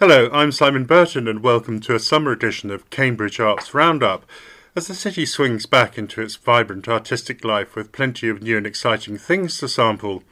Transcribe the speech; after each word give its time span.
Hello, 0.00 0.30
I'm 0.32 0.50
Simon 0.50 0.86
Burton, 0.86 1.28
and 1.28 1.42
welcome 1.42 1.78
to 1.80 1.94
a 1.94 2.00
summer 2.00 2.32
edition 2.32 2.70
of 2.70 2.88
Cambridge 2.88 3.38
Arts 3.38 3.74
Roundup. 3.74 4.24
As 4.74 4.86
the 4.86 4.94
city 4.94 5.26
swings 5.26 5.66
back 5.66 5.98
into 5.98 6.22
its 6.22 6.36
vibrant 6.36 6.88
artistic 6.88 7.44
life 7.44 7.76
with 7.76 7.92
plenty 7.92 8.30
of 8.30 8.40
new 8.40 8.56
and 8.56 8.66
exciting 8.66 9.18
things 9.18 9.58
to 9.58 9.68
sample. 9.68 10.22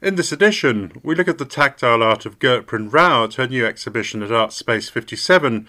In 0.00 0.14
this 0.14 0.32
edition, 0.32 1.02
we 1.02 1.14
look 1.14 1.28
at 1.28 1.36
the 1.36 1.44
tactile 1.44 2.02
art 2.02 2.24
of 2.24 2.38
Gurpran 2.38 2.90
Rao 2.90 3.24
at 3.24 3.34
her 3.34 3.46
new 3.46 3.66
exhibition 3.66 4.22
at 4.22 4.32
Art 4.32 4.54
Space 4.54 4.88
57. 4.88 5.68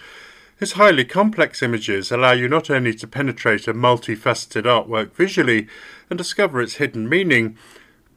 His 0.58 0.72
highly 0.72 1.04
complex 1.04 1.62
images 1.62 2.10
allow 2.10 2.32
you 2.32 2.48
not 2.48 2.70
only 2.70 2.94
to 2.94 3.06
penetrate 3.06 3.68
a 3.68 3.74
multifaceted 3.74 4.62
artwork 4.62 5.12
visually 5.12 5.68
and 6.08 6.16
discover 6.16 6.62
its 6.62 6.76
hidden 6.76 7.06
meaning, 7.06 7.58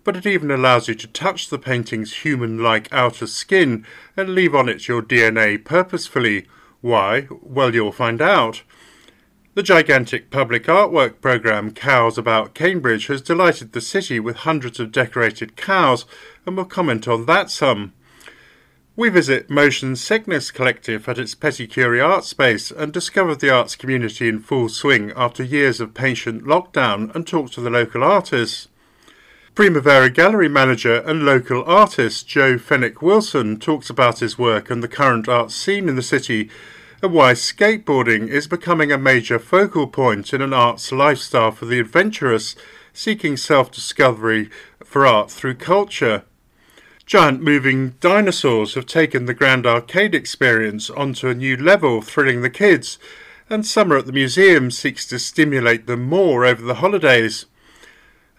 but 0.04 0.16
it 0.16 0.25
even 0.25 0.50
allows 0.50 0.88
you 0.88 0.95
to 0.95 1.07
touch 1.07 1.50
the 1.50 1.59
painting's 1.59 2.18
human 2.18 2.63
like 2.63 2.91
outer 2.91 3.27
skin 3.27 3.86
and 4.15 4.36
leave 4.36 4.55
on 4.55 4.70
it 4.70 4.88
your 4.88 5.02
DNA 5.02 5.64
purposefully. 5.64 6.45
Why? 6.82 7.28
Well, 7.42 7.73
you'll 7.75 7.92
find 7.92 8.21
out. 8.21 8.64
The 9.56 9.64
gigantic 9.64 10.32
public 10.32 10.64
artwork 10.68 11.20
programme 11.20 11.71
Cows 11.71 12.18
About 12.18 12.54
Cambridge 12.54 13.07
has 13.07 13.21
delighted 13.21 13.73
the 13.73 13.82
city 13.82 14.18
with 14.18 14.37
hundreds 14.37 14.79
of 14.79 14.92
decorated 14.93 15.57
cows, 15.57 16.06
and 16.45 16.56
we'll 16.56 16.65
comment 16.65 17.07
on 17.07 17.25
that 17.25 17.50
some. 17.50 17.92
We 18.95 19.09
visit 19.09 19.50
Motion 19.50 19.97
Sickness 19.97 20.50
Collective 20.50 21.09
at 21.09 21.20
its 21.20 21.36
Petit 21.36 21.68
Curie 21.68 22.00
art 22.00 22.23
space 22.23 22.71
and 22.71 22.93
discover 22.93 23.36
the 23.36 23.50
arts 23.50 23.75
community 23.75 24.29
in 24.29 24.39
full 24.39 24.70
swing 24.70 25.11
after 25.14 25.43
years 25.43 25.81
of 25.81 25.93
patient 25.93 26.45
lockdown 26.45 27.14
and 27.14 27.28
talk 27.28 27.51
to 27.51 27.61
the 27.61 27.70
local 27.70 28.01
artists. 28.01 28.68
Primavera 29.59 30.09
Gallery 30.09 30.47
manager 30.47 31.04
and 31.05 31.25
local 31.25 31.65
artist 31.65 32.25
Joe 32.25 32.58
Fenwick 32.58 33.02
Wilson 33.02 33.59
talks 33.59 33.89
about 33.89 34.19
his 34.19 34.38
work 34.38 34.69
and 34.69 34.81
the 34.81 34.88
current 34.88 35.27
art 35.27 35.52
scene 35.52 35.89
in 35.89 35.97
the 35.97 36.02
city 36.02 36.50
and 37.02 37.11
why 37.11 37.33
skateboarding 37.33 38.30
is 38.30 38.47
becoming 38.47 38.89
a 38.89 38.97
major 38.97 39.38
focal 39.38 39.86
point 39.86 40.34
in 40.34 40.42
an 40.42 40.53
arts 40.53 40.94
lifestyle 40.94 41.52
for 41.52 41.66
the 41.66 41.78
adventurous 41.78 42.56
seeking 42.94 43.36
self 43.36 43.69
discovery 43.69 44.50
for 44.81 45.06
art 45.06 45.30
through 45.30 45.56
culture. 45.56 46.23
Giant 47.06 47.41
moving 47.41 47.95
dinosaurs 48.00 48.75
have 48.75 48.86
taken 48.86 49.25
the 49.25 49.34
Grand 49.34 49.67
Arcade 49.67 50.16
experience 50.16 50.89
onto 50.89 51.28
a 51.28 51.36
new 51.36 51.58
level, 51.58 52.02
thrilling 52.02 52.44
the 52.44 52.50
kids, 52.50 52.97
and 53.50 53.66
Summer 53.66 53.97
at 53.97 54.06
the 54.06 54.14
Museum 54.14 54.72
seeks 54.72 55.06
to 55.08 55.19
stimulate 55.19 55.86
them 55.86 56.03
more 56.03 56.45
over 56.45 56.62
the 56.62 56.75
holidays. 56.75 57.45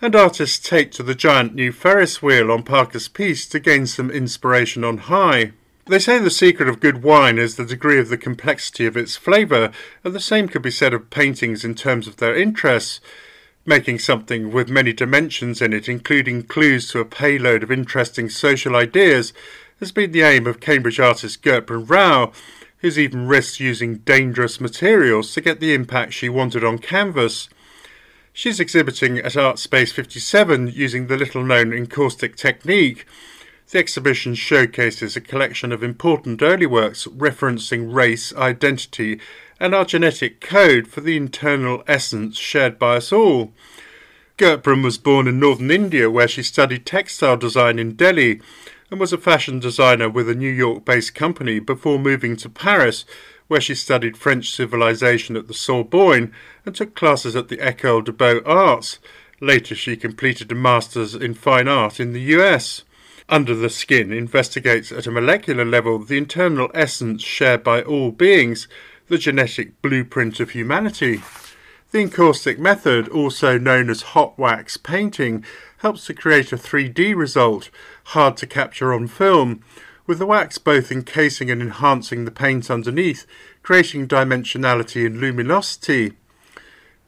And 0.03 0.17
artists 0.17 0.67
take 0.67 0.93
to 0.93 1.03
the 1.03 1.15
giant 1.15 1.55
new 1.55 1.73
Ferris 1.73 2.23
wheel 2.23 2.51
on 2.51 2.62
Parker's 2.62 3.06
Piece 3.06 3.47
to 3.48 3.61
gain 3.61 3.87
some 3.87 4.11
inspiration 4.11 4.83
on 4.83 4.97
high. 4.97 5.53
They 5.84 5.98
say 5.98 6.19
the 6.19 6.31
secret 6.31 6.70
of 6.70 6.81
good 6.81 7.03
wine 7.03 7.39
is 7.39 7.57
the 7.57 7.67
degree 7.67 7.98
of 7.98 8.09
the 8.09 8.17
complexity 8.17 8.87
of 8.87 8.97
its 8.97 9.17
flavour, 9.17 9.70
and 10.03 10.15
the 10.15 10.20
same 10.20 10.48
could 10.48 10.62
be 10.62 10.70
said 10.70 10.95
of 10.95 11.11
paintings 11.11 11.67
in 11.67 11.75
terms 11.75 12.07
of 12.07 12.17
their 12.17 12.34
interests. 12.34 13.01
Making 13.67 13.98
something 13.98 14.51
with 14.53 14.70
many 14.70 14.95
dimensions 14.95 15.61
in 15.61 15.75
it, 15.75 15.87
including 15.87 16.45
clues 16.45 16.91
to 16.92 17.01
a 17.01 17.05
payload 17.05 17.62
of 17.62 17.70
interesting 17.70 18.31
social 18.31 18.77
ideas, 18.77 19.35
has 19.81 19.92
been 19.92 20.12
the 20.12 20.23
aim 20.23 20.47
of 20.47 20.61
Cambridge 20.61 20.98
artist 20.98 21.42
Gurpran 21.42 21.89
Rao, 21.91 22.33
who's 22.79 22.98
even 22.98 23.27
risked 23.27 23.61
using 23.61 23.97
dangerous 23.97 24.62
materials 24.62 25.35
to 25.35 25.42
get 25.42 25.61
the 25.61 25.75
impact 25.75 26.14
she 26.14 26.31
wanted 26.31 26.64
on 26.64 26.79
canvas. 26.79 27.51
She's 28.33 28.61
exhibiting 28.61 29.19
at 29.19 29.36
Art 29.36 29.59
Space 29.59 29.92
57 29.92 30.69
using 30.69 31.06
the 31.06 31.17
little 31.17 31.42
known 31.42 31.73
encaustic 31.73 32.36
technique, 32.36 33.06
the 33.70 33.78
exhibition 33.78 34.34
showcases 34.34 35.14
a 35.14 35.20
collection 35.20 35.70
of 35.70 35.83
important 35.83 36.42
early 36.42 36.67
works 36.67 37.06
referencing 37.06 37.95
race, 37.95 38.34
identity, 38.34 39.20
and 39.61 39.75
our 39.75 39.84
genetic 39.84 40.41
code 40.41 40.89
for 40.89 41.01
the 41.01 41.17
internal 41.17 41.84
essence 41.86 42.36
shared 42.36 42.81
by 42.81 42.97
us 42.97 43.12
all. 43.12 43.53
Gurpran 44.39 44.83
was 44.83 44.98
born 44.98 45.29
in 45.29 45.39
northern 45.39 45.70
India, 45.70 46.11
where 46.11 46.27
she 46.27 46.42
studied 46.42 46.85
textile 46.85 47.36
design 47.36 47.79
in 47.79 47.95
Delhi 47.95 48.41
and 48.91 48.98
was 48.98 49.12
a 49.12 49.18
fashion 49.18 49.61
designer 49.61 50.08
with 50.08 50.29
a 50.29 50.35
New 50.35 50.51
York 50.51 50.85
based 50.85 51.14
company 51.14 51.61
before 51.61 51.98
moving 51.98 52.36
to 52.36 52.48
Paris, 52.48 53.05
where 53.50 53.61
she 53.61 53.74
studied 53.74 54.16
French 54.16 54.52
civilization 54.52 55.36
at 55.36 55.48
the 55.48 55.52
Sorbonne 55.52 56.33
and 56.64 56.72
took 56.72 56.94
classes 56.94 57.34
at 57.34 57.48
the 57.48 57.56
École 57.56 58.05
des 58.05 58.12
Beaux 58.12 58.40
Arts. 58.46 59.00
Later, 59.40 59.74
she 59.74 59.96
completed 59.96 60.52
a 60.52 60.55
master's 60.55 61.16
in 61.16 61.34
fine 61.34 61.66
art 61.66 61.98
in 61.98 62.12
the 62.12 62.20
US. 62.38 62.84
Under 63.28 63.56
the 63.56 63.68
Skin 63.68 64.12
investigates 64.12 64.92
at 64.92 65.08
a 65.08 65.11
molecular 65.11 65.64
level 65.64 65.98
the 65.98 66.16
internal 66.16 66.70
essence 66.74 67.24
shared 67.24 67.64
by 67.64 67.83
all 67.83 68.12
beings, 68.12 68.68
the 69.08 69.18
genetic 69.18 69.82
blueprint 69.82 70.38
of 70.38 70.50
humanity. 70.50 71.20
The 71.90 72.02
encaustic 72.02 72.56
method, 72.56 73.08
also 73.08 73.58
known 73.58 73.90
as 73.90 74.02
hot 74.14 74.38
wax 74.38 74.77
painting, 74.77 75.44
helps 75.78 76.06
to 76.06 76.14
create 76.14 76.52
a 76.52 76.56
3D 76.56 77.17
result, 77.17 77.68
hard 78.05 78.36
to 78.36 78.46
capture 78.46 78.94
on 78.94 79.08
film, 79.08 79.64
with 80.06 80.18
the 80.18 80.27
wax 80.27 80.58
both 80.58 80.90
encasing 80.90 81.50
and 81.50 81.61
enhancing 81.61 82.24
the 82.24 82.30
paint 82.30 82.70
underneath, 82.70 83.27
creating 83.62 84.08
dimensionality 84.08 85.06
and 85.06 85.20
luminosity. 85.20 86.12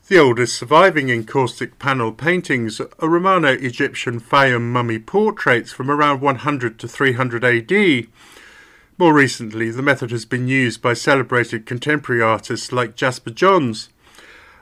The 0.08 0.18
oldest 0.18 0.58
surviving 0.58 1.10
encaustic 1.10 1.78
panel 1.78 2.12
paintings 2.12 2.80
are 2.80 3.08
Romano 3.08 3.52
Egyptian 3.52 4.20
Fayum 4.20 4.70
mummy 4.72 4.98
portraits 4.98 5.72
from 5.72 5.90
around 5.90 6.20
100 6.20 6.78
to 6.80 6.88
300 6.88 7.44
AD. 7.44 8.06
More 8.98 9.14
recently, 9.14 9.70
the 9.70 9.80
method 9.80 10.10
has 10.10 10.24
been 10.24 10.48
used 10.48 10.82
by 10.82 10.94
celebrated 10.94 11.66
contemporary 11.66 12.20
artists 12.20 12.72
like 12.72 12.94
Jasper 12.96 13.30
Johns. 13.30 13.88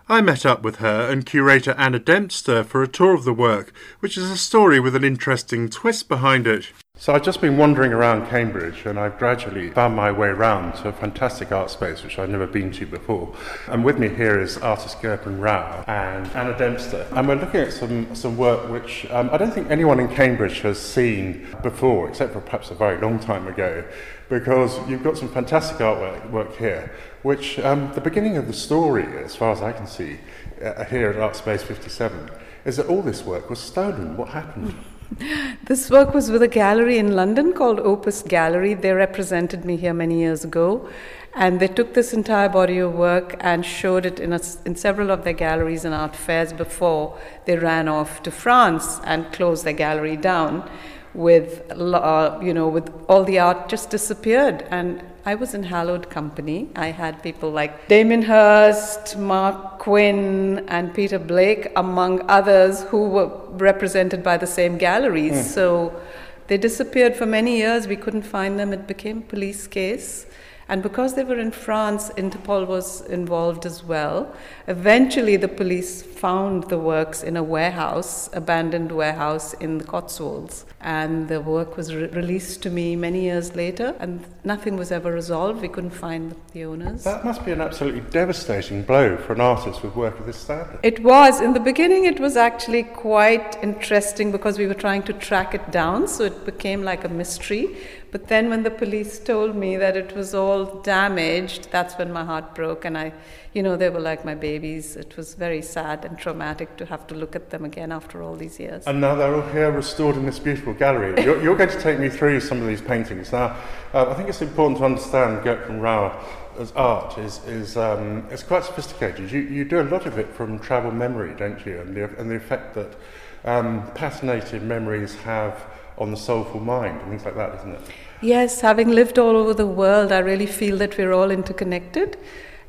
I 0.09 0.21
met 0.21 0.45
up 0.45 0.63
with 0.63 0.77
her 0.77 1.11
and 1.11 1.25
curator 1.25 1.73
Anna 1.79 1.99
Dempster 1.99 2.63
for 2.63 2.83
a 2.83 2.89
tour 2.89 3.15
of 3.15 3.25
the 3.25 3.33
work, 3.33 3.73
which 4.01 4.19
is 4.19 4.31
a 4.31 4.37
story 4.37 4.79
with 4.79 4.95
an 4.95 5.05
interesting 5.05 5.69
twist 5.69 6.09
behind 6.09 6.47
it. 6.47 6.73
So 7.01 7.15
I've 7.15 7.23
just 7.23 7.41
been 7.41 7.57
wandering 7.57 7.95
around 7.95 8.29
Cambridge 8.29 8.85
and 8.85 9.01
I've 9.01 9.19
gradually 9.19 9.71
found 9.71 9.97
my 9.97 10.13
way 10.13 10.29
around 10.29 10.75
to 10.83 10.91
a 10.91 10.93
fantastic 10.93 11.51
art 11.51 11.71
space 11.71 12.03
which 12.03 12.19
I've 12.19 12.29
never 12.29 12.47
been 12.47 12.71
to 12.73 12.85
before. 12.85 13.35
And 13.69 13.83
with 13.83 13.99
me 13.99 14.11
here 14.11 14.39
is 14.39 14.59
artist 14.59 15.01
Gurpran 15.01 15.41
Rao 15.41 15.83
and 15.87 16.27
Anna 16.37 16.59
Dempster. 16.59 17.07
And 17.13 17.27
we're 17.27 17.37
looking 17.37 17.63
at 17.63 17.73
some, 17.73 18.15
some 18.15 18.37
work 18.37 18.69
which 18.69 19.07
um, 19.13 19.31
I 19.33 19.39
don't 19.39 19.51
think 19.51 19.71
anyone 19.71 19.99
in 19.99 20.09
Cambridge 20.09 20.61
has 20.61 20.79
seen 20.79 21.47
before, 21.63 22.07
except 22.07 22.35
for 22.35 22.43
perhaps 22.43 22.71
a 22.71 22.75
very 22.75 23.01
long 23.01 23.19
time 23.19 23.49
ago, 23.49 23.83
because 24.29 24.79
you've 24.87 25.03
got 25.03 25.17
some 25.17 25.31
fantastic 25.31 25.79
artwork 25.79 26.31
work 26.31 26.55
here, 26.59 26.93
which 27.23 27.59
um, 27.61 27.91
the 27.95 28.03
beginning 28.03 28.37
of 28.37 28.47
the 28.47 28.53
story, 28.53 29.07
as 29.25 29.35
far 29.35 29.53
as 29.53 29.63
I 29.63 29.73
can 29.73 29.87
see, 29.87 30.19
uh, 30.63 30.85
here 30.85 31.09
at 31.09 31.17
Art 31.17 31.35
Space 31.35 31.63
57, 31.63 32.29
is 32.67 32.77
that 32.77 32.89
all 32.89 33.01
this 33.01 33.25
work 33.25 33.49
was 33.49 33.59
stolen. 33.59 34.19
What 34.19 34.29
happened? 34.29 34.75
This 35.65 35.91
work 35.91 36.15
was 36.15 36.31
with 36.31 36.43
a 36.43 36.49
gallery 36.49 36.99
in 36.99 37.15
London 37.15 37.53
called 37.53 37.81
Opus 37.81 38.23
Gallery. 38.23 38.75
They 38.75 38.93
represented 38.93 39.65
me 39.65 39.77
here 39.77 39.95
many 39.95 40.19
years 40.19 40.45
ago. 40.45 40.89
And 41.35 41.61
they 41.61 41.69
took 41.69 41.95
this 41.95 42.13
entire 42.13 42.49
body 42.49 42.79
of 42.79 42.95
work 42.95 43.37
and 43.39 43.65
showed 43.65 44.05
it 44.05 44.19
in, 44.19 44.33
a, 44.33 44.41
in 44.65 44.75
several 44.75 45.11
of 45.11 45.23
their 45.23 45.33
galleries 45.33 45.85
and 45.85 45.95
art 45.95 46.17
fairs 46.17 46.53
before 46.53 47.17
they 47.45 47.57
ran 47.57 47.87
off 47.87 48.23
to 48.25 48.33
France 48.33 49.01
and 49.05 49.33
closed 49.33 49.65
their 49.65 49.73
gallery 49.73 50.17
down 50.17 50.69
with, 51.15 51.71
uh, 51.71 52.39
you 52.43 52.53
know, 52.53 52.69
with 52.69 52.93
all 53.09 53.23
the 53.23 53.39
art 53.39 53.69
just 53.69 53.91
disappeared. 53.91 54.67
And 54.71 55.05
I 55.25 55.35
was 55.35 55.53
in 55.55 55.65
hallowed 55.65 56.09
company. 56.09 56.69
I 56.77 56.89
had 56.89 57.23
people 57.23 57.51
like 57.51 57.89
Damien 57.89 58.23
Hirst, 58.23 59.19
Marc 59.19 59.79
Quinn, 59.79 60.65
and 60.69 60.95
Peter 60.95 61.19
Blake, 61.19 61.71
among 61.77 62.23
others, 62.29 62.83
who 62.85 63.09
were 63.09 63.31
represented 63.51 64.23
by 64.23 64.39
the 64.39 64.47
same 64.47 64.79
galleries. 64.79 65.33
Mm. 65.33 65.45
So 65.45 66.01
they 66.47 66.57
disappeared 66.57 67.17
for 67.17 67.27
many 67.27 67.59
years. 67.59 67.87
We 67.87 67.97
couldn't 67.97 68.23
find 68.23 68.59
them. 68.59 68.73
It 68.73 68.87
became 68.87 69.19
a 69.19 69.23
police 69.23 69.67
case. 69.67 70.27
And 70.71 70.85
because 70.85 71.15
they 71.15 71.25
were 71.25 71.41
in 71.41 71.51
France, 71.51 72.11
Interpol 72.11 72.65
was 72.65 73.01
involved 73.01 73.67
as 73.67 73.83
well. 73.83 74.33
Eventually, 74.69 75.37
the 75.37 75.49
police 75.49 76.01
found 76.01 76.69
the 76.69 76.79
works 76.79 77.25
in 77.25 77.37
a 77.37 77.43
warehouse, 77.43 78.31
abandoned 78.33 78.93
warehouse 78.93 79.53
in 79.55 79.79
the 79.79 79.85
Cotswolds. 79.85 80.67
And 80.81 81.29
the 81.29 81.41
work 81.41 81.77
was 81.77 81.93
re- 81.93 82.07
released 82.07 82.63
to 82.63 82.71
me 82.71 82.95
many 82.95 83.23
years 83.23 83.57
later, 83.57 83.97
and 83.99 84.25
nothing 84.45 84.77
was 84.77 84.93
ever 84.93 85.11
resolved. 85.13 85.61
We 85.61 85.69
couldn't 85.69 85.91
find 85.91 86.37
the 86.53 86.65
owners. 86.67 87.03
That 87.03 87.25
must 87.25 87.45
be 87.45 87.51
an 87.51 87.61
absolutely 87.61 88.03
devastating 88.13 88.85
blow 88.85 89.17
for 89.17 89.33
an 89.33 89.41
artist 89.41 89.83
with 89.83 89.97
work 89.97 90.21
of 90.21 90.27
this 90.27 90.37
standard. 90.37 90.79
It 90.85 91.03
was. 91.03 91.41
In 91.41 91.53
the 91.53 91.61
beginning, 91.61 92.05
it 92.05 92.21
was 92.21 92.37
actually 92.37 92.85
quite 92.85 93.59
interesting 93.61 94.31
because 94.31 94.57
we 94.57 94.69
were 94.69 94.81
trying 94.87 95.03
to 95.03 95.13
track 95.15 95.53
it 95.53 95.73
down, 95.73 96.07
so 96.07 96.23
it 96.23 96.45
became 96.47 96.85
like 96.85 97.03
a 97.03 97.09
mystery. 97.09 97.77
But 98.13 98.27
then 98.27 98.51
when 98.51 98.65
the 98.65 98.71
police 98.71 99.19
told 99.19 99.55
me 99.55 99.77
that 99.77 99.97
it 99.97 100.15
was 100.17 100.35
all 100.35 100.65
damaged, 100.83 101.71
that's 101.71 101.95
when 101.95 102.13
my 102.13 102.25
heart 102.25 102.55
broke. 102.55 102.85
And 102.85 102.99
I, 102.99 103.13
you 103.55 103.63
know, 103.63 103.77
they 103.77 103.89
were 103.89 104.01
like 104.01 104.25
my 104.25 104.35
babies. 104.35 104.97
It 104.97 105.17
was 105.17 105.35
very 105.35 105.63
sad 105.63 106.05
and 106.05 106.19
traumatic 106.19 106.77
to 106.79 106.87
have 106.87 107.07
to 107.09 107.15
look 107.15 107.37
at 107.37 107.51
them 107.51 107.65
again 107.65 107.93
after 107.93 108.23
all 108.23 108.35
these 108.35 108.59
years. 108.59 108.85
And 108.87 109.01
now 109.01 109.15
they're 109.15 109.35
all 109.35 109.49
here 109.53 109.71
restored 109.71 110.17
in 110.17 110.27
this 110.27 110.41
beautiful 110.41 110.75
gallery. 110.75 111.23
You're, 111.23 111.41
you're 111.43 111.57
going 111.57 111.71
to 111.71 111.81
take 111.81 112.01
me 112.01 112.09
through 112.09 112.41
some 112.41 112.61
of 112.61 112.67
these 112.67 112.83
paintings. 112.83 113.31
Now, 113.31 113.57
uh, 113.95 114.11
I 114.11 114.15
think 114.15 114.29
it's 114.29 114.43
important 114.43 114.79
to 114.79 114.85
understand 114.85 115.45
Gurpran 115.45 115.81
Rao 115.81 116.19
as 116.59 116.73
art 116.73 117.17
is, 117.17 117.45
is 117.47 117.77
um, 117.77 118.27
it's 118.31 118.43
quite 118.43 118.65
sophisticated. 118.65 119.31
You, 119.31 119.41
you 119.41 119.65
do 119.65 119.81
a 119.81 119.85
lot 119.85 120.07
of 120.07 120.19
it 120.19 120.33
from 120.35 120.59
travel 120.59 120.91
memory, 120.91 121.35
don't 121.37 121.65
you? 121.65 121.81
And 121.81 121.97
the, 121.97 122.05
and 122.19 122.31
the 122.31 122.35
effect 122.35 122.75
that 122.75 122.97
um, 123.45 123.87
patinated 123.93 124.63
memories 124.63 125.15
have 125.17 125.65
on 126.01 126.11
the 126.11 126.17
soulful 126.17 126.61
mind 126.61 127.01
and 127.01 127.11
things 127.11 127.25
like 127.25 127.37
that, 127.37 127.55
isn't 127.61 127.73
it? 127.73 127.81
Yes, 128.23 128.61
having 128.61 128.91
lived 128.91 129.19
all 129.19 129.37
over 129.37 129.55
the 129.55 129.67
world, 129.67 130.11
I 130.13 130.19
really 130.19 130.47
feel 130.47 130.77
that 130.79 130.99
we're 130.99 131.13
all 131.13 131.31
interconnected. 131.31 132.19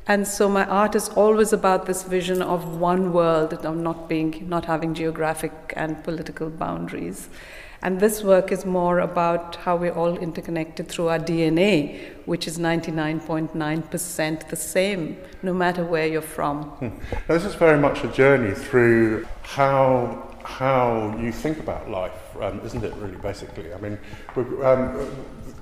And 0.06 0.26
so 0.26 0.48
my 0.48 0.64
art 0.66 0.94
is 0.94 1.08
always 1.10 1.52
about 1.52 1.86
this 1.86 2.02
vision 2.02 2.42
of 2.42 2.78
one 2.78 3.12
world, 3.12 3.52
of 3.52 3.76
not 3.76 4.08
being, 4.08 4.48
not 4.48 4.64
having 4.64 4.94
geographic 4.94 5.52
and 5.76 6.02
political 6.02 6.50
boundaries. 6.50 7.28
And 7.82 7.98
this 7.98 8.22
work 8.22 8.52
is 8.52 8.64
more 8.64 9.00
about 9.00 9.56
how 9.56 9.76
we're 9.76 9.92
all 9.92 10.16
interconnected 10.16 10.88
through 10.88 11.08
our 11.08 11.18
DNA, 11.18 11.98
which 12.26 12.46
is 12.46 12.58
99.9% 12.58 14.48
the 14.48 14.56
same, 14.56 15.16
no 15.42 15.52
matter 15.52 15.84
where 15.84 16.06
you're 16.06 16.22
from. 16.22 16.62
Hmm. 16.62 16.88
Now, 17.28 17.34
this 17.34 17.44
is 17.44 17.54
very 17.56 17.78
much 17.78 18.04
a 18.04 18.08
journey 18.08 18.54
through 18.54 19.26
how 19.42 20.28
how 20.44 21.16
you 21.20 21.32
think 21.32 21.58
about 21.58 21.90
life, 21.90 22.21
um, 22.40 22.60
isn't 22.64 22.84
it, 22.84 22.94
really, 22.94 23.16
basically? 23.16 23.72
I 23.72 23.78
mean, 23.78 23.98
um, 24.62 25.08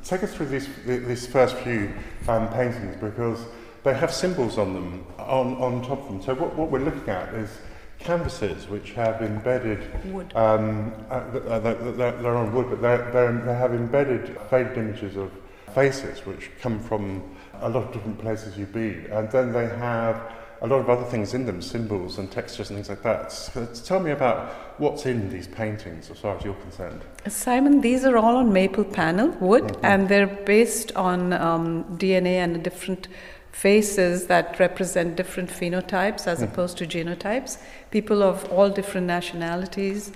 take 0.05 0.23
us 0.23 0.35
through 0.35 0.47
these, 0.47 0.69
these 0.85 1.27
first 1.27 1.57
few 1.57 1.93
um, 2.29 2.49
paintings 2.49 2.97
because 3.01 3.45
they 3.83 3.95
have 3.95 4.13
symbols 4.13 4.59
on 4.59 4.75
them, 4.75 5.07
on, 5.19 5.55
on 5.57 5.83
top 5.83 6.01
of 6.03 6.09
them. 6.09 6.23
So 6.23 6.35
what, 6.35 6.55
what 6.55 6.71
we're 6.71 6.81
looking 6.81 7.09
at 7.09 7.33
is 7.35 7.51
canvases 7.99 8.69
which 8.69 8.93
have 8.93 9.23
embedded 9.23 9.87
wood. 10.13 10.35
Um, 10.35 10.93
uh, 11.11 11.31
they're, 11.31 11.49
uh, 11.49 11.59
they're, 11.59 12.13
they're 12.13 12.37
on 12.37 12.53
wood, 12.55 12.71
but 12.71 12.81
they're, 12.81 13.11
they're, 13.13 13.33
they 13.33 13.55
have 13.55 13.75
embedded 13.75 14.39
faded 14.49 14.77
images 14.79 15.17
of 15.17 15.31
faces 15.75 16.27
which 16.27 16.51
come 16.61 16.81
from 16.81 17.23
a 17.61 17.69
lot 17.69 17.85
of 17.85 17.93
different 17.93 18.19
places 18.19 18.57
you've 18.57 18.73
been, 18.73 19.07
and 19.13 19.31
then 19.31 19.53
they 19.53 19.67
have 19.67 20.33
a 20.63 20.67
lot 20.67 20.81
of 20.81 20.91
other 20.91 21.05
things 21.05 21.33
in 21.33 21.47
them, 21.47 21.63
symbols 21.63 22.19
and 22.19 22.31
textures 22.31 22.69
and 22.69 22.77
things 22.77 22.89
like 22.89 23.03
that. 23.03 23.33
So 23.33 23.67
tell 23.85 24.01
me 24.01 24.11
about 24.11 24.53
what's 24.79 25.07
in 25.07 25.31
these 25.31 25.49
paintings 25.49 26.11
as 26.11 26.19
far 26.19 26.37
as 26.37 26.45
you're 26.45 26.55
concerned. 26.55 27.03
Simon, 27.29 27.81
these 27.81 28.05
are 28.05 28.17
all 28.17 28.37
on 28.37 28.53
maple 28.53 28.85
panel 28.85 29.29
wood, 29.41 29.65
mm-hmm. 29.65 29.85
and 29.85 30.09
they're 30.09 30.27
based 30.27 30.93
on 30.97 31.33
um, 31.33 31.85
DNA 31.97 32.37
and 32.45 32.63
different 32.63 33.09
faces 33.53 34.27
that 34.27 34.59
represent 34.61 35.17
different 35.17 35.51
phenotypes 35.51 36.27
as 36.27 36.41
mm. 36.41 36.45
opposed 36.45 36.79
to 36.79 36.87
genotypes. 36.87 37.59
People 37.91 38.23
of 38.23 38.45
all 38.53 38.71
different 38.71 39.07
nationalities 39.07 40.13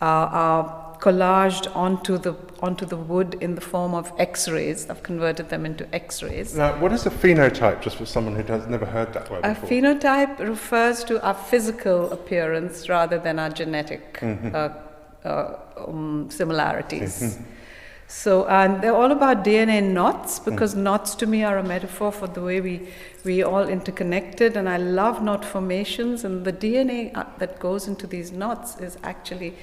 uh, 0.00 0.04
are 0.04 0.96
collaged 1.00 1.74
onto 1.76 2.18
the 2.18 2.32
onto 2.62 2.86
the 2.86 2.96
wood 2.96 3.36
in 3.40 3.56
the 3.56 3.60
form 3.60 3.92
of 3.92 4.12
X-rays. 4.18 4.88
I've 4.88 5.02
converted 5.02 5.48
them 5.48 5.66
into 5.66 5.84
X-rays. 5.94 6.56
Now, 6.56 6.78
what 6.78 6.92
is 6.92 7.04
a 7.06 7.10
phenotype? 7.10 7.82
Just 7.82 7.96
for 7.96 8.06
someone 8.06 8.36
who 8.36 8.44
has 8.44 8.66
never 8.68 8.86
heard 8.86 9.12
that 9.14 9.28
word 9.30 9.44
a 9.44 9.48
before. 9.48 9.68
A 9.68 9.72
phenotype 9.72 10.38
refers 10.38 11.02
to 11.04 11.20
our 11.26 11.34
physical 11.34 12.12
appearance 12.12 12.88
rather 12.88 13.18
than 13.18 13.38
our 13.38 13.50
genetic 13.50 14.20
mm-hmm. 14.20 14.54
uh, 14.54 15.28
uh, 15.28 15.58
um, 15.88 16.28
similarities. 16.30 17.20
Mm-hmm. 17.20 17.44
So, 18.12 18.46
and 18.46 18.82
they're 18.82 18.94
all 18.94 19.10
about 19.10 19.42
DNA 19.42 19.82
knots 19.82 20.38
because 20.38 20.74
mm. 20.74 20.82
knots 20.82 21.14
to 21.14 21.26
me 21.26 21.44
are 21.44 21.56
a 21.56 21.62
metaphor 21.62 22.12
for 22.12 22.26
the 22.26 22.42
way 22.42 22.60
we, 22.60 22.88
we 23.24 23.42
all 23.42 23.66
interconnected. 23.66 24.54
And 24.54 24.68
I 24.68 24.76
love 24.76 25.22
knot 25.22 25.46
formations, 25.46 26.22
and 26.22 26.44
the 26.44 26.52
DNA 26.52 27.16
uh, 27.16 27.24
that 27.38 27.58
goes 27.58 27.88
into 27.88 28.06
these 28.06 28.30
knots 28.30 28.78
is 28.78 28.98
actually 29.02 29.54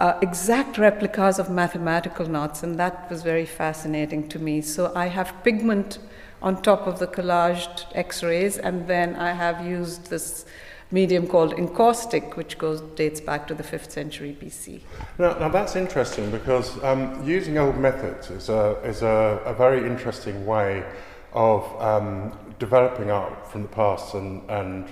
uh, 0.00 0.18
exact 0.22 0.78
replicas 0.78 1.38
of 1.38 1.50
mathematical 1.50 2.26
knots, 2.26 2.62
and 2.62 2.78
that 2.78 3.08
was 3.10 3.22
very 3.22 3.46
fascinating 3.46 4.28
to 4.28 4.38
me. 4.38 4.60
So, 4.62 4.92
I 4.96 5.06
have 5.06 5.32
pigment 5.44 5.98
on 6.42 6.62
top 6.62 6.86
of 6.86 6.98
the 6.98 7.06
collaged 7.06 7.84
X 7.94 8.22
rays, 8.22 8.56
and 8.56 8.88
then 8.88 9.14
I 9.16 9.32
have 9.32 9.64
used 9.64 10.08
this 10.08 10.46
medium 10.90 11.26
called 11.26 11.52
encaustic, 11.52 12.36
which 12.36 12.58
goes 12.58 12.80
dates 12.96 13.20
back 13.20 13.46
to 13.46 13.54
the 13.54 13.62
5th 13.62 13.90
century 13.90 14.36
BC. 14.40 14.80
Now, 15.18 15.38
now 15.38 15.48
that's 15.48 15.76
interesting 15.76 16.30
because 16.30 16.82
um, 16.82 17.22
using 17.24 17.58
old 17.58 17.76
methods 17.76 18.30
is 18.30 18.48
a, 18.48 18.78
is 18.84 19.02
a, 19.02 19.40
a 19.44 19.54
very 19.54 19.86
interesting 19.86 20.46
way 20.46 20.84
of 21.32 21.62
um, 21.80 22.36
developing 22.58 23.10
art 23.10 23.46
from 23.50 23.62
the 23.62 23.68
past 23.68 24.14
and, 24.14 24.48
and 24.50 24.88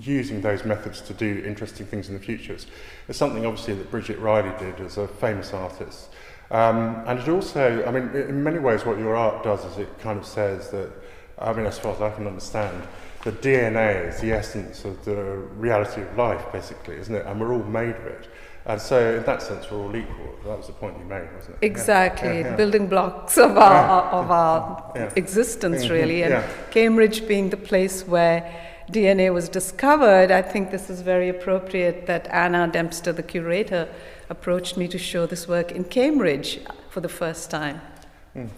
using 0.00 0.40
those 0.40 0.64
methods 0.64 1.00
to 1.02 1.14
do 1.14 1.42
interesting 1.46 1.86
things 1.86 2.08
in 2.08 2.14
the 2.14 2.20
future. 2.20 2.56
It's 3.08 3.18
something 3.18 3.46
obviously 3.46 3.74
that 3.74 3.90
Bridget 3.90 4.18
Riley 4.18 4.52
did 4.58 4.80
as 4.80 4.96
a 4.96 5.06
famous 5.06 5.52
artist. 5.52 6.10
Um, 6.50 7.02
and 7.06 7.18
it 7.18 7.28
also, 7.28 7.84
I 7.86 7.90
mean, 7.90 8.08
in 8.14 8.42
many 8.42 8.58
ways, 8.58 8.84
what 8.84 8.98
your 8.98 9.16
art 9.16 9.42
does 9.42 9.64
is 9.64 9.78
it 9.78 9.98
kind 9.98 10.18
of 10.18 10.26
says 10.26 10.70
that, 10.70 10.90
I 11.38 11.52
mean, 11.52 11.66
as 11.66 11.78
far 11.78 11.94
as 11.94 12.00
I 12.00 12.10
can 12.10 12.26
understand, 12.26 12.86
the 13.24 13.32
DNA 13.32 14.08
is 14.08 14.20
the 14.20 14.32
essence 14.32 14.84
of 14.84 15.02
the 15.04 15.16
reality 15.56 16.02
of 16.02 16.16
life, 16.16 16.44
basically, 16.52 16.96
isn't 16.96 17.14
it? 17.14 17.24
And 17.26 17.40
we're 17.40 17.52
all 17.52 17.62
made 17.62 17.96
of 17.96 18.06
it. 18.06 18.28
And 18.66 18.80
so, 18.80 19.16
in 19.16 19.24
that 19.24 19.42
sense, 19.42 19.70
we're 19.70 19.78
all 19.78 19.94
equal. 19.94 20.34
That 20.44 20.56
was 20.56 20.68
the 20.68 20.72
point 20.72 20.98
you 20.98 21.04
made, 21.04 21.28
wasn't 21.34 21.56
it? 21.60 21.66
Exactly, 21.66 22.40
yeah. 22.40 22.50
Yeah, 22.50 22.56
building 22.56 22.88
blocks 22.88 23.36
of 23.36 23.58
our 23.58 24.04
of 24.04 24.30
our 24.30 25.10
existence, 25.16 25.84
mm-hmm. 25.84 25.92
really. 25.92 26.22
And 26.22 26.42
Cambridge 26.70 27.26
being 27.28 27.50
the 27.50 27.58
place 27.58 28.06
where 28.06 28.40
DNA 28.90 29.32
was 29.32 29.48
discovered, 29.48 30.30
I 30.30 30.42
think 30.42 30.70
this 30.70 30.90
is 30.90 31.00
very 31.00 31.28
appropriate 31.28 32.06
that 32.06 32.26
Anna 32.28 32.68
Dempster, 32.68 33.12
the 33.12 33.22
curator, 33.22 33.88
approached 34.28 34.76
me 34.76 34.88
to 34.88 34.98
show 34.98 35.26
this 35.26 35.48
work 35.48 35.72
in 35.72 35.84
Cambridge 35.84 36.60
for 36.90 37.00
the 37.00 37.08
first 37.08 37.50
time. 37.50 37.80
Mm. 38.36 38.48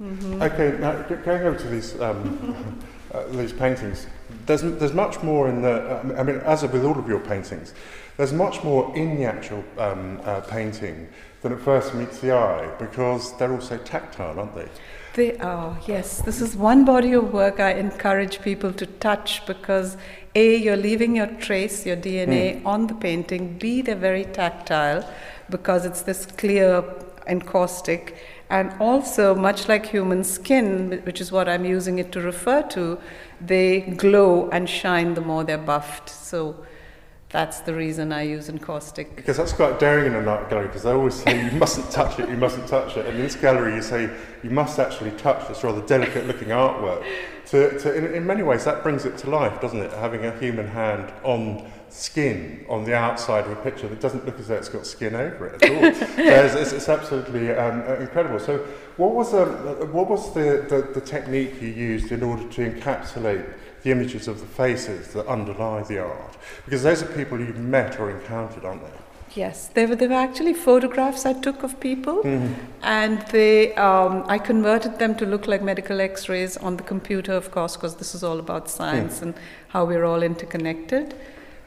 Mm-hmm. 0.00 0.42
Okay, 0.42 0.78
now 0.78 1.02
going 1.02 1.42
over 1.42 1.58
to 1.58 1.68
these. 1.68 2.00
Um, 2.00 2.78
uh, 3.14 3.26
these 3.28 3.52
paintings, 3.52 4.06
there's, 4.46 4.62
there's 4.62 4.94
much 4.94 5.22
more 5.22 5.48
in 5.48 5.62
the, 5.62 6.14
I 6.16 6.22
mean, 6.22 6.36
as 6.38 6.62
with 6.62 6.84
all 6.84 6.98
of 6.98 7.08
your 7.08 7.20
paintings, 7.20 7.74
there's 8.16 8.32
much 8.32 8.62
more 8.64 8.94
in 8.96 9.16
the 9.16 9.24
actual 9.24 9.64
um, 9.78 10.20
uh, 10.24 10.40
painting 10.42 11.08
than 11.42 11.52
at 11.52 11.60
first 11.60 11.94
meets 11.94 12.18
the 12.18 12.32
eye 12.32 12.68
because 12.78 13.36
they're 13.38 13.52
also 13.52 13.78
tactile, 13.78 14.38
aren't 14.38 14.54
they? 14.54 14.68
They 15.14 15.36
are, 15.38 15.78
yes. 15.86 16.20
This 16.22 16.40
is 16.40 16.56
one 16.56 16.84
body 16.84 17.12
of 17.12 17.32
work 17.32 17.60
I 17.60 17.72
encourage 17.72 18.40
people 18.40 18.72
to 18.74 18.86
touch 18.86 19.44
because 19.46 19.96
A, 20.34 20.56
you're 20.56 20.76
leaving 20.76 21.16
your 21.16 21.26
trace, 21.26 21.86
your 21.86 21.96
DNA 21.96 22.60
mm. 22.60 22.66
on 22.66 22.86
the 22.86 22.94
painting, 22.94 23.58
B, 23.58 23.82
they're 23.82 23.96
very 23.96 24.24
tactile 24.24 25.08
because 25.48 25.86
it's 25.86 26.02
this 26.02 26.26
clear 26.26 26.84
encaustic 27.26 28.16
and 28.50 28.72
also, 28.80 29.34
much 29.34 29.68
like 29.68 29.86
human 29.86 30.24
skin, 30.24 31.02
which 31.04 31.20
is 31.20 31.30
what 31.30 31.48
I'm 31.48 31.66
using 31.66 31.98
it 31.98 32.12
to 32.12 32.20
refer 32.20 32.62
to, 32.70 32.98
they 33.40 33.80
glow 33.80 34.48
and 34.50 34.68
shine 34.68 35.14
the 35.14 35.20
more 35.20 35.44
they're 35.44 35.58
buffed. 35.58 36.08
So 36.08 36.56
that's 37.30 37.60
the 37.60 37.74
reason 37.74 38.10
I 38.12 38.22
use 38.22 38.48
encaustic. 38.48 39.14
Because 39.14 39.36
that's 39.36 39.52
quite 39.52 39.78
daring 39.78 40.06
in 40.06 40.14
an 40.14 40.26
art 40.26 40.48
gallery, 40.48 40.68
because 40.68 40.84
they 40.84 40.92
always 40.92 41.14
say 41.14 41.44
you 41.44 41.58
mustn't 41.58 41.90
touch 41.90 42.18
it, 42.18 42.28
you 42.28 42.36
mustn't 42.36 42.66
touch 42.66 42.96
it. 42.96 43.06
And 43.06 43.16
in 43.16 43.22
this 43.22 43.36
gallery, 43.36 43.74
you 43.74 43.82
say 43.82 44.10
you 44.42 44.50
must 44.50 44.78
actually 44.78 45.10
touch 45.12 45.46
this 45.46 45.62
rather 45.62 45.82
delicate 45.82 46.26
looking 46.26 46.48
artwork. 46.48 47.04
To, 47.46 47.78
to, 47.78 47.94
in, 47.94 48.14
in 48.14 48.26
many 48.26 48.42
ways, 48.42 48.64
that 48.64 48.82
brings 48.82 49.04
it 49.04 49.18
to 49.18 49.30
life, 49.30 49.60
doesn't 49.60 49.80
it? 49.80 49.92
Having 49.92 50.24
a 50.24 50.38
human 50.38 50.66
hand 50.66 51.12
on 51.22 51.70
skin 51.90 52.64
on 52.68 52.84
the 52.84 52.94
outside 52.94 53.44
of 53.44 53.50
a 53.50 53.56
picture 53.56 53.88
that 53.88 54.00
doesn't 54.00 54.24
look 54.26 54.38
as 54.38 54.48
though 54.48 54.56
it's 54.56 54.68
got 54.68 54.86
skin 54.86 55.14
over 55.14 55.48
it 55.48 55.62
at 55.62 55.70
all. 55.70 55.84
it's, 56.18 56.54
it's, 56.54 56.72
it's, 56.72 56.88
absolutely 56.88 57.50
um, 57.50 57.80
incredible. 58.00 58.38
So, 58.38 58.66
what 58.98 59.14
was, 59.14 59.32
um, 59.32 59.48
what 59.92 60.10
was 60.10 60.34
the, 60.34 60.66
the, 60.68 60.92
the 60.92 61.00
technique 61.00 61.62
you 61.62 61.68
used 61.68 62.12
in 62.12 62.22
order 62.22 62.46
to 62.48 62.70
encapsulate 62.70 63.46
the 63.82 63.90
images 63.92 64.28
of 64.28 64.40
the 64.40 64.46
faces 64.46 65.12
that 65.14 65.26
underlie 65.26 65.82
the 65.84 66.00
art? 66.00 66.36
Because 66.64 66.82
those 66.82 67.02
are 67.02 67.06
people 67.06 67.38
you've 67.38 67.58
met 67.58 67.98
or 68.00 68.10
encountered, 68.10 68.64
aren't 68.64 68.82
they? 68.82 68.98
Yes, 69.34 69.68
they 69.68 69.86
were, 69.86 69.94
they 69.94 70.08
were 70.08 70.14
actually 70.14 70.54
photographs 70.54 71.24
I 71.26 71.34
took 71.34 71.62
of 71.62 71.78
people, 71.78 72.22
mm-hmm. 72.24 72.54
and 72.82 73.20
they 73.28 73.74
um, 73.74 74.24
I 74.26 74.38
converted 74.38 74.98
them 74.98 75.14
to 75.16 75.26
look 75.26 75.46
like 75.46 75.62
medical 75.62 76.00
X-rays 76.00 76.56
on 76.56 76.76
the 76.76 76.82
computer, 76.82 77.32
of 77.32 77.50
course, 77.50 77.76
because 77.76 77.96
this 77.96 78.14
is 78.14 78.24
all 78.24 78.38
about 78.38 78.70
science 78.70 79.18
mm. 79.18 79.22
and 79.22 79.34
how 79.68 79.84
we're 79.84 80.04
all 80.04 80.22
interconnected. 80.22 81.14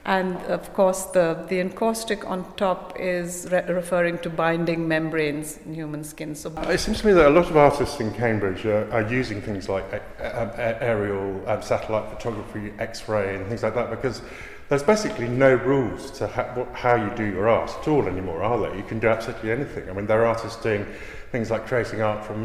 And 0.03 0.37
of 0.47 0.73
course, 0.73 1.05
the, 1.05 1.45
the 1.47 1.59
encaustic 1.59 2.27
on 2.27 2.51
top 2.55 2.99
is 2.99 3.47
re- 3.51 3.63
referring 3.67 4.17
to 4.19 4.29
binding 4.31 4.87
membranes 4.87 5.59
in 5.65 5.75
human 5.75 6.03
skin. 6.03 6.33
So 6.33 6.51
uh, 6.57 6.61
it 6.69 6.79
seems 6.79 7.01
to 7.01 7.07
me 7.07 7.13
that 7.13 7.27
a 7.27 7.29
lot 7.29 7.49
of 7.49 7.55
artists 7.55 7.99
in 7.99 8.11
Cambridge 8.13 8.65
are, 8.65 8.91
are 8.91 9.07
using 9.07 9.41
things 9.41 9.69
like 9.69 9.85
a- 9.93 10.01
a- 10.19 10.83
aerial 10.83 11.47
um, 11.47 11.61
satellite 11.61 12.09
photography, 12.09 12.73
X-ray, 12.79 13.35
and 13.35 13.45
things 13.47 13.61
like 13.61 13.75
that 13.75 13.91
because 13.91 14.23
there's 14.69 14.81
basically 14.83 15.27
no 15.27 15.53
rules 15.53 16.09
to 16.11 16.27
ha- 16.27 16.49
what, 16.55 16.73
how 16.73 16.95
you 16.95 17.15
do 17.15 17.25
your 17.25 17.47
art 17.47 17.69
at 17.79 17.87
all 17.87 18.07
anymore, 18.07 18.41
are 18.41 18.57
there? 18.59 18.75
You 18.75 18.83
can 18.83 18.99
do 18.99 19.07
absolutely 19.07 19.51
anything. 19.51 19.87
I 19.87 19.93
mean, 19.93 20.07
there 20.07 20.21
are 20.21 20.27
artists 20.27 20.63
doing 20.63 20.85
things 21.31 21.49
like 21.49 21.65
creating 21.65 22.01
art 22.01 22.25
from 22.25 22.43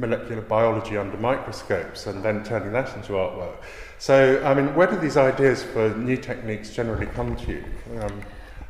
molecular 0.00 0.40
biology 0.42 0.96
under 0.96 1.16
microscopes 1.18 2.06
and 2.06 2.22
then 2.22 2.42
turning 2.44 2.72
that 2.72 2.94
into 2.96 3.12
artwork. 3.12 3.56
So, 3.98 4.42
I 4.44 4.54
mean, 4.54 4.74
where 4.74 4.86
do 4.86 4.96
these 4.96 5.16
ideas 5.16 5.62
for 5.62 5.90
new 5.90 6.16
techniques 6.16 6.70
generally 6.70 7.06
come 7.06 7.36
to 7.36 7.52
you? 7.52 7.64
Um, 8.00 8.22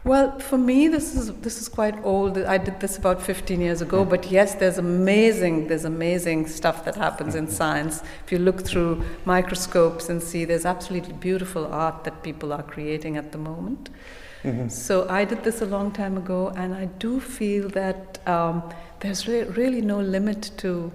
well, 0.06 0.38
for 0.38 0.56
me, 0.56 0.86
this 0.86 1.16
is 1.16 1.32
this 1.40 1.60
is 1.60 1.68
quite 1.68 1.96
old. 2.04 2.38
I 2.38 2.58
did 2.58 2.78
this 2.78 2.96
about 2.96 3.20
15 3.20 3.60
years 3.60 3.82
ago. 3.82 4.04
Mm. 4.04 4.10
But 4.10 4.30
yes, 4.30 4.54
there's 4.54 4.78
amazing 4.78 5.66
there's 5.66 5.84
amazing 5.84 6.46
stuff 6.46 6.84
that 6.84 6.94
happens 6.94 7.34
in 7.34 7.48
science. 7.48 8.04
If 8.24 8.30
you 8.30 8.38
look 8.38 8.64
through 8.64 9.02
microscopes 9.24 10.08
and 10.08 10.22
see, 10.22 10.44
there's 10.44 10.64
absolutely 10.64 11.14
beautiful 11.14 11.66
art 11.66 12.04
that 12.04 12.22
people 12.22 12.52
are 12.52 12.62
creating 12.62 13.16
at 13.16 13.32
the 13.32 13.38
moment. 13.38 13.90
Mm-hmm. 14.44 14.68
So 14.68 15.08
I 15.08 15.24
did 15.24 15.42
this 15.42 15.60
a 15.60 15.66
long 15.66 15.90
time 15.90 16.16
ago, 16.16 16.52
and 16.54 16.72
I 16.72 16.84
do 16.84 17.18
feel 17.18 17.68
that 17.70 18.20
um, 18.28 18.62
there's 19.06 19.28
re- 19.28 19.44
really 19.44 19.80
no 19.80 20.00
limit 20.00 20.50
to 20.56 20.92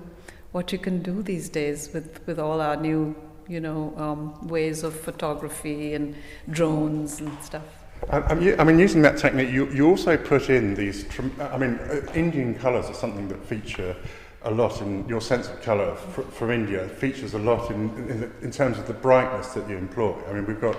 what 0.52 0.74
you 0.74 0.78
can 0.78 1.02
do 1.02 1.24
these 1.24 1.48
days 1.48 1.94
with, 1.94 2.20
with 2.28 2.40
all 2.40 2.60
our 2.60 2.76
new, 2.76 3.16
you 3.48 3.62
know, 3.62 3.94
um, 3.96 4.48
ways 4.48 4.84
of 4.84 4.94
photography 4.94 5.94
and 5.94 6.14
drones 6.50 7.22
and 7.22 7.32
stuff. 7.42 7.64
I, 8.12 8.34
mean, 8.34 8.80
using 8.80 9.02
that 9.04 9.18
technique, 9.18 9.50
you, 9.50 9.72
you 9.72 9.88
also 9.88 10.18
put 10.18 10.50
in 10.50 10.74
these, 10.74 11.06
I 11.40 11.58
mean, 11.58 11.76
uh, 11.76 12.02
Indian 12.14 12.54
colours 12.56 12.88
are 12.88 12.94
something 12.94 13.30
that 13.30 13.46
feature 13.46 13.96
a 14.44 14.52
lot 14.52 14.82
in 14.82 15.08
your 15.08 15.22
sense 15.22 15.48
of 15.48 15.62
colour 15.62 15.96
for, 15.96 16.24
for 16.24 16.52
India, 16.52 16.90
features 16.90 17.36
a 17.36 17.40
lot 17.40 17.72
in, 17.72 17.90
in, 18.10 18.34
in 18.42 18.52
terms 18.52 18.78
of 18.78 18.88
the 18.88 18.94
brightness 18.94 19.54
that 19.54 19.70
you 19.70 19.78
employ. 19.78 20.16
I 20.28 20.34
mean, 20.34 20.46
we've 20.48 20.60
got 20.60 20.76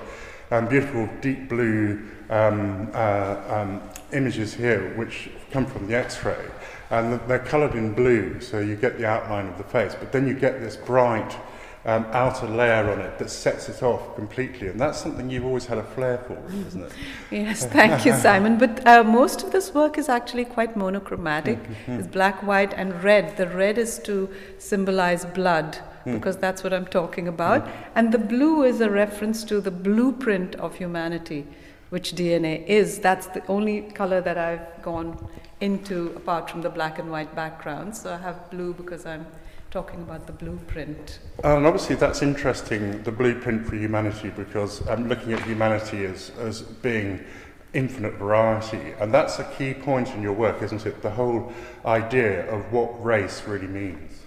um, 0.51 0.67
beautiful 0.67 1.09
deep 1.23 1.49
blue 1.49 2.03
um, 2.29 2.91
uh, 2.93 3.37
um, 3.49 3.81
images 4.13 4.53
here 4.53 4.93
which 4.97 5.31
come 5.51 5.65
from 5.65 5.87
the 5.87 5.97
X-ray 5.97 6.45
and 6.93 7.19
they're 7.27 7.39
coloured 7.39 7.75
in 7.75 7.93
blue 7.95 8.41
so 8.41 8.61
you 8.61 8.77
get 8.77 8.99
the 8.99 9.07
outline 9.07 9.47
of 9.47 9.59
the 9.59 9.65
face 9.65 9.97
but 9.99 10.13
then 10.13 10.29
you 10.29 10.35
get 10.35 10.61
this 10.61 10.77
bright 10.77 11.37
um, 11.85 12.07
outer 12.13 12.47
layer 12.47 12.89
on 12.93 13.01
it 13.01 13.19
that 13.19 13.29
sets 13.29 13.69
it 13.69 13.83
off 13.83 14.15
completely 14.15 14.69
and 14.69 14.79
that's 14.79 14.99
something 14.99 15.29
you've 15.29 15.45
always 15.45 15.67
had 15.67 15.79
a 15.79 15.83
flair 15.83 16.19
for 16.19 16.41
isn't 16.69 16.83
it 16.85 16.93
yes 17.33 17.65
thank 17.67 18.05
you 18.05 18.15
simon 18.15 18.57
but 18.57 18.87
uh, 18.87 19.03
most 19.03 19.43
of 19.43 19.51
this 19.51 19.75
work 19.75 19.99
is 19.99 20.09
actually 20.09 20.45
quite 20.45 20.77
monochromatic 20.77 21.59
mm-hmm. 21.61 21.93
it's 21.93 22.07
black 22.07 22.41
white 22.45 22.73
and 22.75 23.03
red 23.03 23.37
the 23.37 23.49
red 23.49 23.79
is 23.79 23.99
to 23.99 24.29
symbolize 24.59 25.25
blood 25.25 25.79
mm. 26.07 26.13
because 26.13 26.37
that's 26.37 26.63
what 26.63 26.73
I'm 26.73 26.87
talking 26.87 27.29
about. 27.29 27.65
Mm. 27.65 27.73
And 27.95 28.13
the 28.13 28.19
blue 28.19 28.63
is 28.63 28.81
a 28.81 28.91
reference 28.91 29.45
to 29.45 29.61
the 29.61 29.71
blueprint 29.71 30.55
of 30.57 30.77
humanity, 30.77 31.47
which 31.91 32.15
DNA 32.15 32.67
is. 32.67 32.99
That's 32.99 33.27
the 33.29 33.47
only 33.47 33.83
color 33.83 34.21
that 34.21 34.39
I've 34.39 34.83
gone 34.83 35.29
into 35.63 36.13
apart 36.17 36.51
from 36.51 36.61
the 36.61 36.69
black 36.69 36.99
and 36.99 37.11
white 37.11 37.35
background. 37.35 37.97
So 37.97 38.13
I 38.13 38.19
have 38.19 38.51
blue 38.51 38.75
because 38.75 39.07
I'm 39.07 39.25
talking 39.71 40.03
about 40.03 40.27
the 40.27 40.33
blueprint. 40.33 41.21
And 41.45 41.65
obviously, 41.67 41.97
that's 41.97 42.21
interesting, 42.21 43.03
the 43.05 43.13
blueprint 43.13 43.67
for 43.67 43.77
humanity, 43.77 44.31
because 44.31 44.87
I'm 44.89 45.09
looking 45.09 45.33
at 45.33 45.43
humanity 45.45 46.05
as, 46.05 46.31
as 46.39 46.61
being 46.61 47.25
infinite 47.73 48.15
variety. 48.15 48.93
And 49.01 49.15
that's 49.15 49.39
a 49.39 49.45
key 49.57 49.73
point 49.73 50.09
in 50.11 50.21
your 50.21 50.35
work, 50.35 50.63
isn't 50.63 50.85
it? 50.85 51.01
The 51.01 51.11
whole 51.11 51.53
idea 51.87 52.51
of 52.53 52.71
what 52.73 53.03
race 53.03 53.43
really 53.47 53.69
means. 53.69 54.22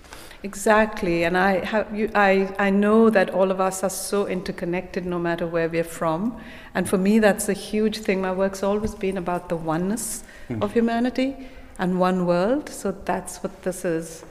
Exactly, 0.45 1.23
and 1.23 1.35
I, 1.35 1.65
have, 1.65 1.97
you, 1.97 2.11
I, 2.13 2.53
I 2.59 2.69
know 2.69 3.09
that 3.09 3.31
all 3.31 3.49
of 3.49 3.59
us 3.59 3.83
are 3.83 3.89
so 3.89 4.27
interconnected 4.27 5.03
no 5.03 5.17
matter 5.17 5.47
where 5.47 5.67
we're 5.67 5.83
from. 5.83 6.39
And 6.75 6.87
for 6.87 6.99
me, 6.99 7.17
that's 7.17 7.49
a 7.49 7.53
huge 7.53 7.97
thing. 7.97 8.21
My 8.21 8.31
work's 8.31 8.61
always 8.61 8.93
been 8.93 9.17
about 9.17 9.49
the 9.49 9.55
oneness 9.55 10.23
mm. 10.47 10.61
of 10.61 10.71
humanity 10.73 11.35
and 11.79 11.99
one 11.99 12.27
world, 12.27 12.69
so 12.69 12.91
that's 12.91 13.41
what 13.41 13.63
this 13.63 13.83
is. 13.83 14.23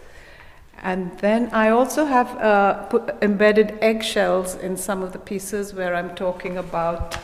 And 0.84 1.18
then 1.18 1.48
I 1.52 1.70
also 1.70 2.04
have 2.04 2.28
uh, 2.38 2.84
put, 2.84 3.16
embedded 3.20 3.76
eggshells 3.80 4.54
in 4.54 4.76
some 4.76 5.02
of 5.02 5.12
the 5.12 5.18
pieces 5.18 5.74
where 5.74 5.96
I'm 5.96 6.14
talking 6.14 6.58
about 6.58 7.16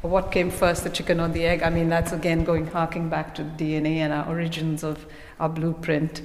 what 0.00 0.32
came 0.32 0.50
first, 0.50 0.82
the 0.82 0.88
chicken 0.88 1.20
or 1.20 1.28
the 1.28 1.44
egg. 1.44 1.62
I 1.62 1.68
mean, 1.68 1.90
that's 1.90 2.12
again 2.12 2.44
going 2.44 2.68
harking 2.68 3.10
back 3.10 3.34
to 3.34 3.42
DNA 3.42 3.96
and 3.96 4.14
our 4.14 4.26
origins 4.26 4.82
of 4.82 5.04
our 5.38 5.50
blueprint. 5.50 6.22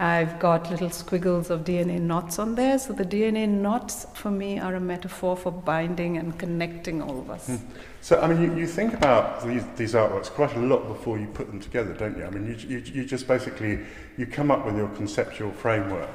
I've 0.00 0.40
got 0.40 0.70
little 0.70 0.90
squiggles 0.90 1.50
of 1.50 1.60
DNA 1.60 2.00
knots 2.00 2.40
on 2.40 2.56
there. 2.56 2.78
So 2.78 2.92
the 2.92 3.04
DNA 3.04 3.48
knots 3.48 4.06
for 4.14 4.30
me 4.30 4.58
are 4.58 4.74
a 4.74 4.80
metaphor 4.80 5.36
for 5.36 5.52
binding 5.52 6.16
and 6.18 6.36
connecting 6.36 7.00
all 7.00 7.20
of 7.20 7.30
us. 7.30 7.48
Mm. 7.48 7.60
So, 8.00 8.20
I 8.20 8.26
mean, 8.26 8.42
you, 8.42 8.56
you 8.58 8.66
think 8.66 8.92
about 8.92 9.46
these, 9.46 9.64
these 9.76 9.94
artworks 9.94 10.30
quite 10.30 10.54
a 10.56 10.60
lot 10.60 10.88
before 10.88 11.18
you 11.18 11.26
put 11.28 11.46
them 11.46 11.60
together, 11.60 11.94
don't 11.94 12.18
you? 12.18 12.24
I 12.24 12.30
mean, 12.30 12.46
you, 12.46 12.76
you, 12.76 12.78
you 12.80 13.04
just 13.04 13.28
basically, 13.28 13.80
you 14.16 14.26
come 14.26 14.50
up 14.50 14.66
with 14.66 14.76
your 14.76 14.88
conceptual 14.88 15.52
framework 15.52 16.10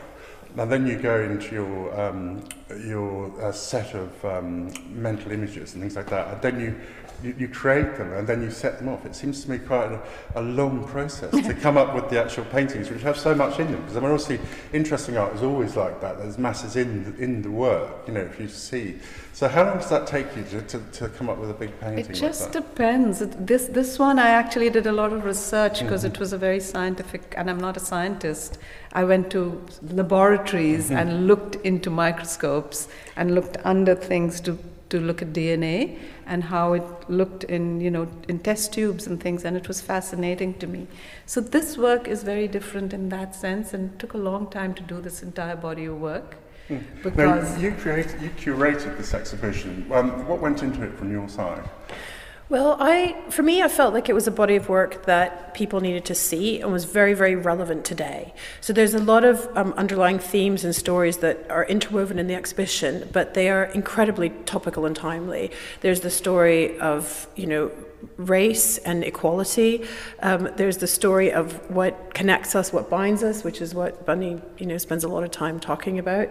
and 0.58 0.72
then 0.72 0.86
you 0.86 0.98
go 0.98 1.22
into 1.22 1.56
your, 1.56 2.00
um, 2.00 2.44
your 2.86 3.32
uh, 3.42 3.52
set 3.52 3.94
of 3.94 4.26
um, 4.26 4.74
mental 4.90 5.32
images 5.32 5.74
and 5.74 5.82
things 5.82 5.96
like 5.96 6.10
that. 6.10 6.28
And 6.34 6.42
then 6.42 6.60
you 6.60 6.76
you, 7.24 7.36
you 7.38 7.48
create 7.48 7.98
them 7.98 8.14
and 8.14 8.28
then 8.28 8.42
you 8.42 8.52
set 8.52 8.78
them 8.78 8.90
off. 8.90 9.06
It 9.06 9.16
seems 9.16 9.44
to 9.44 9.52
me 9.52 9.58
quite 9.58 9.92
a, 9.92 10.02
a 10.36 10.42
long 10.42 10.88
process 10.88 11.32
to 11.32 11.54
come 11.54 11.78
up 11.78 11.94
with 11.96 12.10
the 12.10 12.22
actual 12.22 12.46
paintings, 12.46 12.90
which 12.90 13.02
have 13.02 13.18
so 13.18 13.36
much 13.36 13.60
in 13.60 13.72
them. 13.72 13.82
Because 13.82 13.98
I 13.98 14.00
mean, 14.00 14.12
obviously, 14.12 14.40
interesting 14.74 15.18
art 15.18 15.36
is 15.36 15.44
always 15.44 15.76
like 15.76 16.02
that. 16.02 16.18
There's 16.18 16.38
masses 16.38 16.76
in 16.76 17.04
the, 17.04 17.24
in 17.24 17.42
the 17.42 17.52
work, 17.52 18.08
you 18.08 18.14
know, 18.14 18.22
if 18.22 18.40
you 18.40 18.48
see. 18.48 19.00
So 19.34 19.48
how 19.48 19.64
long 19.64 19.78
does 19.78 19.90
that 19.90 20.06
take 20.06 20.36
you 20.36 20.44
to, 20.44 20.62
to, 20.64 20.80
to 20.80 21.10
come 21.10 21.30
up 21.30 21.38
with 21.38 21.50
a 21.50 21.54
big 21.54 21.80
painting? 21.80 22.06
It 22.06 22.14
just 22.14 22.44
like 22.44 22.52
depends. 22.52 23.20
This, 23.20 23.68
this 23.68 23.98
one, 23.98 24.20
I 24.20 24.30
actually 24.30 24.70
did 24.70 24.86
a 24.86 24.92
lot 24.92 25.14
of 25.14 25.24
research 25.24 25.80
because 25.80 26.04
mm-hmm. 26.04 26.16
it 26.16 26.20
was 26.20 26.34
a 26.34 26.38
very 26.38 26.60
scientific, 26.60 27.34
and 27.38 27.50
I'm 27.50 27.60
not 27.60 27.78
a 27.78 27.80
scientist. 27.80 28.58
I 28.92 29.04
went 29.04 29.30
to 29.32 29.66
laboratories 29.82 30.86
mm-hmm. 30.86 30.98
and 30.98 31.28
looked 31.28 31.56
into 31.58 31.90
microscopes 31.90 32.90
and 33.16 33.36
looked 33.36 33.58
under 33.64 33.96
things 33.96 34.42
to 34.42 34.58
to 34.90 35.00
look 35.00 35.22
at 35.22 35.34
DNA 35.34 35.98
and 36.26 36.44
how 36.44 36.74
it 36.74 36.84
looked 37.10 37.44
in, 37.46 37.80
you 37.82 37.92
know, 37.92 38.08
in 38.28 38.40
test 38.40 38.74
tubes 38.74 39.08
and 39.08 39.22
things, 39.22 39.46
and 39.46 39.56
it 39.56 39.68
was 39.68 39.82
fascinating 39.82 40.54
to 40.56 40.68
me. 40.68 40.88
So 41.26 41.42
this 41.42 41.78
work 41.78 42.08
is 42.08 42.24
very 42.24 42.48
different 42.48 42.94
in 42.94 43.10
that 43.10 43.36
sense, 43.36 43.74
and 43.74 43.98
took 44.00 44.14
a 44.14 44.18
long 44.18 44.50
time 44.50 44.74
to 44.76 44.84
do 44.84 45.02
this 45.02 45.24
entire 45.24 45.56
body 45.56 45.86
of 45.86 46.00
work. 46.00 46.38
Mm. 46.70 46.84
Because 47.04 47.56
now, 47.56 47.60
you, 47.60 47.72
created, 47.72 48.22
you 48.22 48.30
curated 48.30 48.98
this 48.98 49.14
exhibition. 49.14 49.88
Um, 49.92 50.28
what 50.28 50.40
went 50.40 50.62
into 50.62 50.84
it 50.84 50.94
from 50.98 51.12
your 51.12 51.28
side? 51.28 51.68
Well, 52.50 52.78
I, 52.80 53.16
for 53.30 53.44
me, 53.44 53.62
I 53.62 53.68
felt 53.68 53.94
like 53.94 54.10
it 54.10 54.14
was 54.14 54.26
a 54.26 54.32
body 54.32 54.56
of 54.56 54.70
work 54.70 55.06
that 55.06 55.54
people 55.54 55.82
needed 55.82 56.04
to 56.06 56.16
see 56.16 56.60
and 56.60 56.72
was 56.72 56.84
very, 56.84 57.14
very 57.14 57.36
relevant 57.36 57.86
today. 57.86 58.34
So 58.60 58.74
there's 58.74 58.96
a 58.96 59.00
lot 59.00 59.24
of 59.24 59.48
um, 59.56 59.72
underlying 59.74 60.18
themes 60.18 60.64
and 60.66 60.76
stories 60.76 61.18
that 61.18 61.46
are 61.52 61.64
interwoven 61.66 62.18
in 62.18 62.26
the 62.26 62.34
exhibition, 62.34 63.08
but 63.14 63.36
they 63.36 63.52
are 63.52 63.66
incredibly 63.66 64.32
topical 64.48 64.88
and 64.88 64.96
timely. 64.96 65.52
There's 65.82 66.02
the 66.02 66.10
story 66.10 66.80
of, 66.80 67.28
you 67.36 67.46
know, 67.46 67.72
race 68.18 68.80
and 68.80 69.04
equality. 69.04 69.86
Um, 70.24 70.50
there's 70.56 70.78
the 70.78 70.88
story 70.88 71.32
of 71.32 71.54
what 71.70 72.16
connects 72.16 72.56
us, 72.56 72.74
what 72.74 72.90
binds 72.90 73.22
us, 73.22 73.44
which 73.44 73.62
is 73.62 73.76
what 73.76 74.08
Bunny, 74.08 74.42
you 74.58 74.66
know, 74.66 74.80
spends 74.80 75.04
a 75.04 75.08
lot 75.08 75.24
of 75.24 75.30
time 75.30 75.60
talking 75.60 76.00
about. 76.00 76.30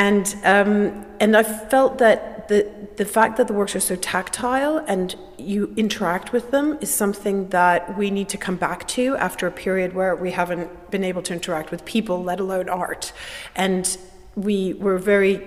And, 0.00 0.34
um, 0.44 1.04
and 1.20 1.36
I 1.36 1.42
felt 1.42 1.98
that 1.98 2.48
the, 2.48 2.72
the 2.96 3.04
fact 3.04 3.36
that 3.36 3.48
the 3.48 3.52
works 3.52 3.76
are 3.76 3.80
so 3.80 3.96
tactile 3.96 4.78
and 4.78 5.14
you 5.36 5.74
interact 5.76 6.32
with 6.32 6.50
them 6.52 6.78
is 6.80 6.88
something 6.88 7.50
that 7.50 7.98
we 7.98 8.10
need 8.10 8.30
to 8.30 8.38
come 8.38 8.56
back 8.56 8.88
to 8.88 9.14
after 9.16 9.46
a 9.46 9.50
period 9.50 9.94
where 9.94 10.16
we 10.16 10.30
haven't 10.30 10.90
been 10.90 11.04
able 11.04 11.20
to 11.24 11.34
interact 11.34 11.70
with 11.70 11.84
people, 11.84 12.22
let 12.22 12.40
alone 12.40 12.70
art. 12.70 13.12
And 13.54 13.94
we 14.36 14.72
were 14.72 14.96
very 14.96 15.46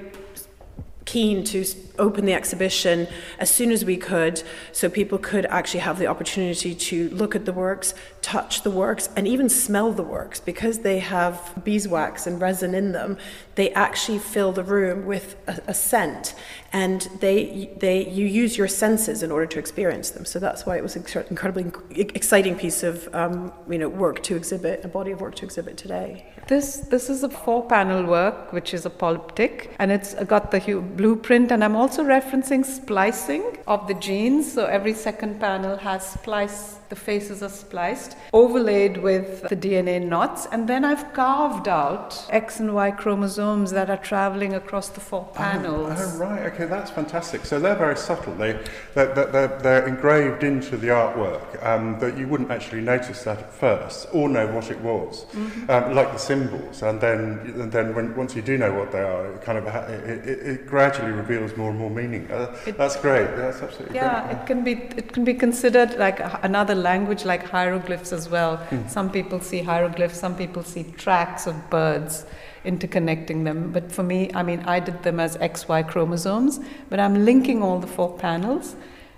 keen 1.05 1.43
to 1.45 1.65
open 1.97 2.25
the 2.25 2.33
exhibition 2.33 3.07
as 3.39 3.49
soon 3.49 3.71
as 3.71 3.83
we 3.83 3.97
could 3.97 4.43
so 4.71 4.87
people 4.87 5.17
could 5.17 5.47
actually 5.47 5.79
have 5.79 5.97
the 5.97 6.05
opportunity 6.05 6.75
to 6.75 7.09
look 7.09 7.35
at 7.35 7.45
the 7.45 7.53
works, 7.53 7.95
touch 8.23 8.63
the 8.63 8.71
works, 8.71 9.09
and 9.15 9.27
even 9.27 9.49
smell 9.49 9.91
the 9.91 10.01
works 10.01 10.39
because 10.39 10.79
they 10.79 10.99
have 10.99 11.53
beeswax 11.63 12.25
and 12.25 12.41
resin 12.41 12.73
in 12.73 12.93
them. 12.93 13.17
They 13.55 13.71
actually 13.73 14.17
fill 14.17 14.51
the 14.53 14.63
room 14.63 15.05
with 15.05 15.35
a, 15.45 15.61
a 15.67 15.73
scent, 15.73 16.33
and 16.71 17.07
they, 17.19 17.69
they, 17.77 18.09
you 18.09 18.25
use 18.25 18.57
your 18.57 18.69
senses 18.69 19.21
in 19.21 19.31
order 19.31 19.45
to 19.45 19.59
experience 19.59 20.09
them. 20.09 20.25
So 20.25 20.39
that's 20.39 20.65
why 20.65 20.77
it 20.77 20.83
was 20.83 20.95
an 20.95 21.05
incredibly 21.29 21.71
exciting 21.91 22.55
piece 22.55 22.81
of 22.81 23.13
um, 23.13 23.53
you 23.69 23.77
know, 23.77 23.89
work 23.89 24.23
to 24.23 24.35
exhibit, 24.35 24.83
a 24.83 24.87
body 24.87 25.11
of 25.11 25.21
work 25.21 25.35
to 25.35 25.45
exhibit 25.45 25.77
today. 25.77 26.25
This, 26.47 26.77
this 26.77 27.09
is 27.09 27.23
a 27.23 27.29
four 27.29 27.67
panel 27.67 28.03
work, 28.05 28.51
which 28.51 28.73
is 28.73 28.85
a 28.85 28.89
polyptych, 28.89 29.69
and 29.79 29.91
it's 29.91 30.13
got 30.25 30.51
the 30.51 30.59
blueprint, 30.95 31.51
and 31.51 31.63
I'm 31.63 31.75
also 31.75 32.03
referencing 32.03 32.65
splicing 32.65 33.57
of 33.67 33.87
the 33.87 33.93
genes. 33.93 34.51
So 34.53 34.65
every 34.65 34.93
second 34.93 35.39
panel 35.39 35.77
has 35.77 36.05
splice 36.05 36.79
the 36.93 36.99
faces 36.99 37.41
are 37.41 37.49
spliced, 37.49 38.15
overlaid 38.33 38.97
with 38.97 39.41
the 39.49 39.55
DNA 39.55 39.99
knots, 39.99 40.45
and 40.51 40.69
then 40.69 40.85
I've 40.85 41.11
carved 41.13 41.67
out 41.67 42.23
X 42.29 42.59
and 42.59 42.75
Y 42.75 42.91
chromosomes 42.91 43.71
that 43.71 43.89
are 43.89 43.97
traveling 43.97 44.53
across 44.53 44.89
the 44.89 44.99
four 44.99 45.25
panels. 45.33 45.97
Oh, 45.97 46.11
oh 46.13 46.19
right, 46.19 46.43
okay, 46.53 46.65
that's 46.65 46.91
fantastic. 46.91 47.45
So 47.45 47.59
they're 47.59 47.81
very 47.87 47.97
subtle. 47.97 48.35
They, 48.35 48.59
they're, 48.93 49.11
they're, 49.15 49.59
they're 49.63 49.87
engraved 49.87 50.43
into 50.43 50.77
the 50.77 50.89
artwork 50.89 51.65
um, 51.65 51.97
that 51.99 52.15
you 52.15 52.27
wouldn't 52.27 52.51
actually 52.51 52.81
notice 52.81 53.23
that 53.23 53.39
at 53.39 53.51
first 53.51 54.07
or 54.13 54.29
know 54.29 54.45
what 54.45 54.69
it 54.69 54.79
was, 54.81 55.25
mm-hmm. 55.31 55.71
um, 55.71 55.95
like 55.95 56.11
the 56.11 56.19
symbols. 56.19 56.83
And 56.83 57.01
then, 57.01 57.19
and 57.55 57.71
then 57.71 57.95
when, 57.95 58.15
once 58.15 58.35
you 58.35 58.43
do 58.43 58.55
know 58.55 58.71
what 58.71 58.91
they 58.91 59.01
are, 59.01 59.33
it 59.33 59.41
kind 59.41 59.57
of 59.57 59.65
ha- 59.65 59.87
it, 59.87 60.27
it, 60.27 60.39
it 60.47 60.67
gradually 60.67 61.11
reveals 61.11 61.57
more 61.57 61.71
and 61.71 61.79
more 61.79 61.89
meaning. 61.89 62.29
Uh, 62.29 62.55
it, 62.67 62.77
that's 62.77 62.97
great. 62.97 63.35
That's 63.35 63.63
absolutely 63.63 63.95
yeah, 63.95 64.27
great. 64.27 64.37
it 64.37 64.45
can 64.45 64.63
be 64.63 64.73
it 65.01 65.11
can 65.11 65.23
be 65.23 65.33
considered 65.33 65.97
like 65.97 66.19
another 66.43 66.75
language 66.83 67.25
like 67.25 67.43
hieroglyphs 67.43 68.11
as 68.13 68.29
well. 68.29 68.57
Mm. 68.69 68.89
Some 68.89 69.09
people 69.09 69.39
see 69.39 69.61
hieroglyphs, 69.61 70.19
some 70.19 70.35
people 70.35 70.63
see 70.63 70.83
tracks 70.97 71.47
of 71.47 71.55
birds 71.69 72.25
interconnecting 72.65 73.43
them. 73.43 73.71
But 73.71 73.91
for 73.91 74.03
me, 74.03 74.31
I 74.33 74.43
mean, 74.43 74.59
I 74.65 74.79
did 74.79 75.03
them 75.03 75.19
as 75.19 75.37
XY 75.37 75.87
chromosomes, 75.89 76.59
but 76.89 76.99
I'm 76.99 77.25
linking 77.25 77.61
all 77.63 77.79
the 77.79 77.87
four 77.87 78.17
panels, 78.17 78.75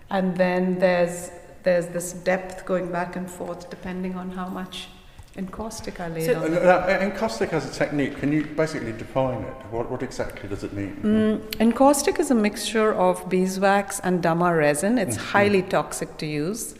and 0.09 0.37
then 0.37 0.79
there's 0.79 1.31
there's 1.63 1.87
this 1.87 2.13
depth 2.13 2.63
going 2.65 2.91
back 2.91 3.15
and 3.15 3.29
forth 3.29 3.71
depending 3.71 4.15
on 4.15 4.29
how 4.29 4.47
much 4.47 4.87
encaustic 5.35 5.99
I 5.99 6.07
laid 6.09 6.25
so, 6.25 6.43
on. 6.43 6.53
Uh, 6.53 6.99
encaustic 7.01 7.51
as 7.53 7.65
a 7.69 7.73
technique, 7.73 8.17
can 8.19 8.31
you 8.31 8.45
basically 8.45 8.93
define 8.93 9.41
it? 9.41 9.57
What, 9.71 9.89
what 9.89 10.03
exactly 10.03 10.47
does 10.47 10.63
it 10.63 10.73
mean? 10.73 10.95
Mm, 11.03 11.59
encaustic 11.59 12.19
is 12.19 12.31
a 12.31 12.35
mixture 12.35 12.93
of 12.93 13.27
beeswax 13.29 13.99
and 13.99 14.21
damar 14.21 14.55
resin. 14.55 14.97
It's 14.97 15.17
mm-hmm. 15.17 15.25
highly 15.25 15.61
toxic 15.63 16.17
to 16.17 16.25
use 16.25 16.75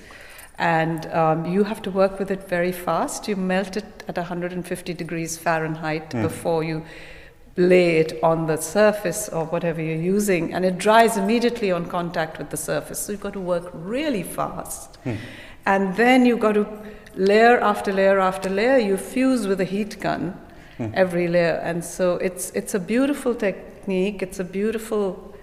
and 0.57 1.05
um, 1.07 1.45
you 1.45 1.63
have 1.63 1.81
to 1.81 1.91
work 1.91 2.17
with 2.19 2.31
it 2.31 2.47
very 2.47 2.71
fast. 2.71 3.27
You 3.27 3.35
melt 3.35 3.75
it 3.75 4.03
at 4.07 4.17
150 4.17 4.93
degrees 4.93 5.37
Fahrenheit 5.37 6.11
mm. 6.11 6.21
before 6.21 6.63
you 6.63 6.85
lay 7.57 7.97
it 7.97 8.21
on 8.21 8.47
the 8.47 8.57
surface 8.57 9.27
of 9.29 9.51
whatever 9.51 9.81
you're 9.81 9.95
using, 9.95 10.53
and 10.53 10.65
it 10.65 10.77
dries 10.77 11.17
immediately 11.17 11.71
on 11.71 11.85
contact 11.85 12.37
with 12.37 12.49
the 12.49 12.57
surface. 12.57 12.99
So 12.99 13.13
you've 13.13 13.21
got 13.21 13.33
to 13.33 13.39
work 13.39 13.69
really 13.73 14.23
fast. 14.23 14.97
Mm. 15.03 15.17
And 15.65 15.95
then 15.95 16.25
you've 16.25 16.41
got 16.41 16.53
to 16.53 16.67
layer 17.15 17.59
after 17.59 17.91
layer 17.91 18.19
after 18.19 18.49
layer, 18.49 18.77
you 18.77 18.97
fuse 18.97 19.47
with 19.47 19.61
a 19.61 19.65
heat 19.65 19.99
gun 19.99 20.39
mm. 20.77 20.93
every 20.93 21.27
layer. 21.27 21.59
And 21.63 21.83
so 21.83 22.15
it's, 22.17 22.51
it's 22.51 22.73
a 22.73 22.79
beautiful 22.79 23.33
technique, 23.33 24.21
it's 24.21 24.39
a 24.39 24.43
beautiful 24.43 25.34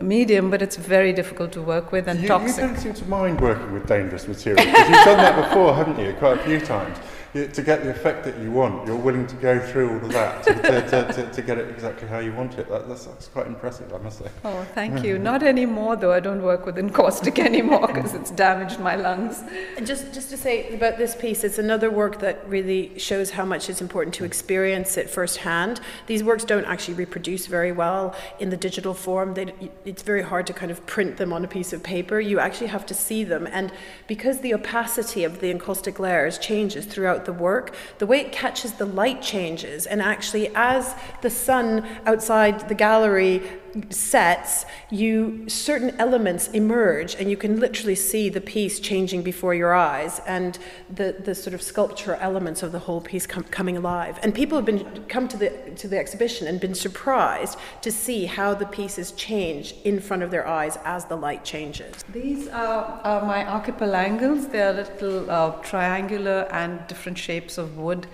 medium, 0.00 0.50
but 0.50 0.62
it's 0.62 0.76
very 0.76 1.12
difficult 1.12 1.52
to 1.52 1.62
work 1.62 1.92
with 1.92 2.08
and 2.08 2.20
you, 2.20 2.28
toxic. 2.28 2.56
You 2.56 2.68
don't 2.68 2.78
seem 2.78 2.94
to 2.94 3.04
mind 3.06 3.40
working 3.40 3.72
with 3.72 3.86
dangerous 3.86 4.26
materials 4.26 4.66
because 4.66 4.88
you've 4.88 5.04
done 5.04 5.18
that 5.18 5.48
before, 5.48 5.74
haven't 5.74 5.98
you? 5.98 6.12
Quite 6.14 6.40
a 6.40 6.42
few 6.44 6.60
times 6.60 6.98
to 7.44 7.62
get 7.62 7.84
the 7.84 7.90
effect 7.90 8.24
that 8.24 8.38
you 8.38 8.50
want, 8.50 8.86
you're 8.86 8.96
willing 8.96 9.26
to 9.26 9.36
go 9.36 9.58
through 9.58 9.90
all 9.90 10.04
of 10.04 10.12
that 10.12 10.42
to, 10.44 10.54
to, 10.54 11.12
to, 11.12 11.30
to 11.32 11.42
get 11.42 11.58
it 11.58 11.68
exactly 11.68 12.08
how 12.08 12.18
you 12.18 12.32
want 12.32 12.58
it. 12.58 12.68
That, 12.68 12.88
that's, 12.88 13.04
that's, 13.04 13.28
quite 13.28 13.46
impressive, 13.46 13.92
I 13.92 13.98
must 13.98 14.20
say. 14.20 14.30
Oh, 14.44 14.66
thank 14.74 15.04
you. 15.04 15.18
Not 15.18 15.42
anymore, 15.42 15.96
though. 15.96 16.12
I 16.12 16.20
don't 16.20 16.42
work 16.42 16.64
with 16.64 16.78
encaustic 16.78 17.38
anymore 17.50 17.86
because 17.88 18.14
it's 18.14 18.30
damaged 18.30 18.80
my 18.80 18.96
lungs. 18.96 19.42
And 19.76 19.86
just, 19.86 20.14
just 20.14 20.30
to 20.30 20.36
say 20.36 20.74
about 20.74 20.96
this 20.96 21.14
piece, 21.14 21.44
it's 21.44 21.58
another 21.58 21.90
work 21.90 22.20
that 22.20 22.48
really 22.48 22.98
shows 22.98 23.30
how 23.30 23.44
much 23.44 23.68
it's 23.68 23.82
important 23.82 24.14
to 24.14 24.24
experience 24.24 24.96
it 24.96 25.10
firsthand. 25.10 25.80
These 26.06 26.24
works 26.24 26.44
don't 26.44 26.64
actually 26.64 26.94
reproduce 26.94 27.46
very 27.46 27.72
well 27.72 28.14
in 28.38 28.48
the 28.48 28.56
digital 28.56 28.94
form. 28.94 29.34
They, 29.34 29.52
it's 29.84 30.02
very 30.02 30.22
hard 30.22 30.46
to 30.46 30.54
kind 30.54 30.70
of 30.70 30.84
print 30.86 31.18
them 31.18 31.32
on 31.32 31.44
a 31.44 31.48
piece 31.48 31.72
of 31.72 31.82
paper. 31.82 32.18
You 32.18 32.38
actually 32.38 32.68
have 32.68 32.86
to 32.86 32.94
see 32.94 33.24
them. 33.24 33.46
And 33.50 33.72
because 34.06 34.40
the 34.40 34.54
opacity 34.54 35.24
of 35.24 35.40
the 35.40 35.50
encaustic 35.50 35.98
layers 35.98 36.38
changes 36.38 36.86
throughout 36.86 37.25
the 37.26 37.32
work, 37.32 37.74
the 37.98 38.06
way 38.06 38.20
it 38.20 38.32
catches 38.32 38.72
the 38.74 38.86
light 38.86 39.20
changes. 39.20 39.86
And 39.86 40.00
actually, 40.00 40.50
as 40.54 40.94
the 41.20 41.30
sun 41.30 41.86
outside 42.06 42.68
the 42.68 42.74
gallery 42.74 43.42
sets, 43.90 44.64
you 44.90 45.48
certain 45.48 45.94
elements 45.98 46.48
emerge, 46.48 47.14
and 47.14 47.30
you 47.30 47.36
can 47.36 47.60
literally 47.60 47.94
see 47.94 48.28
the 48.28 48.40
piece 48.40 48.80
changing 48.80 49.22
before 49.22 49.54
your 49.54 49.74
eyes, 49.74 50.20
and 50.26 50.58
the, 50.88 51.16
the 51.24 51.34
sort 51.34 51.54
of 51.54 51.62
sculpture 51.62 52.14
elements 52.16 52.62
of 52.62 52.72
the 52.72 52.80
whole 52.80 53.00
piece 53.00 53.26
com- 53.26 53.44
coming 53.44 53.76
alive. 53.76 54.18
And 54.22 54.34
people 54.34 54.56
have 54.58 54.64
been 54.64 55.04
come 55.08 55.28
to 55.28 55.36
the 55.36 55.50
to 55.76 55.88
the 55.88 55.98
exhibition 55.98 56.46
and 56.46 56.60
been 56.60 56.74
surprised 56.74 57.58
to 57.82 57.90
see 57.90 58.26
how 58.26 58.54
the 58.54 58.66
pieces 58.66 59.12
change 59.12 59.74
in 59.84 60.00
front 60.00 60.22
of 60.22 60.30
their 60.30 60.46
eyes 60.46 60.78
as 60.84 61.04
the 61.06 61.16
light 61.16 61.44
changes. 61.44 62.04
These 62.12 62.48
are, 62.48 63.00
are 63.04 63.24
my 63.26 63.44
archipelagos. 63.46 64.48
They 64.48 64.62
are 64.62 64.72
little 64.72 65.30
uh, 65.30 65.50
triangular 65.62 66.48
and 66.50 66.86
different 66.86 67.18
shapes 67.18 67.58
of 67.58 67.76
wood. 67.76 68.06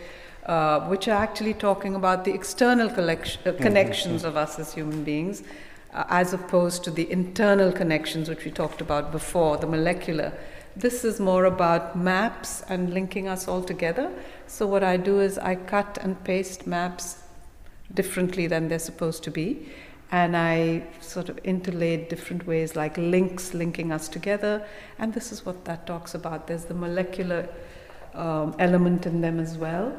Uh, 0.46 0.80
which 0.88 1.06
are 1.06 1.22
actually 1.22 1.54
talking 1.54 1.94
about 1.94 2.24
the 2.24 2.34
external 2.34 2.88
collection, 2.88 3.40
uh, 3.46 3.50
mm-hmm. 3.50 3.62
connections 3.62 4.24
of 4.24 4.36
us 4.36 4.58
as 4.58 4.74
human 4.74 5.04
beings, 5.04 5.44
uh, 5.94 6.02
as 6.08 6.32
opposed 6.32 6.82
to 6.82 6.90
the 6.90 7.08
internal 7.12 7.70
connections 7.70 8.28
which 8.28 8.44
we 8.44 8.50
talked 8.50 8.80
about 8.80 9.12
before, 9.12 9.56
the 9.56 9.68
molecular. 9.68 10.32
This 10.74 11.04
is 11.04 11.20
more 11.20 11.44
about 11.44 11.96
maps 11.96 12.64
and 12.68 12.92
linking 12.92 13.28
us 13.28 13.46
all 13.46 13.62
together. 13.62 14.10
So, 14.48 14.66
what 14.66 14.82
I 14.82 14.96
do 14.96 15.20
is 15.20 15.38
I 15.38 15.54
cut 15.54 15.96
and 16.02 16.24
paste 16.24 16.66
maps 16.66 17.22
differently 17.94 18.48
than 18.48 18.66
they're 18.66 18.80
supposed 18.80 19.22
to 19.22 19.30
be. 19.30 19.68
And 20.10 20.36
I 20.36 20.82
sort 21.00 21.28
of 21.28 21.38
interlaid 21.44 22.08
different 22.08 22.48
ways, 22.48 22.74
like 22.74 22.98
links 22.98 23.54
linking 23.54 23.92
us 23.92 24.08
together. 24.08 24.66
And 24.98 25.14
this 25.14 25.30
is 25.30 25.46
what 25.46 25.66
that 25.66 25.86
talks 25.86 26.16
about. 26.16 26.48
There's 26.48 26.64
the 26.64 26.74
molecular 26.74 27.48
um, 28.12 28.56
element 28.58 29.06
in 29.06 29.20
them 29.20 29.38
as 29.38 29.56
well 29.56 29.94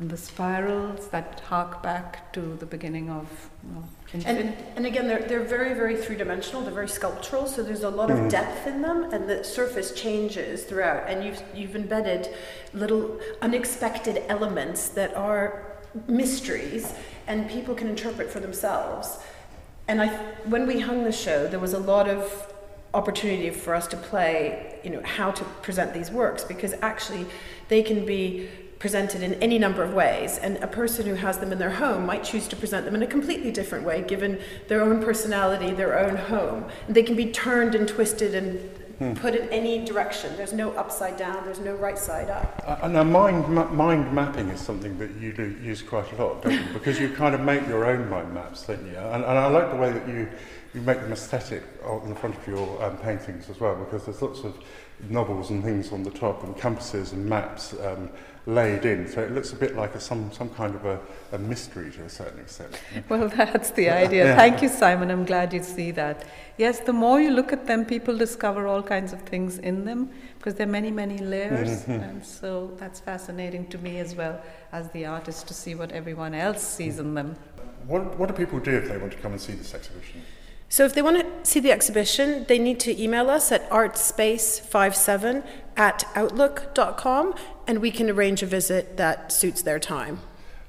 and 0.00 0.08
the 0.08 0.16
spirals 0.16 1.08
that 1.08 1.40
hark 1.40 1.82
back 1.82 2.32
to 2.32 2.56
the 2.56 2.64
beginning 2.64 3.10
of 3.10 3.50
you 3.62 3.74
know, 3.74 3.84
and, 4.24 4.56
and 4.74 4.86
again, 4.86 5.06
they're, 5.06 5.22
they're 5.22 5.44
very, 5.44 5.74
very 5.74 5.94
three 5.94 6.16
dimensional, 6.16 6.62
they're 6.62 6.72
very 6.72 6.88
sculptural, 6.88 7.46
so 7.46 7.62
there's 7.62 7.82
a 7.82 7.90
lot 7.90 8.08
mm. 8.08 8.24
of 8.24 8.30
depth 8.30 8.66
in 8.66 8.80
them, 8.80 9.12
and 9.12 9.28
the 9.28 9.44
surface 9.44 9.92
changes 9.92 10.64
throughout. 10.64 11.08
And 11.08 11.22
you've, 11.22 11.42
you've 11.54 11.76
embedded 11.76 12.34
little 12.72 13.20
unexpected 13.42 14.24
elements 14.28 14.88
that 14.88 15.14
are 15.14 15.76
mysteries, 16.08 16.94
and 17.26 17.48
people 17.48 17.74
can 17.74 17.86
interpret 17.86 18.30
for 18.30 18.40
themselves. 18.40 19.18
And 19.86 20.00
I, 20.00 20.08
when 20.46 20.66
we 20.66 20.80
hung 20.80 21.04
the 21.04 21.12
show, 21.12 21.46
there 21.46 21.60
was 21.60 21.74
a 21.74 21.78
lot 21.78 22.08
of 22.08 22.52
opportunity 22.94 23.50
for 23.50 23.74
us 23.74 23.86
to 23.88 23.96
play, 23.96 24.80
you 24.82 24.90
know, 24.90 25.02
how 25.04 25.30
to 25.30 25.44
present 25.62 25.92
these 25.92 26.10
works, 26.10 26.42
because 26.42 26.74
actually 26.80 27.26
they 27.68 27.82
can 27.82 28.04
be 28.06 28.48
presented 28.80 29.22
in 29.22 29.34
any 29.34 29.58
number 29.58 29.82
of 29.82 29.92
ways, 29.92 30.38
and 30.38 30.56
a 30.64 30.66
person 30.66 31.06
who 31.06 31.14
has 31.14 31.38
them 31.38 31.52
in 31.52 31.58
their 31.58 31.70
home 31.70 32.06
might 32.06 32.24
choose 32.24 32.48
to 32.48 32.56
present 32.56 32.86
them 32.86 32.94
in 32.94 33.02
a 33.02 33.06
completely 33.06 33.52
different 33.52 33.84
way, 33.84 34.02
given 34.02 34.40
their 34.68 34.80
own 34.80 35.02
personality, 35.02 35.70
their 35.72 35.98
own 35.98 36.16
home. 36.16 36.64
And 36.86 36.96
they 36.96 37.02
can 37.02 37.14
be 37.14 37.30
turned 37.30 37.74
and 37.74 37.86
twisted 37.86 38.34
and 38.34 38.58
hmm. 38.98 39.12
put 39.12 39.34
in 39.34 39.46
any 39.50 39.84
direction. 39.84 40.34
There's 40.34 40.54
no 40.54 40.72
upside 40.72 41.18
down, 41.18 41.44
there's 41.44 41.60
no 41.60 41.74
right 41.74 41.98
side 41.98 42.30
up. 42.30 42.62
Uh, 42.66 42.78
and 42.84 42.94
now 42.94 43.04
mind, 43.04 43.46
ma- 43.48 43.68
mind 43.68 44.14
mapping 44.14 44.48
is 44.48 44.60
something 44.60 44.98
that 44.98 45.14
you 45.20 45.34
do 45.34 45.54
use 45.62 45.82
quite 45.82 46.10
a 46.12 46.16
lot, 46.16 46.42
don't 46.42 46.54
you? 46.54 46.60
Because 46.72 46.98
you 46.98 47.10
kind 47.10 47.34
of 47.34 47.42
make 47.42 47.68
your 47.68 47.84
own 47.84 48.08
mind 48.08 48.32
maps, 48.32 48.66
don't 48.66 48.84
you? 48.86 48.96
And, 48.96 49.22
and 49.22 49.38
I 49.38 49.46
like 49.48 49.70
the 49.70 49.76
way 49.76 49.92
that 49.92 50.08
you, 50.08 50.26
you 50.72 50.80
make 50.80 51.02
them 51.02 51.12
aesthetic 51.12 51.64
in 52.02 52.08
the 52.08 52.16
front 52.16 52.34
of 52.34 52.46
your 52.46 52.82
um, 52.82 52.96
paintings 52.96 53.50
as 53.50 53.60
well, 53.60 53.76
because 53.76 54.06
there's 54.06 54.22
lots 54.22 54.40
of 54.40 54.54
novels 55.10 55.50
and 55.50 55.62
things 55.62 55.92
on 55.92 56.02
the 56.02 56.10
top 56.10 56.44
and 56.44 56.56
compasses 56.56 57.12
and 57.12 57.26
maps. 57.26 57.74
Um, 57.74 58.10
laid 58.46 58.84
in. 58.84 59.08
So 59.08 59.20
it 59.20 59.32
looks 59.32 59.52
a 59.52 59.56
bit 59.56 59.76
like 59.76 59.94
a, 59.94 60.00
some, 60.00 60.32
some 60.32 60.48
kind 60.50 60.74
of 60.74 60.84
a, 60.84 60.98
a 61.32 61.38
mystery 61.38 61.90
to 61.92 62.04
a 62.04 62.08
certain 62.08 62.40
extent. 62.40 62.80
Well, 63.08 63.28
that's 63.28 63.70
the 63.70 63.90
idea. 63.90 64.26
Yeah. 64.26 64.36
Thank 64.36 64.62
you, 64.62 64.68
Simon. 64.68 65.10
I'm 65.10 65.24
glad 65.24 65.52
you 65.52 65.62
see 65.62 65.90
that. 65.92 66.26
Yes, 66.56 66.80
the 66.80 66.92
more 66.92 67.20
you 67.20 67.30
look 67.30 67.52
at 67.52 67.66
them, 67.66 67.84
people 67.84 68.16
discover 68.16 68.66
all 68.66 68.82
kinds 68.82 69.12
of 69.12 69.20
things 69.22 69.58
in 69.58 69.84
them 69.84 70.10
because 70.38 70.54
there 70.54 70.66
are 70.66 70.70
many, 70.70 70.90
many 70.90 71.18
layers. 71.18 71.82
Mm-hmm. 71.82 71.92
And 71.92 72.24
so 72.24 72.72
that's 72.76 73.00
fascinating 73.00 73.66
to 73.68 73.78
me 73.78 73.98
as 73.98 74.14
well 74.14 74.40
as 74.72 74.90
the 74.90 75.06
artist 75.06 75.48
to 75.48 75.54
see 75.54 75.74
what 75.74 75.92
everyone 75.92 76.34
else 76.34 76.62
sees 76.62 76.98
in 76.98 77.14
them. 77.14 77.36
What, 77.86 78.18
what 78.18 78.28
do 78.28 78.34
people 78.34 78.58
do 78.60 78.76
if 78.76 78.88
they 78.88 78.98
want 78.98 79.12
to 79.12 79.18
come 79.18 79.32
and 79.32 79.40
see 79.40 79.52
this 79.52 79.74
exhibition? 79.74 80.22
So 80.68 80.84
if 80.84 80.94
they 80.94 81.02
want 81.02 81.18
to 81.18 81.50
see 81.50 81.58
the 81.58 81.72
exhibition, 81.72 82.44
they 82.48 82.58
need 82.58 82.78
to 82.80 83.02
email 83.02 83.28
us 83.28 83.50
at 83.50 83.68
artspace57 83.70 85.44
at 85.76 86.04
outlook.com 86.14 87.34
and 87.70 87.80
we 87.80 87.92
can 87.92 88.10
arrange 88.10 88.42
a 88.42 88.46
visit 88.46 88.96
that 88.96 89.30
suits 89.30 89.62
their 89.62 89.78
time. 89.78 90.18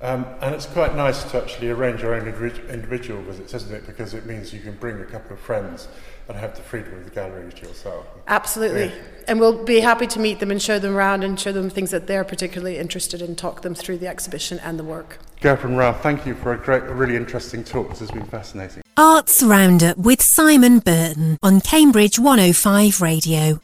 Um, 0.02 0.24
and 0.40 0.54
it's 0.54 0.68
quite 0.68 0.96
nice 0.96 1.24
to 1.32 1.42
actually 1.42 1.72
arrange 1.72 2.04
your 2.04 2.14
own 2.14 2.28
individual 2.28 3.24
visits, 3.24 3.56
isn't 3.56 3.74
it? 3.74 3.88
Because 3.88 4.14
it 4.14 4.28
means 4.28 4.54
you 4.54 4.60
can 4.60 4.76
bring 4.76 5.02
a 5.02 5.06
couple 5.06 5.34
of 5.34 5.40
friends 5.40 5.88
and 6.28 6.38
have 6.38 6.56
the 6.56 6.62
freedom 6.62 6.94
of 6.94 7.06
the 7.06 7.10
gallery 7.10 7.52
to 7.52 7.68
yourself. 7.68 8.06
Absolutely. 8.28 8.86
Yeah. 8.86 9.02
And 9.28 9.40
we'll 9.40 9.64
be 9.64 9.80
happy 9.80 10.06
to 10.08 10.20
meet 10.20 10.40
them 10.40 10.52
and 10.52 10.62
show 10.62 10.78
them 10.78 10.96
around 10.96 11.24
and 11.24 11.40
show 11.40 11.52
them 11.52 11.72
things 11.72 11.90
that 11.90 12.06
they're 12.06 12.24
particularly 12.24 12.78
interested 12.78 13.20
in, 13.20 13.36
talk 13.36 13.64
them 13.64 13.74
through 13.74 13.98
the 13.98 14.08
exhibition 14.08 14.60
and 14.60 14.78
the 14.78 14.84
work. 14.84 15.18
Gurpran 15.42 15.76
Rao, 15.76 15.94
thank 15.94 16.28
you 16.28 16.36
for 16.36 16.54
a 16.54 16.58
great, 16.58 16.84
a 16.84 16.94
really 16.94 17.16
interesting 17.16 17.64
talk. 17.64 17.90
This 17.90 18.00
has 18.00 18.12
been 18.12 18.26
fascinating. 18.28 18.84
Arts 18.96 19.42
Roundup 19.42 19.98
with 19.98 20.22
Simon 20.22 20.78
Burton 20.80 21.40
on 21.42 21.62
Cambridge 21.62 22.20
105 22.20 23.02
Radio. 23.02 23.60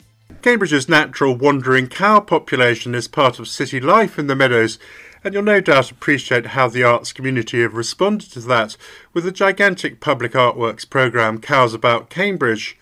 Cambridge's 0.48 0.88
natural 0.88 1.36
wandering 1.36 1.88
cow 1.88 2.22
population 2.22 2.96
is 2.96 3.10
part 3.10 3.38
of 3.38 3.50
city 3.50 3.82
life 3.82 4.18
in 4.18 4.28
the 4.28 4.36
meadows, 4.36 4.80
and 5.22 5.34
you'll 5.34 5.44
no 5.44 5.60
doubt 5.60 5.92
appreciate 5.92 6.46
how 6.46 6.70
the 6.70 6.86
arts 6.86 7.12
community 7.12 7.62
have 7.62 7.74
responded 7.74 8.32
to 8.32 8.40
that 8.40 8.78
with 9.12 9.26
the 9.26 9.32
gigantic 9.34 10.00
public 10.00 10.32
artworks 10.32 10.90
programme 10.90 11.42
Cows 11.42 11.74
About 11.74 12.10
Cambridge. 12.10 12.78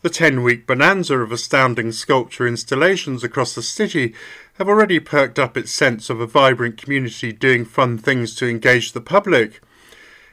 The 0.00 0.08
10 0.08 0.42
week 0.42 0.66
bonanza 0.66 1.18
of 1.18 1.30
astounding 1.30 1.92
sculpture 1.92 2.46
installations 2.46 3.22
across 3.22 3.54
the 3.54 3.60
city 3.60 4.14
have 4.54 4.66
already 4.66 4.98
perked 4.98 5.38
up 5.38 5.58
its 5.58 5.72
sense 5.72 6.08
of 6.08 6.20
a 6.20 6.26
vibrant 6.26 6.78
community 6.78 7.34
doing 7.34 7.66
fun 7.66 7.98
things 7.98 8.34
to 8.36 8.48
engage 8.48 8.92
the 8.92 9.02
public. 9.02 9.60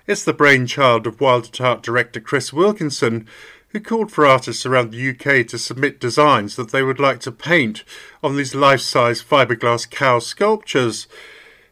It's 0.08 0.24
the 0.24 0.32
brainchild 0.32 1.06
of 1.06 1.20
Wild 1.20 1.48
at 1.48 1.60
Art 1.60 1.84
director 1.84 2.22
Chris 2.22 2.54
Wilkinson, 2.54 3.28
who 3.72 3.80
called 3.80 4.12
for 4.12 4.26
artists 4.26 4.66
around 4.66 4.92
the 4.92 5.10
UK 5.10 5.48
to 5.48 5.58
submit 5.58 6.00
designs 6.00 6.56
that 6.56 6.72
they 6.72 6.84
would 6.84 7.00
like 7.00 7.20
to 7.22 7.32
paint 7.32 7.84
on 8.22 8.36
these 8.36 8.54
life 8.54 8.82
size 8.82 9.24
fiberglass 9.24 9.90
cow 9.90 10.20
sculptures. 10.20 11.08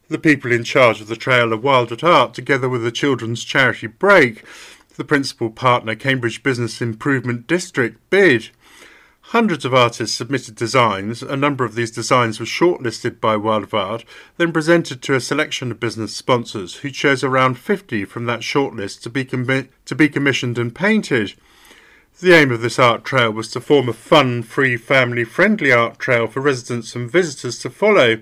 The 0.08 0.18
people 0.18 0.52
in 0.52 0.64
charge 0.64 1.02
of 1.02 1.08
the 1.08 1.16
trail 1.16 1.52
of 1.54 1.64
Wild 1.64 1.92
at 1.92 2.04
Art, 2.04 2.34
together 2.34 2.70
with 2.70 2.84
the 2.84 2.92
children's 2.92 3.44
charity 3.44 3.88
Break, 3.88 4.44
the 4.96 5.04
principal 5.04 5.50
partner 5.50 5.96
Cambridge 5.96 6.42
Business 6.42 6.82
Improvement 6.82 7.48
District, 7.48 7.98
bid. 8.10 8.50
Hundreds 9.22 9.64
of 9.64 9.74
artists 9.76 10.18
submitted 10.18 10.56
designs. 10.56 11.22
A 11.22 11.36
number 11.36 11.64
of 11.64 11.76
these 11.76 11.92
designs 11.92 12.40
were 12.40 12.46
shortlisted 12.46 13.20
by 13.22 13.36
Wild 13.36 13.64
of 13.64 13.74
Art, 13.74 14.04
then 14.38 14.52
presented 14.52 15.04
to 15.04 15.14
a 15.14 15.22
selection 15.22 15.70
of 15.70 15.80
business 15.80 16.16
sponsors, 16.16 16.78
who 16.78 16.90
chose 16.90 17.24
around 17.24 17.60
50 17.60 18.06
from 18.06 18.26
that 18.26 18.40
shortlist 18.40 19.02
to 19.02 19.10
be, 19.10 19.26
to 19.26 19.96
be 19.96 20.10
commissioned 20.10 20.58
and 20.58 20.74
painted. 20.74 21.34
The 22.22 22.34
aim 22.34 22.52
of 22.52 22.60
this 22.60 22.78
art 22.78 23.06
trail 23.06 23.32
was 23.32 23.50
to 23.52 23.62
form 23.62 23.88
a 23.88 23.94
fun, 23.94 24.44
free, 24.44 24.76
family 24.76 25.24
friendly 25.24 25.72
art 25.72 26.00
trail 26.00 26.28
for 26.28 26.42
residents 26.42 26.94
and 26.94 27.10
visitors 27.10 27.58
to 27.60 27.70
follow. 27.70 28.22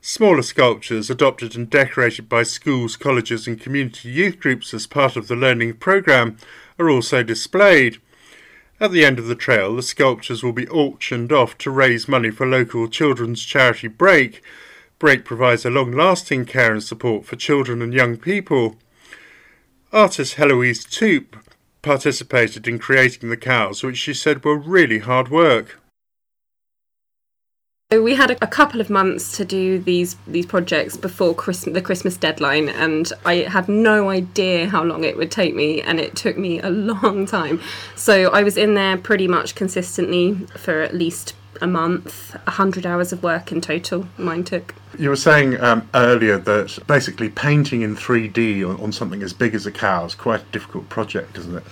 Smaller 0.00 0.40
sculptures, 0.40 1.10
adopted 1.10 1.54
and 1.54 1.68
decorated 1.68 2.26
by 2.26 2.42
schools, 2.44 2.96
colleges, 2.96 3.46
and 3.46 3.60
community 3.60 4.08
youth 4.08 4.40
groups 4.40 4.72
as 4.72 4.86
part 4.86 5.14
of 5.14 5.28
the 5.28 5.36
learning 5.36 5.74
programme, 5.74 6.38
are 6.78 6.88
also 6.88 7.22
displayed. 7.22 8.00
At 8.80 8.92
the 8.92 9.04
end 9.04 9.18
of 9.18 9.26
the 9.26 9.34
trail, 9.34 9.76
the 9.76 9.82
sculptures 9.82 10.42
will 10.42 10.54
be 10.54 10.68
auctioned 10.68 11.30
off 11.30 11.58
to 11.58 11.70
raise 11.70 12.08
money 12.08 12.30
for 12.30 12.46
local 12.46 12.88
children's 12.88 13.44
charity 13.44 13.88
Break. 13.88 14.42
Break 14.98 15.26
provides 15.26 15.66
a 15.66 15.70
long 15.70 15.92
lasting 15.92 16.46
care 16.46 16.72
and 16.72 16.82
support 16.82 17.26
for 17.26 17.36
children 17.36 17.82
and 17.82 17.92
young 17.92 18.16
people. 18.16 18.76
Artist 19.92 20.36
Heloise 20.36 20.86
Toop 20.86 21.34
participated 21.88 22.68
in 22.68 22.78
creating 22.78 23.30
the 23.30 23.36
cows, 23.36 23.82
which 23.82 23.96
she 23.96 24.12
said 24.12 24.44
were 24.44 24.58
really 24.58 24.98
hard 24.98 25.30
work. 25.30 25.80
We 27.90 28.14
had 28.14 28.30
a, 28.30 28.46
couple 28.46 28.82
of 28.82 28.90
months 28.90 29.34
to 29.38 29.46
do 29.46 29.78
these 29.78 30.14
these 30.26 30.44
projects 30.44 30.98
before 30.98 31.32
the 31.32 31.80
Christmas 31.82 32.18
deadline, 32.18 32.68
and 32.68 33.10
I 33.24 33.36
had 33.56 33.66
no 33.70 34.10
idea 34.10 34.68
how 34.68 34.84
long 34.84 35.04
it 35.04 35.16
would 35.16 35.30
take 35.30 35.54
me, 35.54 35.80
and 35.80 35.98
it 35.98 36.14
took 36.14 36.36
me 36.36 36.60
a 36.60 36.68
long 36.92 37.24
time. 37.24 37.58
So 37.96 38.30
I 38.32 38.42
was 38.42 38.58
in 38.58 38.74
there 38.74 38.98
pretty 38.98 39.26
much 39.26 39.54
consistently 39.54 40.34
for 40.58 40.82
at 40.82 40.94
least 40.94 41.34
a 41.60 41.66
month, 41.66 42.36
a 42.46 42.50
hundred 42.52 42.86
hours 42.86 43.12
of 43.12 43.22
work 43.22 43.52
in 43.52 43.60
total. 43.60 44.08
Mine 44.16 44.44
took. 44.44 44.74
You 44.98 45.10
were 45.10 45.16
saying 45.16 45.60
um, 45.60 45.88
earlier 45.94 46.38
that 46.38 46.78
basically 46.86 47.28
painting 47.28 47.82
in 47.82 47.96
3D 47.96 48.68
on, 48.68 48.80
on 48.80 48.92
something 48.92 49.22
as 49.22 49.32
big 49.32 49.54
as 49.54 49.66
a 49.66 49.72
cow 49.72 50.04
is 50.04 50.14
quite 50.14 50.40
a 50.40 50.44
difficult 50.52 50.88
project, 50.88 51.38
isn't 51.38 51.56
it? 51.56 51.64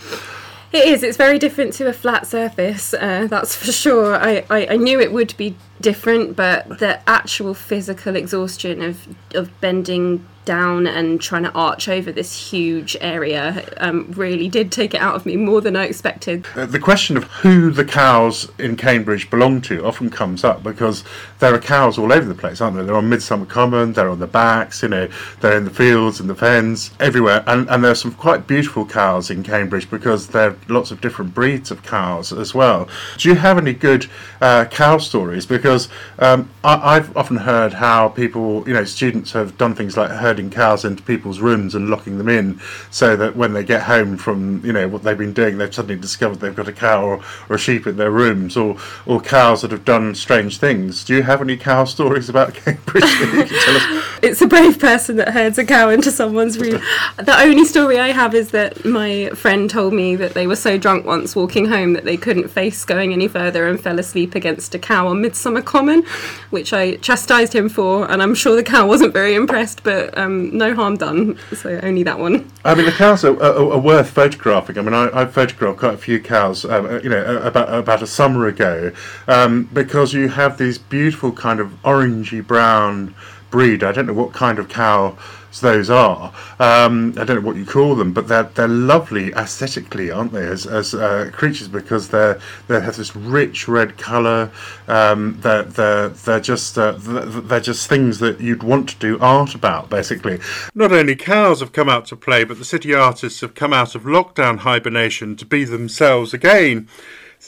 It 0.73 0.89
is. 0.89 1.03
It's 1.03 1.17
very 1.17 1.39
different 1.39 1.73
to 1.75 1.89
a 1.89 1.93
flat 1.93 2.27
surface. 2.27 2.93
Uh, 2.93 3.27
that's 3.31 3.57
for 3.57 3.73
sure. 3.73 4.17
I, 4.17 4.45
I, 4.51 4.67
I, 4.73 4.77
knew 4.77 5.01
it 5.01 5.13
would 5.13 5.35
be 5.37 5.57
different, 5.81 6.37
but 6.37 6.81
the 6.81 7.01
actual 7.09 7.55
physical 7.55 8.17
exhaustion 8.17 8.83
of 8.83 9.07
of 9.35 9.59
bending 9.61 10.27
down 10.47 10.87
and 10.87 11.21
trying 11.21 11.43
to 11.43 11.53
arch 11.53 11.89
over 11.89 12.11
this 12.11 12.51
huge 12.51 12.97
area 13.03 13.69
um, 13.79 14.11
really 14.13 14.49
did 14.49 14.73
take 14.73 14.95
it 14.95 15.01
out 15.01 15.15
of 15.15 15.27
me 15.27 15.37
more 15.37 15.61
than 15.61 15.77
I 15.77 15.85
expected. 15.85 16.47
Uh, 16.55 16.65
the 16.65 16.79
question 16.79 17.19
of 17.19 17.25
who 17.25 17.71
the 17.71 17.85
cows 17.85 18.51
in 18.59 18.77
Cambridge 18.77 19.29
belong 19.29 19.61
to 19.63 19.85
often 19.85 20.09
comes 20.09 20.45
up 20.45 20.63
because 20.63 21.05
there 21.41 21.53
are 21.53 21.59
cows 21.59 21.99
all 21.99 22.13
over 22.13 22.27
the 22.27 22.35
place, 22.35 22.61
aren't 22.61 22.77
there? 22.77 22.85
They're 22.85 22.97
on 22.97 23.09
Midsummer 23.11 23.45
Common, 23.45 23.93
they're 23.93 24.09
on 24.09 24.21
the 24.21 24.27
backs, 24.27 24.83
you 24.83 24.89
know, 24.89 25.09
they're 25.41 25.59
in 25.59 25.65
the 25.65 25.71
fields 25.71 26.21
and 26.21 26.31
the 26.31 26.35
fens, 26.35 26.93
everywhere. 27.01 27.45
And, 27.47 27.69
and 27.69 27.85
there 27.85 27.91
are 27.91 27.97
some 27.97 28.15
quite 28.15 28.47
beautiful 28.47 28.87
cows 28.87 29.31
in 29.31 29.43
Cambridge 29.43 29.91
because 29.91 30.29
there 30.29 30.51
are 30.51 30.57
lots 30.69 30.91
of 30.91 31.01
different 31.01 31.35
breeds 31.35 31.71
of 31.71 31.83
cows 31.83 32.33
as 32.33 32.55
well. 32.55 32.89
Do 33.19 33.29
you 33.29 33.35
have 33.35 33.59
any 33.59 33.73
good 33.73 34.07
uh, 34.41 34.67
cow 34.67 34.99
stories? 34.99 35.45
Because 35.45 35.89
um, 36.21 36.49
I, 36.63 36.95
have 36.95 37.17
often 37.17 37.37
heard 37.37 37.75
how 37.75 38.09
people, 38.09 38.67
you 38.67 38.75
know, 38.75 38.85
students 38.85 39.33
have 39.33 39.59
done 39.59 39.75
things 39.75 39.97
like 39.97 40.11
herd 40.11 40.36
herding 40.37 40.51
cows 40.51 40.85
into 40.85 41.03
people's 41.03 41.41
rooms 41.41 41.75
and 41.75 41.89
locking 41.89 42.19
them 42.19 42.29
in, 42.29 42.61
so 42.91 43.17
that 43.17 43.35
when 43.37 43.55
they 43.55 43.65
get 43.65 43.83
home 43.85 44.19
from 44.19 44.63
you 44.63 44.73
know 44.73 44.87
what 44.87 45.03
they've 45.03 45.17
been 45.17 45.33
doing, 45.33 45.57
they've 45.57 45.75
suddenly 45.75 45.99
discovered 45.99 46.41
they've 46.41 46.55
got 46.55 46.69
a 46.69 46.73
cow 46.73 47.03
or, 47.03 47.23
or 47.49 47.57
a 47.57 47.59
sheep 47.59 47.87
in 47.87 47.97
their 47.97 48.11
rooms, 48.11 48.55
or 48.55 48.77
or 49.07 49.19
cows 49.19 49.63
that 49.63 49.71
have 49.71 49.87
done 49.87 50.15
strange 50.15 50.59
things. 50.59 51.05
Do 51.05 51.15
you 51.15 51.23
have 51.23 51.41
any 51.41 51.57
cow 51.57 51.85
stories 51.97 52.29
about 52.29 52.53
Cambridge? 52.53 53.05
it's 54.23 54.43
a 54.43 54.47
brave 54.47 54.79
person 54.79 55.17
that 55.17 55.31
herds 55.31 55.57
a 55.57 55.65
cow 55.65 55.89
into 55.89 56.11
someone's 56.11 56.59
room. 56.59 56.83
the 57.17 57.41
only 57.41 57.65
story 57.65 57.99
I 57.99 58.09
have 58.09 58.35
is 58.35 58.51
that 58.51 58.85
my 58.85 59.31
friend 59.31 59.71
told 59.71 59.95
me 59.95 60.17
that 60.17 60.35
they 60.35 60.47
were 60.47 60.57
so 60.57 60.77
drunk 60.77 61.07
once 61.07 61.35
walking 61.35 61.65
home 61.65 61.95
that 61.95 62.05
they 62.05 62.19
couldn't 62.19 62.49
face 62.49 62.85
going 62.85 63.15
any 63.15 63.27
further 63.27 63.67
and 63.67 63.81
fell 63.81 63.99
asleep 63.99 64.35
against 64.35 64.75
a 64.75 64.79
cow 64.79 65.09
on 65.09 65.23
Midsummer 65.23 65.63
Common, 65.63 66.05
which 66.51 66.75
I 66.75 66.97
chastised 66.97 67.55
him 67.55 67.71
for, 67.71 68.11
and 68.11 68.23
I'm 68.23 68.35
sure 68.35 68.55
the 68.55 68.63
cow 68.63 68.87
wasn't 68.87 69.15
very 69.15 69.35
impressed, 69.35 69.83
but. 69.83 70.17
Um, 70.19 70.26
um, 70.27 70.57
no 70.57 70.75
harm 70.75 70.97
done. 70.97 71.39
So 71.55 71.81
only 71.83 72.03
that 72.03 72.19
one. 72.19 72.51
I 72.65 72.75
mean, 72.75 72.87
the 72.87 72.93
cows 72.93 73.25
are, 73.25 73.37
are, 73.43 73.73
are 73.73 73.79
worth 73.79 74.11
photographing. 74.11 74.79
I 74.79 74.83
mean, 74.83 74.95
I, 74.95 75.21
have 75.21 75.33
photographed 75.33 75.79
quite 75.79 75.95
a 75.95 75.99
few 75.99 76.21
cows, 76.21 76.65
um, 76.65 76.87
uh, 76.87 77.01
you 77.01 77.09
know, 77.09 77.39
about 77.39 77.73
about 77.73 78.03
a 78.03 78.07
summer 78.07 78.47
ago, 78.47 78.93
um, 79.29 79.65
because 79.73 80.13
you 80.13 80.29
have 80.29 80.59
these 80.59 80.79
beautiful 80.79 81.33
kind 81.33 81.61
of 81.61 81.69
orangey 81.83 82.47
brown 82.47 83.15
breed. 83.51 83.83
I 83.83 83.93
don't 83.93 84.07
know 84.07 84.13
what 84.13 84.33
kind 84.33 84.59
of 84.59 84.69
cow 84.69 85.17
those 85.61 85.91
are. 85.91 86.33
Um, 86.59 87.15
I 87.17 87.25
don't 87.25 87.37
know 87.37 87.47
what 87.47 87.57
you 87.57 87.65
call 87.65 87.95
them, 87.95 88.13
but 88.13 88.29
they're 88.29 88.45
they're 88.45 88.69
lovely 88.69 89.33
aesthetically, 89.33 90.11
aren't 90.11 90.33
they, 90.33 90.47
as, 90.47 90.67
as 90.67 90.95
uh, 90.95 91.31
creatures 91.33 91.69
because 91.69 92.09
they're 92.09 92.41
they 92.69 92.81
have 92.81 92.97
this 92.97 93.15
rich 93.17 93.69
red 93.69 93.97
colour. 93.97 94.51
Um, 94.89 95.39
they're 95.41 95.63
they're 95.63 96.09
they're 96.11 96.41
just 96.41 96.79
uh, 96.79 96.93
they're 96.99 97.61
just 97.61 97.89
things 97.89 98.19
that 98.19 98.41
you'd 98.41 98.63
want 98.63 98.89
to 98.91 98.97
do 98.97 99.19
art 99.21 99.55
about, 99.55 99.89
basically. 99.91 100.41
Not 100.75 100.93
only 100.93 101.17
cows 101.17 101.61
have 101.61 101.73
come 101.73 101.89
out 101.89 102.07
to 102.07 102.17
play, 102.17 102.45
but 102.45 102.59
the 102.59 102.65
city 102.65 102.95
artists 102.95 103.41
have 103.41 103.55
come 103.55 103.73
out 103.73 103.95
of 103.95 104.03
lockdown 104.03 104.59
hibernation 104.59 105.37
to 105.37 105.47
be 105.47 105.65
themselves 105.65 106.35
again. 106.35 106.89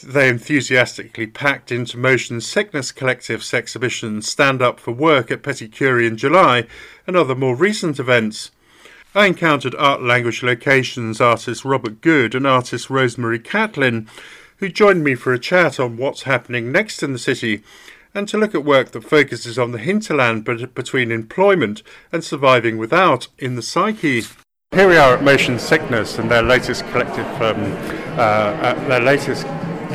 They 0.03 0.29
enthusiastically 0.29 1.27
packed 1.27 1.71
into 1.71 1.97
Motion 1.97 2.41
Sickness 2.41 2.91
Collective's 2.91 3.53
exhibition 3.53 4.21
Stand 4.21 4.61
Up 4.61 4.79
for 4.79 4.91
Work 4.91 5.29
at 5.31 5.43
Petit 5.43 5.67
Curie 5.67 6.07
in 6.07 6.15
July 6.15 6.67
and 7.05 7.15
other 7.15 7.35
more 7.35 7.55
recent 7.55 7.99
events. 7.99 8.51
I 9.15 9.25
encountered 9.25 9.75
Art 9.75 10.01
Language 10.01 10.43
Locations 10.43 11.19
artist 11.19 11.65
Robert 11.65 12.01
Good 12.01 12.35
and 12.35 12.45
artist 12.45 12.89
Rosemary 12.89 13.39
Catlin, 13.39 14.07
who 14.57 14.69
joined 14.69 15.03
me 15.03 15.15
for 15.15 15.33
a 15.33 15.39
chat 15.39 15.79
on 15.79 15.97
what's 15.97 16.23
happening 16.23 16.71
next 16.71 17.01
in 17.01 17.11
the 17.11 17.19
city 17.19 17.63
and 18.13 18.27
to 18.27 18.37
look 18.37 18.55
at 18.55 18.65
work 18.65 18.91
that 18.91 19.03
focuses 19.03 19.59
on 19.59 19.71
the 19.71 19.77
hinterland 19.77 20.43
between 20.43 21.11
employment 21.11 21.83
and 22.11 22.23
surviving 22.23 22.77
without 22.77 23.27
in 23.37 23.55
the 23.55 23.61
psyche. 23.61 24.23
Here 24.71 24.87
we 24.87 24.97
are 24.97 25.15
at 25.15 25.23
Motion 25.23 25.57
Sickness 25.59 26.19
and 26.19 26.29
their 26.29 26.43
latest 26.43 26.85
collective, 26.87 27.25
um, 27.41 27.63
uh, 28.17 28.21
uh, 28.21 28.87
their 28.87 29.01
latest 29.01 29.45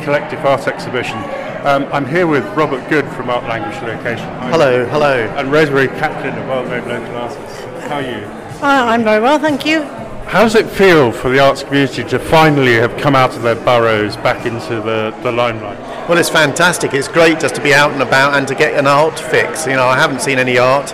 collective 0.05 0.45
art 0.45 0.69
exhibition. 0.69 1.17
Um, 1.65 1.89
I'm 1.91 2.07
here 2.07 2.27
with 2.27 2.45
Robert 2.55 2.87
Good 2.91 3.07
from 3.15 3.31
Art 3.31 3.45
Language 3.45 3.83
Location. 3.83 4.29
Hello, 4.51 4.85
hello. 4.85 5.27
And 5.37 5.51
Rosemary 5.51 5.89
Catlin, 5.89 6.37
of 6.39 6.47
well-known 6.47 6.87
local 6.87 7.17
artist. 7.17 7.65
How 7.89 7.97
are 7.97 8.03
you? 8.03 8.27
Uh, 8.63 8.85
I'm 8.87 9.03
very 9.03 9.23
well, 9.23 9.39
thank 9.39 9.65
you. 9.65 9.83
How 10.27 10.43
does 10.43 10.55
it 10.55 10.69
feel 10.69 11.11
for 11.11 11.31
the 11.31 11.39
arts 11.39 11.63
community 11.63 12.05
to 12.05 12.19
finally 12.19 12.75
have 12.75 12.97
come 12.99 13.15
out 13.15 13.35
of 13.35 13.43
their 13.43 13.55
burrows 13.55 14.17
back 14.19 14.47
into 14.47 14.81
the, 14.81 15.19
the 15.23 15.33
limelight? 15.33 15.79
Well, 16.09 16.19
it's 16.19 16.29
fantastic. 16.29 16.93
It's 16.93 17.09
great 17.09 17.41
just 17.41 17.55
to 17.55 17.63
be 17.63 17.73
out 17.73 17.93
and 17.93 18.03
about 18.03 18.35
and 18.35 18.47
to 18.49 18.55
get 18.55 18.75
an 18.79 18.87
art 18.87 19.19
fix. 19.19 19.67
You 19.67 19.75
know, 19.75 19.87
I 19.87 19.97
haven't 19.97 20.21
seen 20.21 20.39
any 20.39 20.59
art 20.59 20.93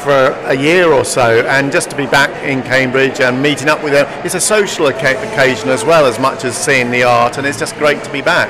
for 0.00 0.32
a 0.46 0.54
year 0.54 0.92
or 0.92 1.04
so, 1.04 1.44
and 1.46 1.70
just 1.70 1.90
to 1.90 1.96
be 1.96 2.06
back 2.06 2.30
in 2.42 2.62
Cambridge 2.62 3.20
and 3.20 3.40
meeting 3.42 3.68
up 3.68 3.82
with 3.84 3.92
them, 3.92 4.06
it's 4.24 4.34
a 4.34 4.40
social 4.40 4.86
occasion 4.86 5.68
as 5.68 5.84
well 5.84 6.06
as 6.06 6.18
much 6.18 6.44
as 6.44 6.56
seeing 6.56 6.90
the 6.90 7.02
art, 7.02 7.38
and 7.38 7.46
it's 7.46 7.58
just 7.58 7.76
great 7.76 8.02
to 8.04 8.12
be 8.12 8.22
back. 8.22 8.48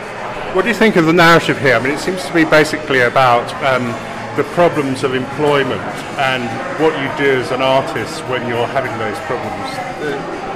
What 0.55 0.63
do 0.63 0.69
you 0.69 0.75
think 0.75 0.97
of 0.97 1.07
the 1.07 1.13
narrative 1.13 1.61
here? 1.61 1.75
I 1.75 1.83
mean, 1.83 1.93
it 1.93 2.01
seems 2.01 2.25
to 2.25 2.35
be 2.35 2.45
basically 2.45 3.01
about 3.01 3.53
um, 3.65 3.87
the 4.37 4.45
problems 4.55 5.03
of 5.03 5.15
employment 5.15 5.81
and 6.19 6.45
what 6.81 6.93
you 7.01 7.25
do 7.25 7.41
as 7.41 7.51
an 7.51 7.63
artist 7.63 8.21
when 8.29 8.47
you're 8.49 8.67
having 8.67 8.97
those 8.99 9.19
problems. 9.27 10.50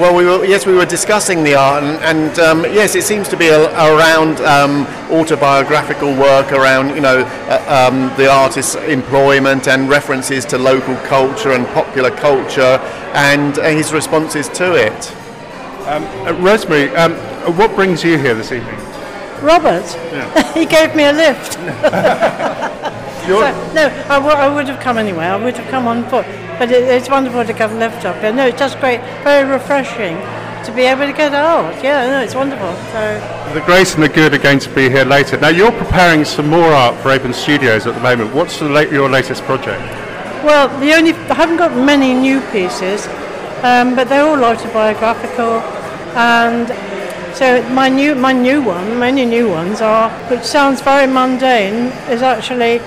Well, 0.00 0.16
we 0.16 0.24
were, 0.24 0.46
yes, 0.46 0.64
we 0.64 0.72
were 0.72 0.86
discussing 0.86 1.44
the 1.44 1.56
art, 1.56 1.82
and, 1.84 2.02
and 2.02 2.38
um, 2.38 2.64
yes, 2.64 2.94
it 2.94 3.02
seems 3.02 3.28
to 3.28 3.36
be 3.36 3.48
a, 3.48 3.64
around 3.64 4.40
um, 4.40 4.86
autobiographical 5.12 6.08
work, 6.16 6.52
around 6.52 6.94
you 6.94 7.02
know 7.02 7.18
uh, 7.18 7.90
um, 7.92 8.10
the 8.16 8.26
artist's 8.26 8.76
employment 8.76 9.68
and 9.68 9.90
references 9.90 10.46
to 10.46 10.56
local 10.56 10.96
culture 11.06 11.52
and 11.52 11.66
popular 11.66 12.10
culture, 12.10 12.80
and 13.12 13.58
uh, 13.58 13.68
his 13.68 13.92
responses 13.92 14.48
to 14.48 14.74
it. 14.74 15.14
Um, 15.86 16.04
uh, 16.26 16.32
Rosemary, 16.40 16.88
um, 16.96 17.12
what 17.58 17.74
brings 17.74 18.02
you 18.02 18.16
here 18.16 18.34
this 18.34 18.52
evening? 18.52 18.80
Robert. 19.42 19.84
Yeah. 20.12 20.52
he 20.54 20.64
gave 20.64 20.96
me 20.96 21.04
a 21.04 21.12
lift. 21.12 21.58
You're- 23.26 23.50
So, 23.52 23.72
no, 23.74 23.86
I, 24.08 24.16
w- 24.18 24.34
I 24.36 24.48
would 24.54 24.68
have 24.68 24.80
come 24.80 24.98
anyway. 24.98 25.26
I 25.26 25.36
would 25.42 25.56
have 25.56 25.70
come 25.70 25.86
on 25.86 26.04
foot. 26.08 26.26
But 26.58 26.70
it, 26.70 26.84
it's 26.84 27.08
wonderful 27.08 27.44
to 27.44 27.52
get 27.52 27.70
a 27.70 27.74
lift 27.74 28.04
up 28.04 28.16
here. 28.20 28.32
No, 28.32 28.46
it's 28.46 28.58
just 28.58 28.78
great, 28.80 29.00
very 29.24 29.48
refreshing 29.50 30.16
to 30.66 30.72
be 30.74 30.82
able 30.82 31.06
to 31.06 31.12
get 31.12 31.32
out. 31.32 31.72
Yeah, 31.82 32.06
no, 32.06 32.20
it's 32.20 32.34
wonderful. 32.34 32.72
So, 32.92 33.02
The 33.54 33.62
Grace 33.62 33.94
and 33.94 34.02
the 34.02 34.08
Good 34.10 34.34
are 34.34 34.38
going 34.38 34.58
to 34.58 34.70
be 34.74 34.90
here 34.90 35.04
later. 35.04 35.38
Now, 35.40 35.48
you're 35.48 35.72
preparing 35.72 36.24
some 36.24 36.48
more 36.50 36.68
art 36.68 36.94
for 37.02 37.10
Open 37.10 37.32
Studios 37.32 37.86
at 37.86 37.94
the 37.94 38.00
moment. 38.00 38.34
What's 38.34 38.60
your 38.60 39.08
latest 39.08 39.42
project? 39.44 39.80
well, 40.44 40.68
the 40.80 40.92
only 40.94 41.12
I 41.12 41.34
haven't 41.34 41.58
got 41.58 41.74
many 41.76 42.14
new 42.14 42.40
pieces, 42.50 43.06
um, 43.62 43.94
but 43.94 44.08
they're 44.08 44.24
all 44.24 44.42
autobiographical, 44.42 45.60
and 46.16 46.68
so 47.36 47.62
my 47.74 47.88
new 47.90 48.14
my 48.14 48.32
new 48.32 48.62
one, 48.62 48.98
many 48.98 49.24
new 49.26 49.50
ones 49.50 49.80
are, 49.82 50.08
which 50.30 50.42
sounds 50.42 50.80
very 50.80 51.06
mundane, 51.06 51.92
is 52.08 52.22
actually 52.22 52.80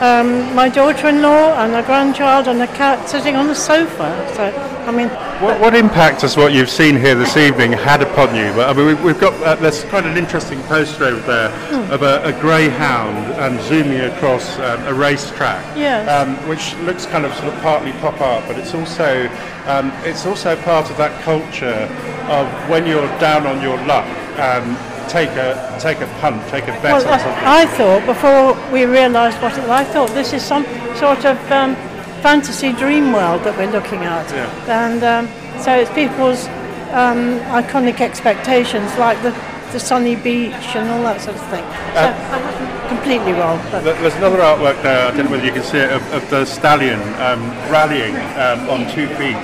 um, 0.00 0.54
my 0.54 0.68
daughter-in-law 0.68 1.62
and 1.62 1.74
a 1.74 1.82
grandchild 1.82 2.48
and 2.48 2.60
a 2.62 2.66
cat 2.68 3.08
sitting 3.08 3.36
on 3.36 3.46
the 3.46 3.54
sofa. 3.54 4.08
So, 4.34 4.44
I 4.86 4.90
mean, 4.90 5.08
What, 5.40 5.60
what 5.60 5.74
impact 5.74 6.22
has 6.22 6.36
what 6.36 6.52
you've 6.52 6.70
seen 6.70 6.96
here 6.96 7.14
this 7.14 7.36
evening 7.36 7.72
had 7.72 8.02
upon 8.02 8.34
you? 8.34 8.46
I 8.62 8.72
mean, 8.72 8.86
we've, 8.86 9.02
we've 9.04 9.20
got 9.20 9.34
uh, 9.42 9.54
there's 9.56 9.84
quite 9.84 10.04
an 10.04 10.16
interesting 10.16 10.60
poster 10.62 11.04
over 11.04 11.20
there 11.26 11.48
of 11.92 12.02
a, 12.02 12.22
a 12.24 12.32
greyhound 12.40 13.32
um, 13.40 13.60
zooming 13.68 14.00
across 14.00 14.58
um, 14.58 14.82
a 14.86 14.94
racetrack, 14.94 15.62
Yes. 15.76 16.08
um, 16.08 16.34
which 16.48 16.74
looks 16.86 17.04
kind 17.06 17.24
of 17.26 17.32
sort 17.34 17.52
of 17.52 17.60
partly 17.60 17.92
pop 18.00 18.20
art, 18.20 18.44
but 18.48 18.56
it's 18.58 18.74
also 18.74 19.28
um, 19.66 19.92
it's 20.04 20.24
also 20.26 20.56
part 20.62 20.90
of 20.90 20.96
that 20.96 21.12
culture 21.22 21.88
of 22.28 22.46
when 22.70 22.86
you're 22.86 23.06
down 23.20 23.46
on 23.46 23.60
your 23.60 23.76
luck, 23.86 24.06
um, 24.40 24.76
take 25.08 25.30
a 25.30 25.76
take 25.80 26.00
a 26.00 26.06
punt, 26.20 26.42
take 26.48 26.64
a 26.64 26.72
bet 26.82 26.84
Well, 26.84 26.96
on 27.08 27.18
something. 27.20 27.44
I, 27.44 27.66
thought 27.66 28.04
before 28.06 28.72
we 28.72 28.84
realised 28.84 29.40
what 29.42 29.52
it 29.56 29.60
was, 29.62 29.70
I 29.70 29.84
thought 29.84 30.10
this 30.10 30.32
is 30.32 30.42
some 30.44 30.64
sort 30.96 31.24
of 31.24 31.36
um, 31.50 31.74
fantasy 32.22 32.72
dream 32.72 33.12
world 33.12 33.44
that 33.44 33.56
we're 33.56 33.70
looking 33.70 34.04
at, 34.04 34.28
Yeah. 34.30 34.84
and 34.86 35.02
um, 35.02 35.60
so 35.62 35.72
it's 35.74 35.90
people's 35.92 36.46
um, 36.92 37.38
iconic 37.54 38.00
expectations 38.00 38.90
like 38.98 39.20
the, 39.22 39.30
the 39.72 39.80
sunny 39.80 40.16
beach 40.16 40.74
and 40.74 40.90
all 40.90 41.02
that 41.04 41.20
sort 41.20 41.36
of 41.36 41.42
thing. 41.48 41.64
So 41.94 42.06
I 42.10 42.38
wasn't 42.42 42.88
completely 42.88 43.32
wrong, 43.32 43.58
but 43.70 43.82
There's 43.84 44.14
another 44.16 44.38
artwork 44.38 44.82
there, 44.82 45.06
I 45.06 45.16
don't 45.16 45.26
know 45.26 45.30
whether 45.30 45.44
you 45.46 45.52
can 45.52 45.62
see 45.62 45.78
it, 45.78 45.90
of, 45.90 46.02
of 46.12 46.28
the 46.30 46.44
stallion 46.44 47.00
um, 47.22 47.40
rallying 47.70 48.16
um, 48.36 48.68
on 48.68 48.90
two 48.92 49.06
feet. 49.16 49.38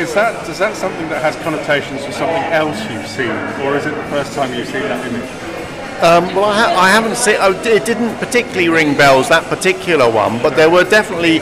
Is 0.00 0.14
that, 0.14 0.48
is 0.48 0.58
that 0.58 0.74
something 0.76 1.08
that 1.10 1.20
has 1.20 1.36
connotations 1.44 2.04
for 2.06 2.12
something 2.12 2.42
else 2.56 2.80
you've 2.88 3.06
seen, 3.06 3.36
or 3.60 3.76
is 3.76 3.84
it 3.84 3.94
the 3.94 4.02
first 4.04 4.32
time 4.32 4.52
you've 4.54 4.66
seen 4.66 4.82
that 4.88 5.06
image? 5.06 5.28
Um, 6.00 6.34
well, 6.34 6.46
I, 6.46 6.56
ha- 6.56 6.74
I 6.74 6.88
haven't 6.88 7.16
seen. 7.16 7.36
Oh, 7.38 7.52
it 7.52 7.84
didn't 7.84 8.16
particularly 8.16 8.70
ring 8.70 8.96
bells 8.96 9.28
that 9.28 9.44
particular 9.44 10.10
one, 10.10 10.40
but 10.40 10.56
there 10.56 10.70
were 10.70 10.84
definitely 10.84 11.40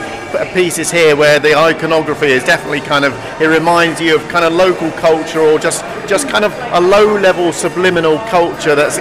pieces 0.52 0.90
here 0.90 1.14
where 1.14 1.38
the 1.38 1.54
iconography 1.54 2.26
is 2.26 2.42
definitely 2.42 2.80
kind 2.80 3.04
of. 3.04 3.14
It 3.40 3.46
reminds 3.46 4.00
you 4.00 4.16
of 4.16 4.28
kind 4.28 4.44
of 4.44 4.52
local 4.52 4.90
culture 4.98 5.38
or 5.38 5.60
just 5.60 5.84
just 6.08 6.28
kind 6.28 6.44
of 6.44 6.52
a 6.74 6.80
low-level 6.80 7.52
subliminal 7.52 8.18
culture 8.26 8.74
that's 8.74 8.98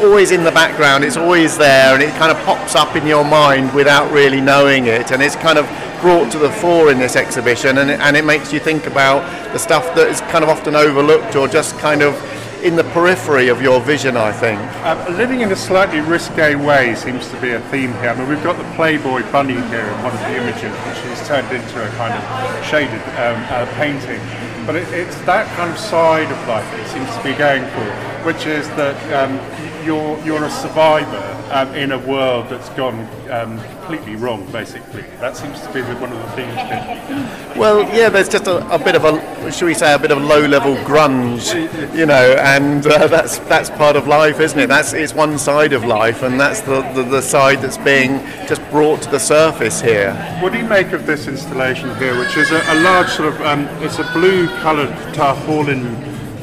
always 0.00 0.30
in 0.30 0.42
the 0.42 0.52
background. 0.52 1.04
It's 1.04 1.18
always 1.18 1.58
there, 1.58 1.92
and 1.92 2.02
it 2.02 2.14
kind 2.16 2.32
of 2.32 2.42
pops 2.46 2.74
up 2.74 2.96
in 2.96 3.06
your 3.06 3.24
mind 3.24 3.74
without 3.74 4.10
really 4.10 4.40
knowing 4.40 4.86
it, 4.86 5.12
and 5.12 5.22
it's 5.22 5.36
kind 5.36 5.58
of 5.58 5.66
brought 6.06 6.30
to 6.30 6.38
the 6.38 6.52
fore 6.62 6.92
in 6.92 7.00
this 7.00 7.16
exhibition, 7.16 7.78
and 7.78 7.90
it, 7.90 7.98
and 7.98 8.16
it 8.16 8.24
makes 8.24 8.52
you 8.52 8.60
think 8.60 8.86
about 8.86 9.26
the 9.52 9.58
stuff 9.58 9.92
that 9.96 10.06
is 10.06 10.20
kind 10.30 10.44
of 10.44 10.48
often 10.48 10.76
overlooked 10.76 11.34
or 11.34 11.48
just 11.48 11.76
kind 11.80 12.00
of 12.00 12.14
in 12.62 12.76
the 12.76 12.84
periphery 12.94 13.48
of 13.48 13.60
your 13.60 13.80
vision, 13.80 14.16
I 14.16 14.30
think. 14.30 14.60
Um, 14.86 15.16
living 15.16 15.40
in 15.40 15.50
a 15.50 15.56
slightly 15.56 15.98
risque 15.98 16.54
way 16.54 16.94
seems 16.94 17.28
to 17.30 17.40
be 17.40 17.50
a 17.50 17.60
theme 17.72 17.92
here. 17.94 18.10
I 18.10 18.14
mean, 18.16 18.28
we've 18.28 18.44
got 18.44 18.56
the 18.56 18.76
Playboy 18.76 19.28
bunny 19.32 19.58
here 19.74 19.82
in 19.82 20.02
one 20.04 20.14
of 20.14 20.20
the 20.20 20.36
images, 20.36 20.70
which 20.86 21.02
is 21.10 21.26
turned 21.26 21.50
into 21.50 21.84
a 21.84 21.88
kind 21.98 22.14
of 22.14 22.22
shaded 22.64 23.02
um, 23.18 23.42
uh, 23.50 23.66
painting. 23.74 24.22
But 24.64 24.76
it, 24.76 24.86
it's 24.94 25.18
that 25.22 25.50
kind 25.56 25.72
of 25.72 25.76
side 25.76 26.30
of 26.30 26.38
life 26.46 26.70
that 26.70 26.86
seems 26.86 27.10
to 27.16 27.22
be 27.26 27.34
going 27.34 27.66
for, 27.74 27.86
which 28.22 28.46
is 28.46 28.68
that 28.78 28.94
um, 29.10 29.42
you're 29.86 30.18
you're 30.24 30.44
a 30.44 30.50
survivor 30.50 31.24
um, 31.52 31.72
in 31.74 31.92
a 31.92 31.98
world 31.98 32.48
that's 32.50 32.68
gone 32.70 33.08
um, 33.30 33.58
completely 33.60 34.16
wrong. 34.16 34.44
Basically, 34.50 35.02
that 35.20 35.36
seems 35.36 35.60
to 35.60 35.72
be 35.72 35.80
one 35.82 36.12
of 36.12 36.18
the 36.18 36.30
themes 36.36 36.54
here. 36.54 37.56
Well, 37.56 37.82
yeah, 37.94 38.08
there's 38.08 38.28
just 38.28 38.48
a, 38.48 38.56
a 38.74 38.78
bit 38.78 38.96
of 38.96 39.04
a, 39.04 39.52
should 39.52 39.66
we 39.66 39.74
say, 39.74 39.94
a 39.94 39.98
bit 39.98 40.10
of 40.10 40.18
a 40.18 40.26
low-level 40.26 40.74
grunge, 40.84 41.54
you 41.94 42.04
know, 42.04 42.36
and 42.40 42.84
uh, 42.86 43.06
that's 43.06 43.38
that's 43.50 43.70
part 43.70 43.96
of 43.96 44.06
life, 44.08 44.40
isn't 44.40 44.58
it? 44.58 44.66
That's 44.66 44.92
it's 44.92 45.14
one 45.14 45.38
side 45.38 45.72
of 45.72 45.84
life, 45.84 46.22
and 46.22 46.38
that's 46.38 46.60
the, 46.60 46.82
the, 46.92 47.04
the 47.04 47.22
side 47.22 47.62
that's 47.62 47.78
being 47.78 48.18
just 48.48 48.62
brought 48.70 49.02
to 49.02 49.10
the 49.10 49.20
surface 49.20 49.80
here. 49.80 50.12
What 50.40 50.52
do 50.52 50.58
you 50.58 50.66
make 50.66 50.92
of 50.92 51.06
this 51.06 51.28
installation 51.28 51.96
here, 51.96 52.18
which 52.18 52.36
is 52.36 52.50
a, 52.50 52.60
a 52.72 52.76
large 52.82 53.08
sort 53.08 53.32
of, 53.32 53.40
um, 53.42 53.66
it's 53.82 54.00
a 54.00 54.10
blue-coloured 54.12 55.14
tarpaulin 55.14 55.94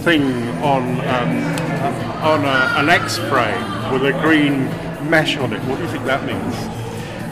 thing 0.04 0.24
on 0.60 1.00
um, 1.02 1.73
on 1.84 2.46
a, 2.46 2.80
an 2.80 2.90
X-frame 2.90 3.94
with 3.94 4.06
a 4.06 4.14
green 4.22 4.66
mesh 5.10 5.38
on 5.38 5.54
it. 5.54 5.60
What 5.64 5.78
do 5.78 5.84
you 5.84 5.90
think 5.90 6.06
that 6.06 6.26
means? 6.26 6.56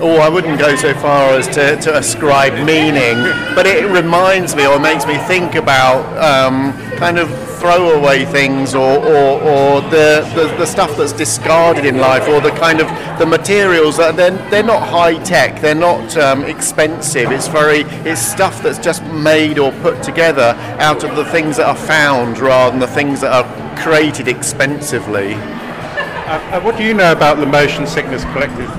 Oh, 0.03 0.17
I 0.17 0.29
wouldn't 0.29 0.57
go 0.57 0.75
so 0.75 0.95
far 0.95 1.33
as 1.33 1.47
to, 1.49 1.75
to 1.81 1.97
ascribe 1.97 2.53
meaning, 2.65 3.17
but 3.55 3.67
it 3.67 3.85
reminds 3.85 4.55
me 4.55 4.65
or 4.65 4.79
makes 4.79 5.05
me 5.05 5.17
think 5.19 5.53
about 5.53 6.01
um, 6.17 6.73
kind 6.97 7.19
of 7.19 7.29
throwaway 7.59 8.25
things 8.25 8.73
or, 8.73 8.97
or, 8.97 9.39
or 9.39 9.81
the, 9.91 10.27
the, 10.33 10.55
the 10.57 10.65
stuff 10.65 10.97
that's 10.97 11.13
discarded 11.13 11.85
in 11.85 11.97
life 11.97 12.27
or 12.27 12.41
the 12.41 12.49
kind 12.49 12.81
of 12.81 12.87
the 13.19 13.25
materials 13.27 13.97
that 13.97 14.15
they're, 14.15 14.31
they're 14.49 14.63
not 14.63 14.81
high 14.81 15.23
tech, 15.23 15.61
they're 15.61 15.75
not 15.75 16.17
um, 16.17 16.43
expensive. 16.45 17.31
It's 17.31 17.47
very 17.47 17.81
it's 18.03 18.19
stuff 18.19 18.63
that's 18.63 18.79
just 18.79 19.03
made 19.13 19.59
or 19.59 19.71
put 19.83 20.01
together 20.01 20.55
out 20.79 21.03
of 21.03 21.15
the 21.15 21.25
things 21.25 21.57
that 21.57 21.67
are 21.67 21.75
found 21.75 22.39
rather 22.39 22.71
than 22.71 22.79
the 22.79 22.87
things 22.87 23.21
that 23.21 23.31
are 23.31 23.70
created 23.81 24.27
expensively. 24.27 25.33
Uh, 25.33 26.39
uh, 26.51 26.61
what 26.61 26.77
do 26.77 26.83
you 26.83 26.93
know 26.93 27.11
about 27.11 27.37
the 27.37 27.45
Motion 27.45 27.85
Sickness 27.85 28.23
Collective? 28.25 28.69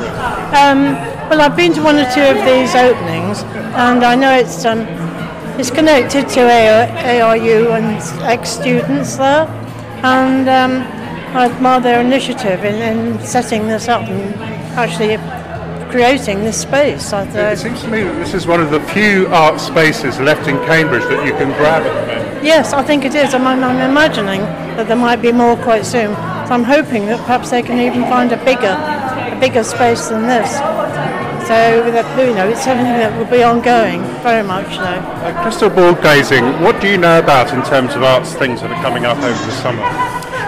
Um, 0.55 0.95
well, 1.29 1.41
I've 1.41 1.57
been 1.57 1.73
to 1.75 1.83
one 1.83 1.97
or 1.97 2.11
two 2.13 2.23
of 2.23 2.37
these 2.47 2.75
openings, 2.75 3.43
and 3.75 4.05
I 4.05 4.15
know 4.15 4.33
it's 4.33 4.65
um, 4.65 4.81
it's 5.59 5.71
connected 5.71 6.29
to 6.31 6.41
A- 6.41 7.21
ARU 7.21 7.73
and 7.73 8.01
ex-students 8.23 9.17
there, 9.17 9.47
and 10.03 10.49
um, 10.49 10.83
I 11.37 11.47
admire 11.47 11.81
their 11.81 12.01
initiative 12.01 12.65
in, 12.65 12.77
in 12.77 13.21
setting 13.25 13.67
this 13.67 13.89
up 13.89 14.03
and 14.03 14.35
actually 14.79 15.19
creating 15.91 16.41
this 16.41 16.63
space. 16.63 17.13
I 17.13 17.25
It 17.53 17.59
seems 17.59 17.83
to 17.83 17.89
me 17.89 18.03
that 18.03 18.15
this 18.15 18.33
is 18.33 18.47
one 18.47 18.63
of 18.63 18.71
the 18.71 18.81
few 18.81 19.27
art 19.29 19.61
spaces 19.61 20.19
left 20.21 20.49
in 20.49 20.57
Cambridge 20.65 21.03
that 21.05 21.27
you 21.27 21.33
can 21.33 21.49
grab 21.59 21.83
at 21.83 21.93
the 21.93 22.07
moment. 22.07 22.22
Yes, 22.43 22.73
I 22.73 22.83
think 22.83 23.05
it 23.05 23.15
is. 23.15 23.35
I'm, 23.35 23.47
I'm 23.47 23.91
imagining 23.91 24.41
that 24.77 24.89
there 24.89 24.97
might 24.97 25.23
be 25.23 25.33
more 25.33 25.57
quite 25.57 25.87
soon. 25.87 26.15
So 26.47 26.55
I'm 26.55 26.65
hoping 26.65 27.07
that 27.07 27.19
perhaps 27.21 27.51
they 27.51 27.63
can 27.63 27.79
even 27.79 28.03
find 28.03 28.33
a 28.33 28.45
bigger, 28.45 28.75
a 28.75 29.39
bigger 29.41 29.65
space 29.65 30.09
than 30.09 30.27
this. 30.27 30.51
So 31.43 31.91
that 31.91 32.07
you 32.19 32.35
know, 32.35 32.49
it's 32.49 32.63
something 32.63 32.85
that 32.85 33.19
will 33.19 33.31
be 33.31 33.43
ongoing, 33.43 34.03
very 34.23 34.47
much 34.47 34.77
so. 34.77 34.83
Uh, 34.83 35.43
crystal 35.43 35.69
ball 35.69 35.95
gazing, 35.95 36.45
what 36.63 36.81
do 36.81 36.89
you 36.89 36.97
know 36.97 37.19
about 37.19 37.53
in 37.53 37.63
terms 37.65 37.95
of 37.95 38.03
arts 38.03 38.33
things 38.35 38.61
that 38.63 38.71
are 38.71 38.83
coming 38.83 39.05
up 39.05 39.19
over 39.19 39.47
the 39.47 39.53
summer? 39.61 39.83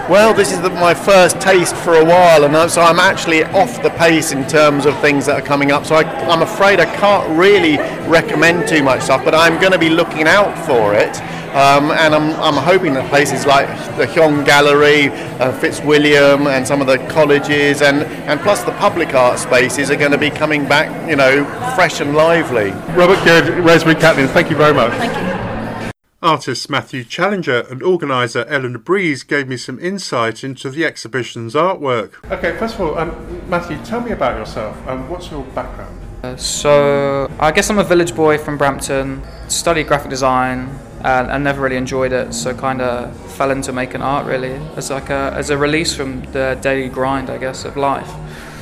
Well, 0.07 0.33
this 0.33 0.51
is 0.51 0.61
the, 0.61 0.69
my 0.69 0.93
first 0.93 1.41
taste 1.41 1.75
for 1.75 1.95
a 1.95 2.05
while, 2.05 2.45
and 2.45 2.55
I'm, 2.55 2.69
so 2.69 2.81
I'm 2.81 2.99
actually 2.99 3.43
off 3.43 3.81
the 3.81 3.89
pace 3.89 4.31
in 4.31 4.47
terms 4.47 4.85
of 4.85 4.97
things 4.99 5.25
that 5.25 5.41
are 5.41 5.45
coming 5.45 5.71
up. 5.71 5.85
So 5.85 5.95
I, 5.95 6.03
I'm 6.29 6.43
afraid 6.43 6.79
I 6.79 6.85
can't 6.95 7.27
really 7.37 7.77
recommend 8.07 8.67
too 8.67 8.83
much 8.83 9.01
stuff, 9.01 9.25
but 9.25 9.33
I'm 9.33 9.59
going 9.59 9.73
to 9.73 9.79
be 9.79 9.89
looking 9.89 10.27
out 10.27 10.55
for 10.65 10.93
it. 10.93 11.19
Um, 11.55 11.91
and 11.91 12.13
I'm, 12.13 12.33
I'm 12.41 12.61
hoping 12.61 12.95
that 12.95 13.09
places 13.09 13.45
like 13.45 13.69
the 13.95 14.05
Heong 14.05 14.45
Gallery, 14.45 15.07
uh, 15.39 15.53
Fitzwilliam, 15.53 16.47
and 16.47 16.67
some 16.67 16.81
of 16.81 16.87
the 16.87 16.97
colleges, 17.07 17.81
and, 17.81 18.03
and 18.27 18.41
plus 18.41 18.65
the 18.65 18.73
public 18.73 19.13
art 19.13 19.39
spaces 19.39 19.89
are 19.89 19.95
going 19.95 20.11
to 20.11 20.17
be 20.17 20.29
coming 20.29 20.67
back, 20.67 21.09
you 21.09 21.15
know, 21.15 21.45
fresh 21.73 22.01
and 22.01 22.13
lively. 22.13 22.71
Robert 22.93 23.23
Good, 23.23 23.63
Rosemary 23.63 23.97
Catlin, 23.97 24.27
thank 24.27 24.49
you 24.49 24.57
very 24.57 24.73
much. 24.73 24.91
Thank 24.95 25.15
you. 25.15 25.91
Artist 26.21 26.69
Matthew 26.69 27.05
Challenger 27.05 27.61
and 27.69 27.81
organiser 27.81 28.43
Eleanor 28.49 28.79
Breeze 28.79 29.23
gave 29.23 29.47
me 29.47 29.55
some 29.55 29.79
insight 29.79 30.43
into 30.43 30.69
the 30.69 30.83
exhibition's 30.83 31.53
artwork. 31.53 32.29
Okay, 32.31 32.57
first 32.57 32.75
of 32.75 32.81
all, 32.81 32.97
um, 32.97 33.49
Matthew, 33.49 33.77
tell 33.85 34.01
me 34.01 34.11
about 34.11 34.37
yourself. 34.37 34.75
Um, 34.89 35.07
what's 35.07 35.31
your 35.31 35.45
background? 35.55 36.01
Uh, 36.21 36.35
so 36.35 37.31
I 37.39 37.51
guess 37.53 37.69
I'm 37.69 37.77
a 37.77 37.83
village 37.85 38.13
boy 38.13 38.37
from 38.37 38.57
Brampton, 38.57 39.23
studied 39.47 39.87
graphic 39.87 40.09
design 40.09 40.67
and, 41.05 41.29
and 41.29 41.43
never 41.43 41.61
really 41.61 41.77
enjoyed 41.77 42.11
it, 42.11 42.33
so 42.33 42.53
kind 42.53 42.81
of 42.81 43.15
fell 43.33 43.51
into 43.51 43.71
making 43.71 44.01
art 44.01 44.25
really 44.25 44.53
as 44.75 44.89
like 44.89 45.11
a, 45.11 45.31
as 45.35 45.51
a 45.51 45.57
release 45.57 45.95
from 45.95 46.21
the 46.31 46.57
daily 46.61 46.89
grind, 46.89 47.29
I 47.29 47.37
guess, 47.37 47.63
of 47.63 47.77
life. 47.77 48.09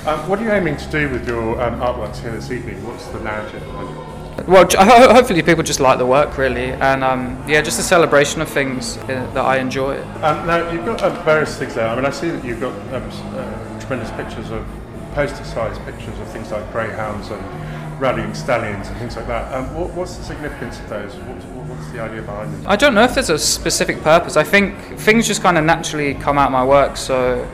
Um, 0.06 0.27
what 0.27 0.39
are 0.39 0.43
you 0.43 0.51
aiming 0.51 0.75
to 0.75 0.89
do 0.91 1.10
with 1.10 1.25
your 1.25 1.62
um, 1.62 1.79
artworks 1.79 2.17
here 2.19 2.32
this 2.32 2.51
evening? 2.51 2.86
What's 2.86 3.08
the 3.08 3.21
narrative 3.21 3.62
behind 3.62 3.89
it? 3.97 4.47
Well, 4.47 4.67
ho- 4.69 5.13
hopefully 5.13 5.41
people 5.41 5.63
just 5.63 5.79
like 5.79 5.99
the 5.99 6.06
work 6.06 6.38
really, 6.38 6.71
and 6.73 7.01
um, 7.01 7.41
yeah, 7.47 7.62
just 7.62 7.79
a 7.79 7.84
celebration 7.84 8.41
of 8.41 8.49
things 8.49 8.97
uh, 8.97 9.08
that 9.34 9.45
I 9.45 9.60
enjoy. 9.60 10.01
Um, 10.21 10.45
now, 10.45 10.69
you've 10.69 10.86
got 10.86 11.01
um, 11.01 11.23
various 11.23 11.58
things 11.58 11.75
there. 11.75 11.88
I 11.88 11.95
mean, 11.95 12.06
I 12.06 12.10
see 12.10 12.29
that 12.29 12.43
you've 12.43 12.60
got 12.60 12.73
um, 12.93 13.10
uh, 13.10 13.79
tremendous 13.79 14.12
pictures 14.12 14.49
of 14.51 14.67
poster-sized 15.13 15.79
pictures 15.86 16.19
of 16.19 16.27
things 16.29 16.51
like 16.51 16.69
greyhounds 16.73 17.29
and 17.29 18.01
rallying 18.01 18.34
stallions 18.34 18.89
and 18.89 18.97
things 18.97 19.15
like 19.15 19.27
that. 19.27 19.53
Um, 19.53 19.73
what, 19.75 19.93
what's 19.93 20.17
the 20.17 20.23
significance 20.25 20.79
of 20.79 20.89
those? 20.89 21.15
What- 21.15 21.53
what's 21.67 21.91
the 21.91 21.99
idea 21.99 22.21
behind 22.21 22.54
them? 22.54 22.63
I 22.67 22.76
don't 22.76 22.93
know 22.93 23.04
if 23.04 23.13
there's 23.13 23.30
a 23.30 23.39
specific 23.39 24.02
purpose. 24.02 24.38
I 24.38 24.43
think 24.43 24.78
things 24.99 25.28
just 25.28 25.41
kind 25.41 25.58
of 25.58 25.63
naturally 25.63 26.13
come 26.13 26.38
out 26.38 26.47
of 26.47 26.52
my 26.52 26.65
work. 26.65 26.97
So 26.97 27.47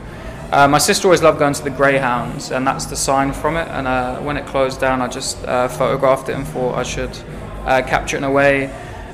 uh, 0.51 0.67
my 0.67 0.77
sister 0.79 1.07
always 1.07 1.21
loved 1.21 1.39
going 1.39 1.53
to 1.53 1.63
the 1.63 1.69
Greyhounds, 1.69 2.51
and 2.51 2.65
that's 2.65 2.85
the 2.85 2.95
sign 2.95 3.33
from 3.33 3.55
it. 3.55 3.67
And 3.67 3.87
uh, 3.87 4.19
when 4.19 4.37
it 4.37 4.45
closed 4.45 4.79
down, 4.79 5.01
I 5.01 5.07
just 5.07 5.43
uh, 5.45 5.67
photographed 5.67 6.29
it 6.29 6.35
and 6.35 6.47
thought 6.47 6.75
I 6.75 6.83
should 6.83 7.15
uh, 7.65 7.81
capture 7.83 8.17
it 8.17 8.19
in 8.19 8.23
a 8.23 8.31
way. 8.31 8.65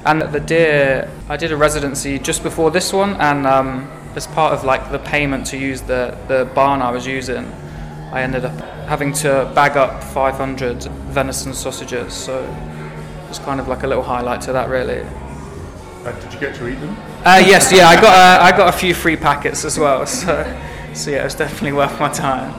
And 0.05 0.21
the 0.21 0.39
deer, 0.39 1.11
I 1.27 1.35
did 1.35 1.51
a 1.51 1.57
residency 1.57 2.19
just 2.19 2.43
before 2.43 2.71
this 2.71 2.93
one, 2.93 3.15
and 3.15 3.45
um, 3.47 3.91
as 4.15 4.27
part 4.27 4.53
of 4.53 4.63
like 4.63 4.91
the 4.91 4.99
payment 4.99 5.47
to 5.47 5.57
use 5.57 5.81
the 5.81 6.15
the 6.27 6.45
barn 6.53 6.81
I 6.81 6.91
was 6.91 7.07
using, 7.07 7.45
I 8.11 8.21
ended 8.21 8.45
up 8.45 8.57
having 8.87 9.11
to 9.13 9.51
bag 9.55 9.77
up 9.77 10.03
500 10.03 10.83
venison 10.83 11.53
sausages. 11.53 12.13
So 12.13 12.43
was 13.37 13.45
kind 13.45 13.59
of 13.59 13.67
like 13.67 13.83
a 13.83 13.87
little 13.87 14.03
highlight 14.03 14.41
to 14.41 14.53
that, 14.53 14.69
really. 14.69 15.01
Uh, 16.05 16.11
did 16.19 16.33
you 16.33 16.39
get 16.39 16.55
to 16.55 16.67
eat 16.67 16.75
them? 16.75 16.95
Uh, 17.25 17.41
yes, 17.45 17.71
yeah, 17.71 17.87
I 17.87 17.95
got 17.95 18.13
uh, 18.13 18.43
I 18.43 18.55
got 18.55 18.73
a 18.73 18.77
few 18.77 18.93
free 18.93 19.17
packets 19.17 19.65
as 19.65 19.77
well, 19.77 20.05
so 20.21 20.43
so 20.93 21.11
yeah, 21.11 21.21
it 21.21 21.23
was 21.25 21.35
definitely 21.35 21.73
worth 21.73 21.99
my 21.99 22.09
time. 22.09 22.53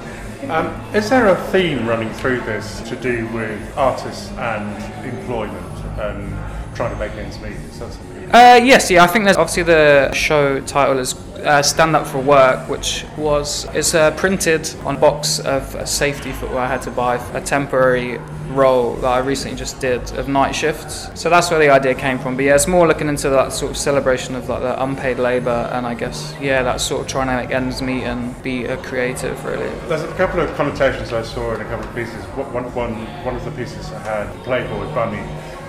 Um, 0.51 0.67
is 0.95 1.09
there 1.09 1.29
a 1.29 1.37
theme 1.51 1.89
running 1.89 2.12
through 2.12 2.41
this 2.41 2.81
to 2.89 2.97
do 2.97 3.27
with 3.29 3.61
artists 3.77 4.31
and 4.33 4.67
employment 5.05 5.85
and 5.99 6.77
trying 6.77 6.93
to 6.93 6.99
make 6.99 7.12
ends 7.12 7.41
meet? 7.41 7.53
Is 7.53 7.79
that 7.79 7.93
something? 7.93 8.35
Uh, 8.35 8.61
yes, 8.62 8.91
yeah, 8.91 9.03
I 9.03 9.07
think 9.07 9.25
there's 9.25 9.37
obviously 9.37 9.62
the 9.62 10.12
show 10.12 10.61
title 10.61 10.99
is 10.99 11.15
uh, 11.39 11.62
Stand 11.62 11.97
Up 11.97 12.07
for 12.07 12.19
Work, 12.19 12.69
which 12.69 13.07
was 13.17 13.67
it's 13.73 13.95
uh, 13.95 14.11
printed 14.12 14.69
on 14.85 14.97
a 14.97 14.99
box 14.99 15.39
of 15.39 15.89
safety 15.89 16.33
footwear 16.33 16.59
I 16.59 16.67
had 16.67 16.83
to 16.83 16.91
buy 16.91 17.17
a 17.35 17.41
temporary 17.41 18.19
role 18.48 18.94
that 18.96 19.09
I 19.09 19.18
recently 19.18 19.56
just 19.56 19.80
did 19.80 20.00
of 20.12 20.28
night 20.28 20.54
shifts. 20.54 21.09
So 21.14 21.28
that's 21.30 21.50
where 21.50 21.59
the 21.59 21.70
idea 21.70 21.94
came 21.94 22.18
from. 22.18 22.37
But 22.37 22.44
yeah, 22.44 22.54
it's 22.54 22.66
more 22.66 22.87
looking 22.87 23.09
into 23.09 23.28
that 23.30 23.52
sort 23.52 23.70
of 23.70 23.76
celebration 23.76 24.35
of 24.35 24.48
like 24.48 24.62
the 24.62 24.82
unpaid 24.82 25.18
labour, 25.18 25.70
and 25.72 25.87
I 25.87 25.94
guess 25.94 26.35
yeah, 26.40 26.62
that's 26.62 26.85
sort 26.85 27.02
of 27.02 27.06
trying 27.09 27.26
to 27.28 27.37
make 27.42 27.50
ends 27.54 27.82
meet 27.82 28.04
and 28.04 28.40
be 28.42 28.64
a 28.64 28.76
creative 28.78 29.44
really. 29.44 29.68
There's 29.88 30.02
a 30.02 30.12
couple 30.14 30.40
of 30.40 30.54
connotations 30.56 31.12
I 31.12 31.22
saw 31.22 31.54
in 31.54 31.61
a 31.61 31.64
couple 31.64 31.88
of 31.88 31.94
pieces. 31.94 32.24
One, 32.37 32.52
one, 32.52 32.74
one 32.74 32.94
one 33.24 33.37
of 33.37 33.44
the 33.44 33.50
pieces 33.52 33.88
had 33.88 34.28
Playboy 34.44 34.92
Bunny 34.94 35.20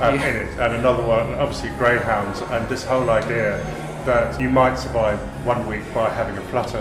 um, 0.02 0.16
Yeah. 0.16 0.28
in 0.28 0.36
it, 0.48 0.60
and 0.60 0.74
another 0.76 1.04
one, 1.04 1.34
obviously 1.36 1.70
Greyhounds, 1.78 2.42
and 2.42 2.68
this 2.70 2.84
whole 2.86 3.10
idea 3.10 3.58
that 4.08 4.40
you 4.40 4.50
might 4.50 4.76
survive 4.76 5.20
one 5.46 5.68
week 5.68 5.84
by 5.94 6.10
having 6.10 6.38
a 6.38 6.42
flutter, 6.50 6.80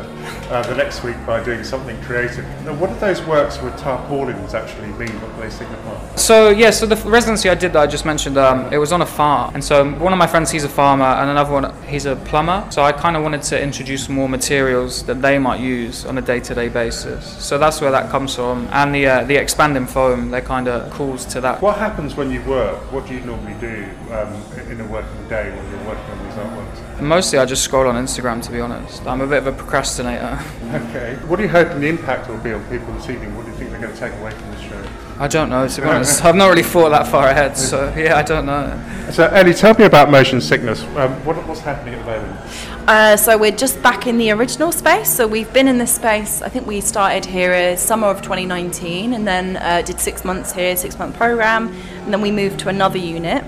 uh, 0.51 0.63
the 0.63 0.77
next 0.77 1.03
week 1.03 1.17
by 1.27 1.43
doing 1.43 1.63
something 1.65 2.01
creative. 2.03 2.45
Now, 2.65 2.75
what 2.75 2.89
do 2.89 2.99
those 3.01 3.21
works 3.27 3.61
with 3.61 3.77
tarpaulins 3.77 4.55
actually 4.55 4.87
mean? 4.93 5.15
What 5.21 5.35
do 5.35 5.43
they 5.43 5.51
signify? 5.51 6.17
So 6.17 6.51
yeah, 6.51 6.71
so 6.71 6.87
the 6.87 6.97
residency 7.09 7.51
I 7.51 7.57
did 7.57 7.73
that 7.75 7.81
I 7.81 7.87
just 7.87 8.07
mentioned, 8.07 8.39
um, 8.39 8.73
it 8.73 8.79
was 8.79 8.93
on 8.93 9.03
a 9.03 9.07
farm, 9.07 9.55
and 9.55 9.63
so 9.63 9.85
one 10.07 10.13
of 10.13 10.19
my 10.19 10.27
friends 10.27 10.51
he's 10.51 10.65
a 10.65 10.69
farmer, 10.69 11.05
and 11.05 11.29
another 11.29 11.53
one 11.53 11.65
he's 11.85 12.07
a 12.07 12.17
plumber. 12.17 12.65
So 12.71 12.83
I 12.83 12.93
kind 12.93 13.17
of 13.17 13.23
wanted 13.23 13.43
to 13.43 13.61
introduce 13.61 14.09
more 14.09 14.29
materials 14.29 15.03
that 15.05 15.21
they 15.21 15.39
might 15.39 15.61
use 15.61 16.07
on 16.07 16.19
a 16.19 16.23
day-to-day 16.23 16.69
basis. 16.69 17.27
So 17.45 17.59
that's 17.59 17.81
where 17.81 17.91
that 17.91 18.09
comes 18.11 18.37
from, 18.37 18.69
and 18.71 18.95
the 18.95 19.07
uh, 19.07 19.25
the 19.25 19.37
expanding 19.37 19.87
foam, 19.87 20.31
they 20.31 20.41
kind 20.41 20.69
of 20.69 20.93
calls 20.93 21.25
to 21.27 21.41
that. 21.41 21.61
What 21.61 21.77
happens 21.79 22.15
when 22.17 22.31
you 22.31 22.43
work? 22.45 22.79
What 22.93 23.07
do 23.09 23.15
you 23.15 23.21
normally 23.21 23.57
do 23.61 23.89
um, 24.13 24.33
in 24.71 24.81
a 24.81 24.87
working 24.87 25.29
day 25.29 25.51
when 25.51 25.71
you're 25.71 25.89
working 25.89 26.11
on 26.13 26.25
these 26.25 26.35
artworks? 26.35 26.86
Mostly 27.01 27.39
I 27.39 27.45
just 27.45 27.63
scroll 27.63 27.87
on 27.89 27.95
Instagram 28.03 28.43
to 28.45 28.51
be 28.51 28.61
honest. 28.61 29.07
I'm 29.07 29.21
a 29.21 29.27
bit 29.27 29.39
of 29.39 29.47
a 29.47 29.53
procrastinator. 29.53 30.39
Okay. 30.73 31.17
What 31.27 31.39
are 31.39 31.43
you 31.43 31.49
hoping 31.49 31.81
the 31.81 31.89
impact 31.89 32.29
will 32.29 32.39
be 32.39 32.53
on 32.53 32.65
people 32.71 32.93
this 32.95 33.09
evening? 33.11 33.37
What 33.37 33.45
do 33.45 33.51
you 33.53 33.57
think 33.57 33.71
they're 33.71 33.81
going 33.81 33.93
to 33.93 33.99
take 33.99 34.13
away 34.15 34.31
from 34.31 34.51
this 34.53 34.61
show? 34.63 34.83
I 35.19 35.29
don't 35.29 35.49
know 35.49 35.67
to 35.67 35.81
be 35.81 35.87
honest. 35.87 36.25
I've 36.25 36.35
not 36.35 36.49
really 36.49 36.63
thought 36.63 36.91
that 36.91 37.07
far 37.07 37.29
ahead, 37.29 37.57
so 37.57 37.93
yeah, 37.97 38.17
I 38.17 38.23
don't 38.23 38.47
know. 38.47 38.83
So, 39.13 39.27
Ellie, 39.29 39.55
tell 39.55 39.75
me 39.75 39.85
about 39.85 40.11
motion 40.11 40.41
sickness. 40.41 40.83
Um, 40.97 41.13
what, 41.25 41.37
what's 41.47 41.61
happening 41.61 41.95
at 41.95 42.05
the 42.05 42.11
moment? 42.11 42.41
Uh, 42.89 43.17
so 43.17 43.39
we're 43.39 43.51
just 43.51 43.83
back 43.83 44.07
in 44.07 44.19
the 44.19 44.31
original 44.31 44.73
space. 44.73 45.13
So 45.13 45.27
we've 45.27 45.53
been 45.53 45.69
in 45.69 45.79
this 45.79 45.95
space. 45.95 46.43
I 46.43 46.49
think 46.49 46.67
we 46.67 46.81
started 46.81 47.25
here 47.25 47.53
uh, 47.53 47.77
summer 47.77 48.09
of 48.09 48.21
2019, 48.21 49.13
and 49.13 49.27
then 49.27 49.57
uh, 49.57 49.83
did 49.83 50.01
six 50.01 50.25
months 50.25 50.53
here, 50.53 50.77
six 50.77 50.99
month 50.99 51.17
program, 51.17 51.69
and 52.05 52.13
then 52.13 52.21
we 52.21 52.31
moved 52.31 52.61
to 52.61 52.69
another 52.69 52.99
unit. 52.99 53.45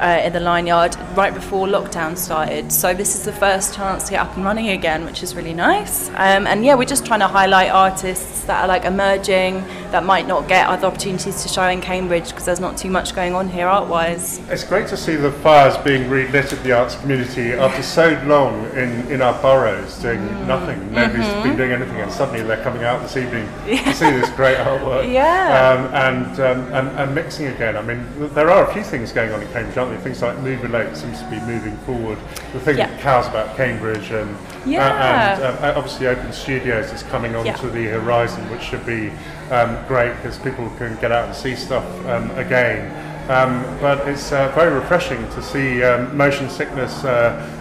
Uh, 0.00 0.18
in 0.24 0.32
the 0.32 0.40
Lion 0.40 0.66
Yard 0.66 0.96
right 1.14 1.34
before 1.34 1.66
lockdown 1.66 2.16
started. 2.16 2.72
So 2.72 2.94
this 2.94 3.14
is 3.14 3.24
the 3.24 3.34
first 3.34 3.74
chance 3.74 4.04
to 4.04 4.12
get 4.12 4.20
up 4.20 4.34
and 4.34 4.42
running 4.46 4.70
again, 4.70 5.04
which 5.04 5.22
is 5.22 5.34
really 5.34 5.52
nice. 5.52 6.08
Um, 6.10 6.46
and 6.46 6.64
yeah, 6.64 6.74
we're 6.74 6.86
just 6.86 7.04
trying 7.04 7.20
to 7.20 7.28
highlight 7.28 7.70
artists 7.70 8.44
that 8.44 8.62
are 8.64 8.66
like 8.66 8.86
emerging 8.86 9.62
that 9.90 10.02
might 10.02 10.26
not 10.26 10.48
get 10.48 10.66
other 10.68 10.86
opportunities 10.86 11.42
to 11.42 11.48
show 11.48 11.68
in 11.68 11.82
Cambridge 11.82 12.28
because 12.30 12.46
there's 12.46 12.60
not 12.60 12.78
too 12.78 12.88
much 12.88 13.14
going 13.14 13.34
on 13.34 13.50
here 13.50 13.66
art-wise. 13.66 14.38
It's 14.48 14.64
great 14.64 14.88
to 14.88 14.96
see 14.96 15.16
the 15.16 15.32
fires 15.32 15.76
being 15.84 16.08
relit 16.08 16.50
at 16.50 16.62
the 16.64 16.72
arts 16.72 16.94
community 16.96 17.52
after 17.52 17.82
so 17.82 18.18
long 18.24 18.64
in, 18.70 19.06
in 19.12 19.20
our 19.20 19.34
boroughs 19.42 19.98
doing 20.00 20.20
Mm. 20.20 20.46
nothing. 20.46 20.92
Nobody's 20.94 21.26
Mm-hmm. 21.26 21.42
been 21.42 21.56
doing 21.58 21.72
anything, 21.72 21.96
and 22.00 22.10
suddenly 22.10 22.40
they're 22.42 22.62
coming 22.62 22.84
out 22.84 23.02
this 23.02 23.18
evening 23.18 23.46
to 23.66 23.92
see 23.92 24.10
this 24.12 24.30
great 24.30 24.56
artwork. 24.56 25.12
Yeah. 25.12 25.60
Um, 25.60 25.94
and, 25.94 26.40
um, 26.40 26.72
and 26.72 26.88
and 26.98 27.14
mixing 27.14 27.48
again. 27.48 27.76
I 27.76 27.82
mean, 27.82 28.06
there 28.34 28.50
are 28.50 28.64
a 28.66 28.72
few 28.72 28.82
things 28.82 29.12
going 29.12 29.30
on 29.32 29.42
in 29.42 29.48
Cambridge, 29.52 29.76
Things 29.98 30.22
like 30.22 30.38
Move 30.38 30.62
Relate 30.62 30.96
seems 30.96 31.18
to 31.20 31.30
be 31.30 31.40
moving 31.40 31.76
forward. 31.78 32.18
The 32.52 32.60
thing 32.60 32.78
Yeah. 32.78 32.86
that 32.88 33.00
cows 33.00 33.26
about 33.28 33.56
Cambridge 33.56 34.10
and 34.10 34.36
Yeah. 34.66 34.86
uh, 34.86 35.44
and 35.44 35.64
um, 35.64 35.76
obviously 35.76 36.06
Open 36.06 36.32
Studios 36.32 36.92
is 36.92 37.02
coming 37.04 37.34
onto 37.34 37.48
Yeah. 37.50 37.72
the 37.72 37.84
horizon, 37.86 38.48
which 38.50 38.62
should 38.62 38.84
be 38.86 39.12
um, 39.50 39.76
great 39.88 40.14
because 40.16 40.38
people 40.38 40.70
can 40.78 40.96
get 41.00 41.10
out 41.12 41.26
and 41.26 41.34
see 41.34 41.56
stuff 41.56 41.84
um, 42.08 42.30
again. 42.36 42.90
Um, 43.28 43.62
but 43.80 44.08
it's 44.08 44.32
uh, 44.32 44.50
very 44.54 44.74
refreshing 44.74 45.22
to 45.30 45.42
see 45.42 45.82
um, 45.84 46.16
motion 46.16 46.50
sickness 46.50 47.04
uh, 47.04 47.10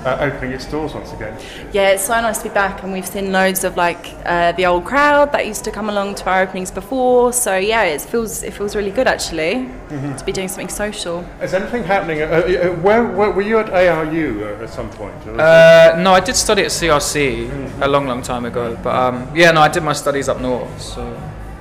uh, 0.05 0.17
opening 0.19 0.51
its 0.51 0.65
doors 0.65 0.93
once 0.93 1.13
again. 1.13 1.37
Yeah, 1.71 1.89
it's 1.89 2.05
so 2.05 2.19
nice 2.21 2.39
to 2.39 2.49
be 2.49 2.53
back, 2.53 2.81
and 2.83 2.91
we've 2.91 3.05
seen 3.05 3.31
loads 3.31 3.63
of 3.63 3.77
like 3.77 4.15
uh, 4.25 4.53
the 4.53 4.65
old 4.65 4.85
crowd 4.85 5.31
that 5.33 5.45
used 5.45 5.63
to 5.65 5.71
come 5.71 5.89
along 5.89 6.15
to 6.15 6.29
our 6.29 6.41
openings 6.41 6.71
before. 6.71 7.33
So 7.33 7.57
yeah, 7.57 7.83
it 7.83 8.01
feels 8.01 8.41
it 8.41 8.53
feels 8.53 8.75
really 8.75 8.91
good 8.91 9.07
actually 9.07 9.69
to 9.89 10.23
be 10.25 10.31
doing 10.31 10.47
something 10.47 10.69
social. 10.69 11.25
Is 11.41 11.53
anything 11.53 11.83
happening? 11.83 12.21
Uh, 12.21 12.25
uh, 12.25 12.75
where, 12.77 13.03
where 13.03 13.31
were 13.31 13.41
you 13.41 13.59
at 13.59 13.69
ARU 13.69 14.45
uh, 14.45 14.63
at 14.63 14.69
some 14.69 14.89
point? 14.91 15.15
Uh, 15.27 15.95
no, 15.99 16.13
I 16.13 16.19
did 16.19 16.35
study 16.35 16.63
at 16.63 16.69
CRC 16.71 17.81
a 17.81 17.87
long, 17.87 18.07
long 18.07 18.21
time 18.21 18.45
ago, 18.45 18.77
but 18.83 18.95
um, 18.95 19.35
yeah, 19.35 19.51
no, 19.51 19.61
I 19.61 19.69
did 19.69 19.83
my 19.83 19.93
studies 19.93 20.29
up 20.29 20.41
north, 20.41 20.81
so 20.81 21.03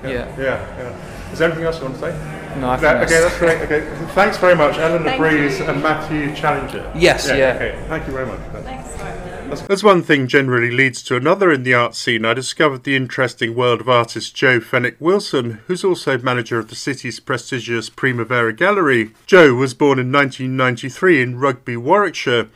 yeah. 0.03 0.11
yeah, 0.39 0.79
yeah. 0.79 1.33
Is 1.33 1.39
there 1.39 1.49
anything 1.49 1.67
else 1.67 1.79
you 1.79 1.85
want 1.85 1.97
to 1.97 2.01
say? 2.01 2.48
No, 2.61 2.71
I 2.71 2.77
No, 2.77 2.81
think 2.81 2.93
okay, 3.03 3.21
that's- 3.21 3.23
that's 3.23 3.39
great. 3.39 3.59
Okay, 3.63 3.87
thanks 4.15 4.37
very 4.39 4.55
much, 4.57 4.79
Eleanor 4.79 5.05
Thank 5.05 5.21
Breeze 5.21 5.59
you. 5.61 5.65
and 5.67 5.83
Matthew 5.83 6.35
Challenger. 6.35 6.91
Yes, 6.95 7.27
yeah. 7.29 7.53
Okay, 7.55 7.79
thank 7.89 8.07
you 8.07 8.13
very 8.13 8.27
much. 8.27 8.41
As 9.71 9.83
one 9.83 10.03
thing 10.03 10.27
generally 10.29 10.71
leads 10.71 11.03
to 11.05 11.17
another 11.17 11.51
in 11.51 11.63
the 11.63 11.73
art 11.73 11.95
scene, 11.95 12.25
I 12.27 12.35
discovered 12.35 12.85
the 12.85 12.97
interesting 12.97 13.55
world 13.55 13.81
of 13.81 13.89
artist 13.89 14.35
Joe 14.35 14.61
Fenwick 14.61 14.97
Wilson, 15.01 15.61
who's 15.67 15.85
also 15.85 16.19
manager 16.19 16.59
of 16.59 16.69
the 16.69 16.75
city's 16.75 17.19
prestigious 17.19 17.89
Primavera 17.89 18.53
Gallery. 18.53 19.13
Joe 19.27 19.55
was 19.55 19.73
born 19.73 19.99
in 19.99 20.13
1993 20.13 21.23
in 21.23 21.39
Rugby, 21.39 21.77
Warwickshire. 21.79 22.49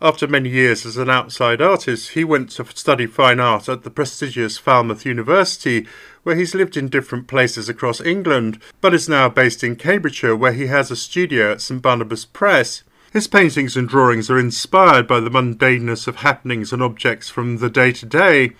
After 0.00 0.26
many 0.26 0.48
years 0.48 0.84
as 0.84 0.96
an 0.96 1.08
outside 1.08 1.62
artist, 1.62 2.10
he 2.10 2.24
went 2.24 2.50
to 2.52 2.66
study 2.74 3.06
fine 3.06 3.38
art 3.38 3.68
at 3.68 3.84
the 3.84 3.90
prestigious 3.90 4.58
Falmouth 4.58 5.06
University, 5.06 5.86
where 6.22 6.36
he's 6.36 6.54
lived 6.54 6.76
in 6.76 6.88
different 6.88 7.26
places 7.26 7.68
across 7.68 8.00
England, 8.00 8.60
but 8.80 8.94
is 8.94 9.08
now 9.08 9.28
based 9.28 9.64
in 9.64 9.76
Cambridgeshire, 9.76 10.36
where 10.36 10.52
he 10.52 10.66
has 10.66 10.90
a 10.90 10.96
studio 10.96 11.52
at 11.52 11.60
St 11.60 11.82
Barnabas 11.82 12.24
Press. 12.24 12.82
His 13.12 13.26
paintings 13.26 13.76
and 13.76 13.88
drawings 13.88 14.30
are 14.30 14.38
inspired 14.38 15.06
by 15.06 15.20
the 15.20 15.30
mundaneness 15.30 16.06
of 16.06 16.16
happenings 16.16 16.72
and 16.72 16.82
objects 16.82 17.28
from 17.28 17.58
the 17.58 17.68
day 17.68 17.92
to 17.92 18.06
day. 18.06 18.52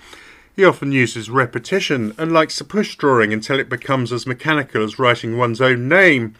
He 0.54 0.64
often 0.64 0.92
uses 0.92 1.30
repetition 1.30 2.14
and 2.18 2.32
likes 2.32 2.56
to 2.56 2.64
push 2.64 2.96
drawing 2.96 3.32
until 3.32 3.58
it 3.58 3.70
becomes 3.70 4.12
as 4.12 4.26
mechanical 4.26 4.84
as 4.84 4.98
writing 4.98 5.38
one's 5.38 5.62
own 5.62 5.88
name. 5.88 6.34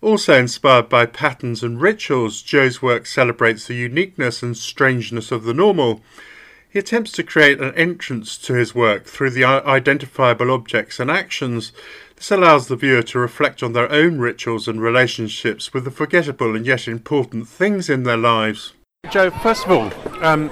Also 0.00 0.38
inspired 0.38 0.88
by 0.88 1.06
patterns 1.06 1.64
and 1.64 1.80
rituals, 1.80 2.42
Joe's 2.42 2.80
work 2.80 3.06
celebrates 3.06 3.66
the 3.66 3.74
uniqueness 3.74 4.42
and 4.42 4.56
strangeness 4.56 5.32
of 5.32 5.42
the 5.42 5.54
normal. 5.54 6.02
He 6.76 6.80
attempts 6.80 7.12
to 7.12 7.22
create 7.22 7.58
an 7.58 7.72
entrance 7.74 8.36
to 8.36 8.52
his 8.52 8.74
work 8.74 9.06
through 9.06 9.30
the 9.30 9.44
identifiable 9.46 10.50
objects 10.50 11.00
and 11.00 11.10
actions, 11.10 11.72
This 12.16 12.30
allows 12.30 12.68
the 12.68 12.76
viewer 12.76 13.02
to 13.02 13.18
reflect 13.18 13.62
on 13.62 13.72
their 13.72 13.90
own 13.90 14.18
rituals 14.18 14.68
and 14.68 14.78
relationships 14.78 15.72
with 15.72 15.84
the 15.84 15.90
forgettable 15.90 16.54
and 16.54 16.66
yet 16.66 16.86
important 16.86 17.48
things 17.48 17.88
in 17.88 18.02
their 18.02 18.18
lives. 18.18 18.74
Joe, 19.10 19.30
first 19.30 19.64
of 19.64 19.70
all, 19.70 20.24
um, 20.24 20.50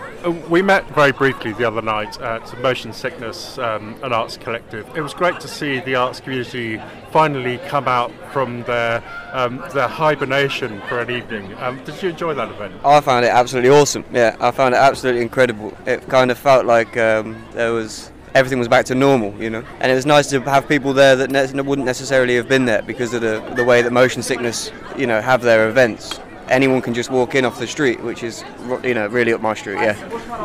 we 0.49 0.63
met 0.63 0.89
very 0.95 1.13
briefly 1.13 1.53
the 1.53 1.65
other 1.65 1.83
night 1.83 2.21
at 2.21 2.61
Motion 2.61 2.93
Sickness, 2.93 3.59
um, 3.59 3.97
an 4.03 4.13
arts 4.13 4.37
collective. 4.37 4.87
It 4.97 5.01
was 5.01 5.13
great 5.13 5.41
to 5.41 5.49
see 5.49 5.81
the 5.81 5.97
arts 5.97 6.21
community 6.21 6.81
finally 7.11 7.59
come 7.69 7.89
out 7.89 8.13
from 8.33 8.63
their 8.65 9.03
um, 9.33 9.63
their 9.73 9.89
hibernation 9.89 10.81
for 10.89 11.01
an 11.01 11.11
evening. 11.11 11.55
Um, 11.55 11.83
did 11.85 12.01
you 12.03 12.11
enjoy 12.11 12.35
that 12.35 12.51
event? 12.51 12.75
I 12.85 13.01
found 13.01 13.25
it 13.25 13.29
absolutely 13.29 13.71
awesome. 13.71 14.05
Yeah, 14.13 14.37
I 14.41 14.51
found 14.51 14.75
it 14.75 14.79
absolutely 14.79 15.23
incredible. 15.23 15.77
It 15.87 16.09
kind 16.09 16.31
of 16.31 16.39
felt 16.39 16.65
like 16.67 16.97
um, 16.97 17.45
there 17.53 17.73
was 17.73 18.13
everything 18.35 18.59
was 18.59 18.69
back 18.69 18.85
to 18.87 18.95
normal, 18.95 19.35
you 19.43 19.51
know. 19.51 19.65
And 19.81 19.91
it 19.91 19.95
was 19.95 20.07
nice 20.07 20.29
to 20.31 20.41
have 20.43 20.69
people 20.69 20.93
there 20.93 21.17
that 21.17 21.31
ne- 21.31 21.63
wouldn't 21.63 21.87
necessarily 21.87 22.37
have 22.37 22.49
been 22.49 22.65
there 22.65 22.83
because 22.83 23.15
of 23.15 23.23
the 23.23 23.41
the 23.57 23.65
way 23.65 23.83
that 23.83 23.93
motion 23.93 24.23
sickness, 24.23 24.71
you 24.97 25.07
know, 25.07 25.21
have 25.21 25.43
their 25.43 25.69
events 25.69 26.21
anyone 26.49 26.83
can 26.83 26.95
just 26.95 27.11
walk 27.11 27.35
in 27.35 27.45
off 27.45 27.59
the 27.59 27.67
street, 27.67 28.03
which 28.03 28.23
is 28.23 28.45
you 28.83 28.95
know 28.95 29.07
really 29.07 29.33
up 29.33 29.41
my 29.41 29.55
street. 29.55 29.77
Yeah. 29.77 29.95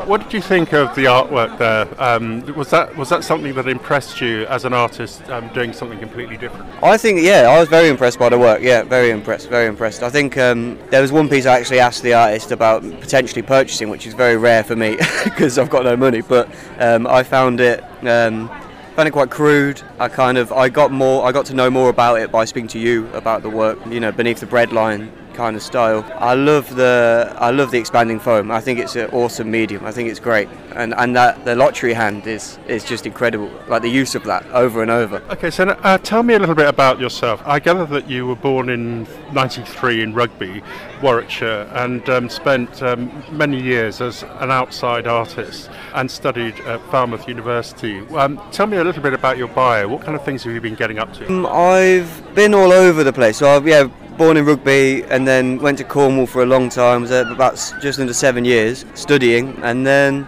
What 0.05 0.23
did 0.23 0.33
you 0.33 0.41
think 0.41 0.73
of 0.73 0.93
the 0.95 1.05
artwork 1.05 1.57
there? 1.57 1.87
Um, 2.01 2.45
was 2.55 2.69
that 2.71 2.95
was 2.95 3.09
that 3.09 3.23
something 3.23 3.53
that 3.55 3.67
impressed 3.67 4.21
you 4.21 4.45
as 4.47 4.65
an 4.65 4.73
artist 4.73 5.27
um, 5.29 5.47
doing 5.53 5.73
something 5.73 5.99
completely 5.99 6.37
different? 6.37 6.65
I 6.83 6.97
think 6.97 7.21
yeah, 7.21 7.47
I 7.49 7.59
was 7.59 7.69
very 7.69 7.89
impressed 7.89 8.19
by 8.19 8.29
the 8.29 8.39
work. 8.39 8.61
Yeah, 8.61 8.83
very 8.83 9.11
impressed, 9.11 9.49
very 9.49 9.67
impressed. 9.67 10.03
I 10.03 10.09
think 10.09 10.37
um, 10.37 10.79
there 10.89 11.01
was 11.01 11.11
one 11.11 11.29
piece 11.29 11.45
I 11.45 11.57
actually 11.59 11.79
asked 11.79 12.03
the 12.03 12.13
artist 12.13 12.51
about 12.51 12.81
potentially 12.81 13.41
purchasing, 13.41 13.89
which 13.89 14.07
is 14.07 14.13
very 14.13 14.37
rare 14.37 14.63
for 14.63 14.75
me 14.75 14.97
because 15.23 15.57
I've 15.57 15.69
got 15.69 15.83
no 15.83 15.95
money. 15.95 16.21
But 16.21 16.49
um, 16.79 17.07
I 17.07 17.23
found 17.23 17.59
it 17.59 17.83
um, 18.07 18.47
found 18.95 19.07
it 19.07 19.11
quite 19.11 19.29
crude. 19.29 19.81
I 19.99 20.07
kind 20.07 20.37
of 20.37 20.51
I 20.51 20.69
got 20.69 20.91
more 20.91 21.25
I 21.25 21.31
got 21.31 21.45
to 21.47 21.53
know 21.53 21.69
more 21.69 21.89
about 21.89 22.19
it 22.19 22.31
by 22.31 22.45
speaking 22.45 22.69
to 22.69 22.79
you 22.79 23.07
about 23.13 23.41
the 23.41 23.49
work. 23.49 23.79
You 23.87 23.99
know, 23.99 24.11
beneath 24.11 24.39
the 24.39 24.45
bread 24.45 24.71
line 24.71 25.11
kind 25.39 25.55
of 25.55 25.63
style. 25.63 26.03
I 26.17 26.33
love 26.33 26.75
the 26.75 27.33
I 27.37 27.51
love 27.51 27.71
the 27.71 27.77
expanding 27.77 28.19
foam. 28.19 28.51
I 28.51 28.59
think 28.59 28.77
it's 28.77 28.97
an 28.97 29.09
awesome 29.11 29.49
medium. 29.49 29.85
I 29.85 29.91
think 29.93 30.09
it's 30.09 30.19
great, 30.19 30.49
and 30.75 30.93
and 31.01 31.15
that 31.15 31.45
the 31.45 31.55
lottery 31.55 31.93
hand 31.93 32.27
is 32.27 32.59
is 32.67 32.83
just 32.83 33.05
incredible. 33.05 33.49
Like 33.69 33.81
the 33.81 33.93
use 34.01 34.15
of 34.15 34.23
that 34.25 34.45
over 34.47 34.81
and 34.81 34.91
over. 34.91 35.17
Okay, 35.35 35.49
so 35.49 35.63
uh, 35.63 35.97
tell 35.99 36.23
me 36.23 36.33
a 36.33 36.39
little 36.39 36.55
bit 36.55 36.67
about 36.67 36.99
yourself. 36.99 37.41
I 37.45 37.59
gather 37.59 37.85
that 37.85 38.09
you 38.09 38.27
were 38.27 38.35
born 38.35 38.67
in 38.67 39.07
'93 39.31 40.03
in 40.03 40.13
Rugby, 40.13 40.61
Warwickshire, 41.01 41.71
and 41.83 42.09
um, 42.09 42.27
spent 42.27 42.83
um, 42.83 42.99
many 43.31 43.61
years 43.61 44.01
as 44.01 44.23
an 44.43 44.51
outside 44.51 45.07
artist 45.07 45.69
and 45.93 46.11
studied 46.11 46.59
at 46.71 46.81
Falmouth 46.91 47.29
University. 47.29 47.99
Um, 48.09 48.41
tell 48.51 48.67
me 48.67 48.75
a 48.75 48.83
little 48.83 49.01
bit 49.01 49.13
about 49.13 49.37
your 49.37 49.47
bio. 49.47 49.87
What 49.87 50.01
kind 50.01 50.17
of 50.17 50.25
things 50.25 50.43
have 50.43 50.53
you 50.53 50.59
been 50.59 50.75
getting 50.75 50.99
up 50.99 51.13
to? 51.13 51.25
Um, 51.27 51.45
I've 51.45 52.35
been 52.35 52.53
all 52.53 52.73
over 52.73 53.05
the 53.05 53.13
place. 53.13 53.37
So 53.37 53.47
I've 53.55 53.65
yeah 53.65 53.87
born 54.20 54.36
in 54.36 54.45
Rugby 54.45 55.01
and 55.05 55.26
then 55.26 55.59
went 55.59 55.78
to 55.78 55.86
Cornwall 55.86 56.28
for 56.28 56.43
a 56.43 56.45
long 56.45 56.67
time. 56.67 57.01
Was 57.01 57.11
about 57.11 57.55
just 57.82 57.99
under 57.99 58.13
seven 58.13 58.43
years 58.43 58.86
studying, 58.93 59.57
and 59.63 59.88
then 59.88 60.28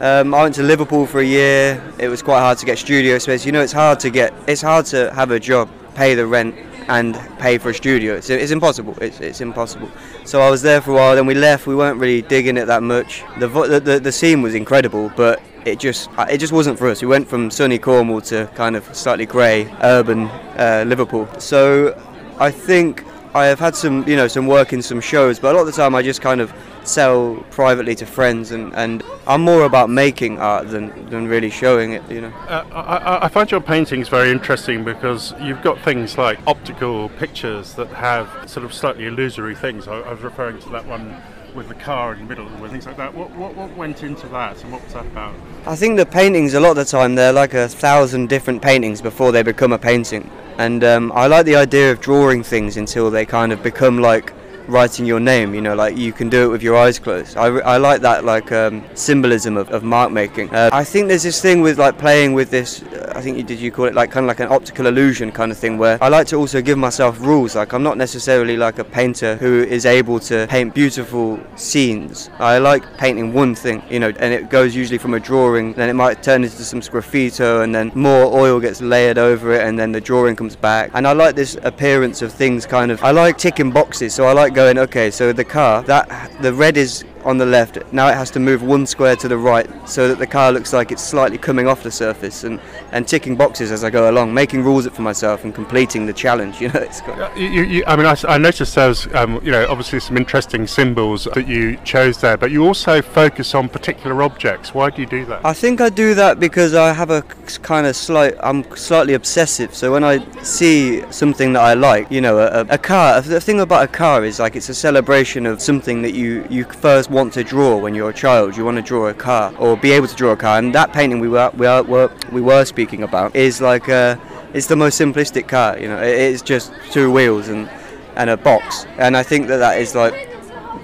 um, 0.00 0.34
I 0.34 0.42
went 0.42 0.54
to 0.54 0.62
Liverpool 0.62 1.06
for 1.06 1.20
a 1.20 1.24
year. 1.24 1.80
It 1.98 2.08
was 2.08 2.22
quite 2.22 2.40
hard 2.40 2.56
to 2.58 2.66
get 2.66 2.78
studio 2.78 3.18
space. 3.18 3.44
You 3.44 3.52
know, 3.52 3.60
it's 3.60 3.74
hard 3.74 4.00
to 4.00 4.10
get. 4.10 4.32
It's 4.48 4.62
hard 4.62 4.86
to 4.86 5.12
have 5.12 5.30
a 5.30 5.38
job, 5.38 5.68
pay 5.94 6.14
the 6.14 6.26
rent, 6.26 6.54
and 6.88 7.14
pay 7.38 7.58
for 7.58 7.68
a 7.68 7.74
studio. 7.74 8.14
It's, 8.14 8.30
it's 8.30 8.52
impossible. 8.52 8.96
It's, 9.02 9.20
it's 9.20 9.42
impossible. 9.42 9.90
So 10.24 10.40
I 10.40 10.48
was 10.48 10.62
there 10.62 10.80
for 10.80 10.92
a 10.92 10.94
while. 10.94 11.14
Then 11.14 11.26
we 11.26 11.34
left. 11.34 11.66
We 11.66 11.76
weren't 11.76 12.00
really 12.00 12.22
digging 12.22 12.56
it 12.56 12.64
that 12.64 12.82
much. 12.82 13.22
The 13.38 13.48
the, 13.48 13.80
the, 13.80 14.00
the 14.00 14.12
scene 14.12 14.40
was 14.40 14.54
incredible, 14.54 15.12
but 15.14 15.42
it 15.66 15.78
just 15.78 16.08
it 16.30 16.38
just 16.38 16.54
wasn't 16.54 16.78
for 16.78 16.88
us. 16.88 17.02
We 17.02 17.08
went 17.08 17.28
from 17.28 17.50
sunny 17.50 17.78
Cornwall 17.78 18.22
to 18.22 18.50
kind 18.54 18.76
of 18.76 18.96
slightly 18.96 19.26
grey 19.26 19.70
urban 19.82 20.22
uh, 20.56 20.84
Liverpool. 20.86 21.28
So 21.38 22.00
I 22.38 22.50
think 22.50 23.04
I 23.36 23.44
have 23.48 23.60
had 23.60 23.76
some, 23.76 24.08
you 24.08 24.16
know, 24.16 24.28
some 24.28 24.46
work 24.46 24.72
in 24.72 24.80
some 24.80 24.98
shows, 24.98 25.38
but 25.38 25.54
a 25.54 25.58
lot 25.58 25.60
of 25.60 25.66
the 25.66 25.72
time 25.72 25.94
I 25.94 26.00
just 26.00 26.22
kind 26.22 26.40
of 26.40 26.50
sell 26.84 27.36
privately 27.50 27.94
to 27.96 28.06
friends, 28.06 28.50
and, 28.50 28.74
and 28.74 29.02
I'm 29.26 29.42
more 29.42 29.64
about 29.64 29.90
making 29.90 30.38
art 30.38 30.70
than, 30.70 31.10
than 31.10 31.28
really 31.28 31.50
showing 31.50 31.92
it, 31.92 32.02
you 32.10 32.22
know. 32.22 32.32
Uh, 32.48 32.64
I, 32.72 33.26
I 33.26 33.28
find 33.28 33.50
your 33.50 33.60
paintings 33.60 34.08
very 34.08 34.30
interesting 34.30 34.84
because 34.84 35.34
you've 35.38 35.60
got 35.60 35.78
things 35.80 36.16
like 36.16 36.38
optical 36.46 37.10
pictures 37.10 37.74
that 37.74 37.88
have 37.88 38.48
sort 38.48 38.64
of 38.64 38.72
slightly 38.72 39.04
illusory 39.04 39.54
things. 39.54 39.86
I, 39.86 39.98
I 39.98 40.12
was 40.14 40.22
referring 40.22 40.58
to 40.60 40.70
that 40.70 40.86
one 40.86 41.20
with 41.56 41.68
the 41.68 41.74
car 41.74 42.12
in 42.12 42.20
the 42.20 42.24
middle 42.26 42.46
and 42.46 42.70
things 42.70 42.86
like 42.86 42.96
that. 42.98 43.12
What, 43.14 43.30
what, 43.32 43.56
what 43.56 43.74
went 43.76 44.02
into 44.02 44.28
that 44.28 44.62
and 44.62 44.70
what 44.70 44.84
was 44.84 44.92
that 44.92 45.06
about? 45.06 45.34
I 45.66 45.74
think 45.74 45.96
the 45.96 46.06
paintings, 46.06 46.54
a 46.54 46.60
lot 46.60 46.70
of 46.70 46.76
the 46.76 46.84
time, 46.84 47.14
they're 47.14 47.32
like 47.32 47.54
a 47.54 47.68
thousand 47.68 48.28
different 48.28 48.62
paintings 48.62 49.00
before 49.00 49.32
they 49.32 49.42
become 49.42 49.72
a 49.72 49.78
painting. 49.78 50.30
And 50.58 50.84
um, 50.84 51.10
I 51.12 51.26
like 51.26 51.46
the 51.46 51.56
idea 51.56 51.90
of 51.90 52.00
drawing 52.00 52.42
things 52.42 52.76
until 52.76 53.10
they 53.10 53.26
kind 53.26 53.52
of 53.52 53.62
become 53.62 53.98
like 53.98 54.32
writing 54.68 55.06
your 55.06 55.20
name. 55.20 55.54
You 55.54 55.60
know, 55.60 55.74
like 55.74 55.96
you 55.96 56.12
can 56.12 56.28
do 56.28 56.44
it 56.44 56.48
with 56.48 56.62
your 56.62 56.76
eyes 56.76 56.98
closed. 56.98 57.36
I, 57.36 57.46
I 57.46 57.76
like 57.76 58.00
that 58.02 58.24
like 58.24 58.52
um, 58.52 58.84
symbolism 58.94 59.56
of, 59.56 59.70
of 59.70 59.82
mark 59.82 60.10
making. 60.10 60.54
Uh, 60.54 60.70
I 60.72 60.84
think 60.84 61.08
there's 61.08 61.22
this 61.22 61.40
thing 61.40 61.60
with 61.60 61.78
like 61.78 61.98
playing 61.98 62.32
with 62.34 62.50
this. 62.50 62.82
I 63.14 63.20
think 63.20 63.38
you 63.38 63.42
did 63.42 63.60
you 63.60 63.70
call 63.70 63.86
it 63.86 63.94
like 63.94 64.10
kind 64.10 64.24
of 64.24 64.28
like 64.28 64.40
an 64.40 64.48
optical 64.48 64.86
illusion 64.86 65.32
kind 65.32 65.52
of 65.52 65.58
thing 65.58 65.78
where 65.78 66.02
I 66.02 66.08
like 66.08 66.26
to 66.28 66.36
also 66.36 66.60
give 66.60 66.78
myself 66.78 67.20
rules. 67.20 67.54
Like 67.56 67.72
I'm 67.72 67.82
not 67.82 67.96
necessarily 67.96 68.56
like 68.56 68.78
a 68.78 68.84
painter 68.84 69.36
who 69.36 69.62
is 69.62 69.86
able 69.86 70.20
to 70.20 70.46
paint 70.48 70.74
beautiful 70.74 71.38
scenes. 71.56 72.30
I 72.38 72.58
like 72.58 72.84
painting 72.98 73.32
one 73.32 73.54
thing, 73.54 73.82
you 73.90 74.00
know, 74.00 74.12
and 74.18 74.32
it 74.32 74.50
goes 74.50 74.74
usually 74.74 74.98
from 74.98 75.14
a 75.14 75.20
drawing, 75.20 75.72
then 75.74 75.88
it 75.88 75.94
might 75.94 76.22
turn 76.22 76.44
into 76.44 76.64
some 76.64 76.80
graffito, 76.80 77.62
and 77.62 77.74
then 77.74 77.92
more 77.94 78.24
oil 78.32 78.60
gets 78.60 78.80
layered 78.80 79.18
over 79.18 79.54
it, 79.54 79.62
and 79.66 79.78
then 79.78 79.92
the 79.92 80.00
drawing 80.00 80.36
comes 80.36 80.56
back. 80.56 80.90
And 80.94 81.06
I 81.06 81.12
like 81.12 81.34
this 81.34 81.56
appearance 81.62 82.22
of 82.22 82.32
things 82.32 82.66
kind 82.66 82.90
of. 82.90 83.02
I 83.02 83.10
like 83.10 83.38
ticking 83.38 83.70
boxes, 83.70 84.14
so 84.14 84.26
I 84.26 84.32
like 84.32 84.54
going, 84.56 84.78
okay, 84.78 85.10
so 85.10 85.34
the 85.34 85.44
car, 85.44 85.82
that 85.82 86.32
the 86.40 86.50
red 86.50 86.78
is 86.78 87.04
on 87.26 87.38
the 87.38 87.44
left. 87.44 87.78
Now 87.92 88.08
it 88.08 88.14
has 88.14 88.30
to 88.30 88.40
move 88.40 88.62
one 88.62 88.86
square 88.86 89.16
to 89.16 89.28
the 89.28 89.36
right 89.36 89.68
so 89.86 90.06
that 90.08 90.18
the 90.18 90.26
car 90.28 90.52
looks 90.52 90.72
like 90.72 90.92
it's 90.92 91.02
slightly 91.02 91.36
coming 91.36 91.66
off 91.66 91.82
the 91.82 91.90
surface 91.90 92.44
and, 92.44 92.60
and 92.92 93.06
ticking 93.06 93.34
boxes 93.34 93.72
as 93.72 93.82
I 93.82 93.90
go 93.90 94.08
along, 94.08 94.32
making 94.32 94.62
rules 94.62 94.86
for 94.86 95.02
myself 95.02 95.42
and 95.42 95.52
completing 95.54 96.06
the 96.06 96.12
challenge. 96.12 96.56
You 96.66 96.72
know, 96.72 96.80
it's 96.80 97.00
got 97.02 97.36
you, 97.36 97.62
you, 97.62 97.84
I 97.86 97.96
mean, 97.96 98.06
I, 98.06 98.16
I 98.28 98.38
noticed 98.38 98.74
there's, 98.74 99.06
um, 99.14 99.40
you 99.44 99.50
know, 99.50 99.66
obviously 99.68 100.00
some 100.00 100.16
interesting 100.16 100.66
symbols 100.66 101.28
that 101.34 101.46
you 101.46 101.76
chose 101.84 102.20
there, 102.20 102.36
but 102.36 102.50
you 102.50 102.64
also 102.64 103.02
focus 103.02 103.54
on 103.54 103.68
particular 103.68 104.22
objects. 104.22 104.72
Why 104.72 104.90
do 104.90 105.02
you 105.02 105.06
do 105.06 105.24
that? 105.26 105.44
I 105.44 105.52
think 105.52 105.80
I 105.80 105.88
do 105.88 106.14
that 106.14 106.40
because 106.40 106.74
I 106.74 106.92
have 106.92 107.10
a 107.10 107.22
kind 107.62 107.86
of 107.86 107.94
slight, 107.94 108.34
I'm 108.40 108.64
slightly 108.76 109.14
obsessive. 109.14 109.74
So 109.74 109.92
when 109.92 110.02
I 110.02 110.18
see 110.42 111.04
something 111.12 111.52
that 111.52 111.62
I 111.62 111.74
like, 111.74 112.10
you 112.10 112.20
know, 112.20 112.38
a, 112.38 112.62
a 112.68 112.78
car, 112.78 113.20
the 113.20 113.40
thing 113.40 113.60
about 113.60 113.84
a 113.84 113.88
car 113.88 114.24
is 114.24 114.38
like 114.38 114.56
it's 114.56 114.68
a 114.68 114.74
celebration 114.74 115.46
of 115.46 115.60
something 115.60 116.02
that 116.02 116.14
you, 116.14 116.46
you 116.50 116.64
first 116.64 117.10
want 117.16 117.32
to 117.32 117.42
draw 117.42 117.78
when 117.78 117.94
you're 117.94 118.10
a 118.10 118.20
child. 118.26 118.56
You 118.58 118.64
want 118.66 118.76
to 118.76 118.82
draw 118.82 119.08
a 119.08 119.14
car 119.14 119.54
or 119.58 119.74
be 119.74 119.90
able 119.90 120.06
to 120.06 120.14
draw 120.14 120.32
a 120.32 120.36
car. 120.36 120.58
And 120.58 120.74
that 120.74 120.92
painting 120.92 121.18
we 121.18 121.28
were 121.28 121.50
we, 121.54 121.66
were, 121.66 122.12
we 122.30 122.42
were 122.42 122.64
speaking 122.66 123.02
about 123.02 123.34
is 123.34 123.60
like 123.60 123.88
a, 123.88 124.20
it's 124.52 124.66
the 124.66 124.76
most 124.76 125.00
simplistic 125.00 125.48
car. 125.48 125.78
You 125.78 125.88
know, 125.88 126.00
it's 126.02 126.42
just 126.42 126.72
two 126.92 127.10
wheels 127.10 127.48
and 127.48 127.68
and 128.16 128.28
a 128.30 128.36
box. 128.36 128.86
And 128.98 129.16
I 129.16 129.22
think 129.22 129.48
that 129.48 129.56
that 129.58 129.80
is 129.80 129.94
like 129.94 130.14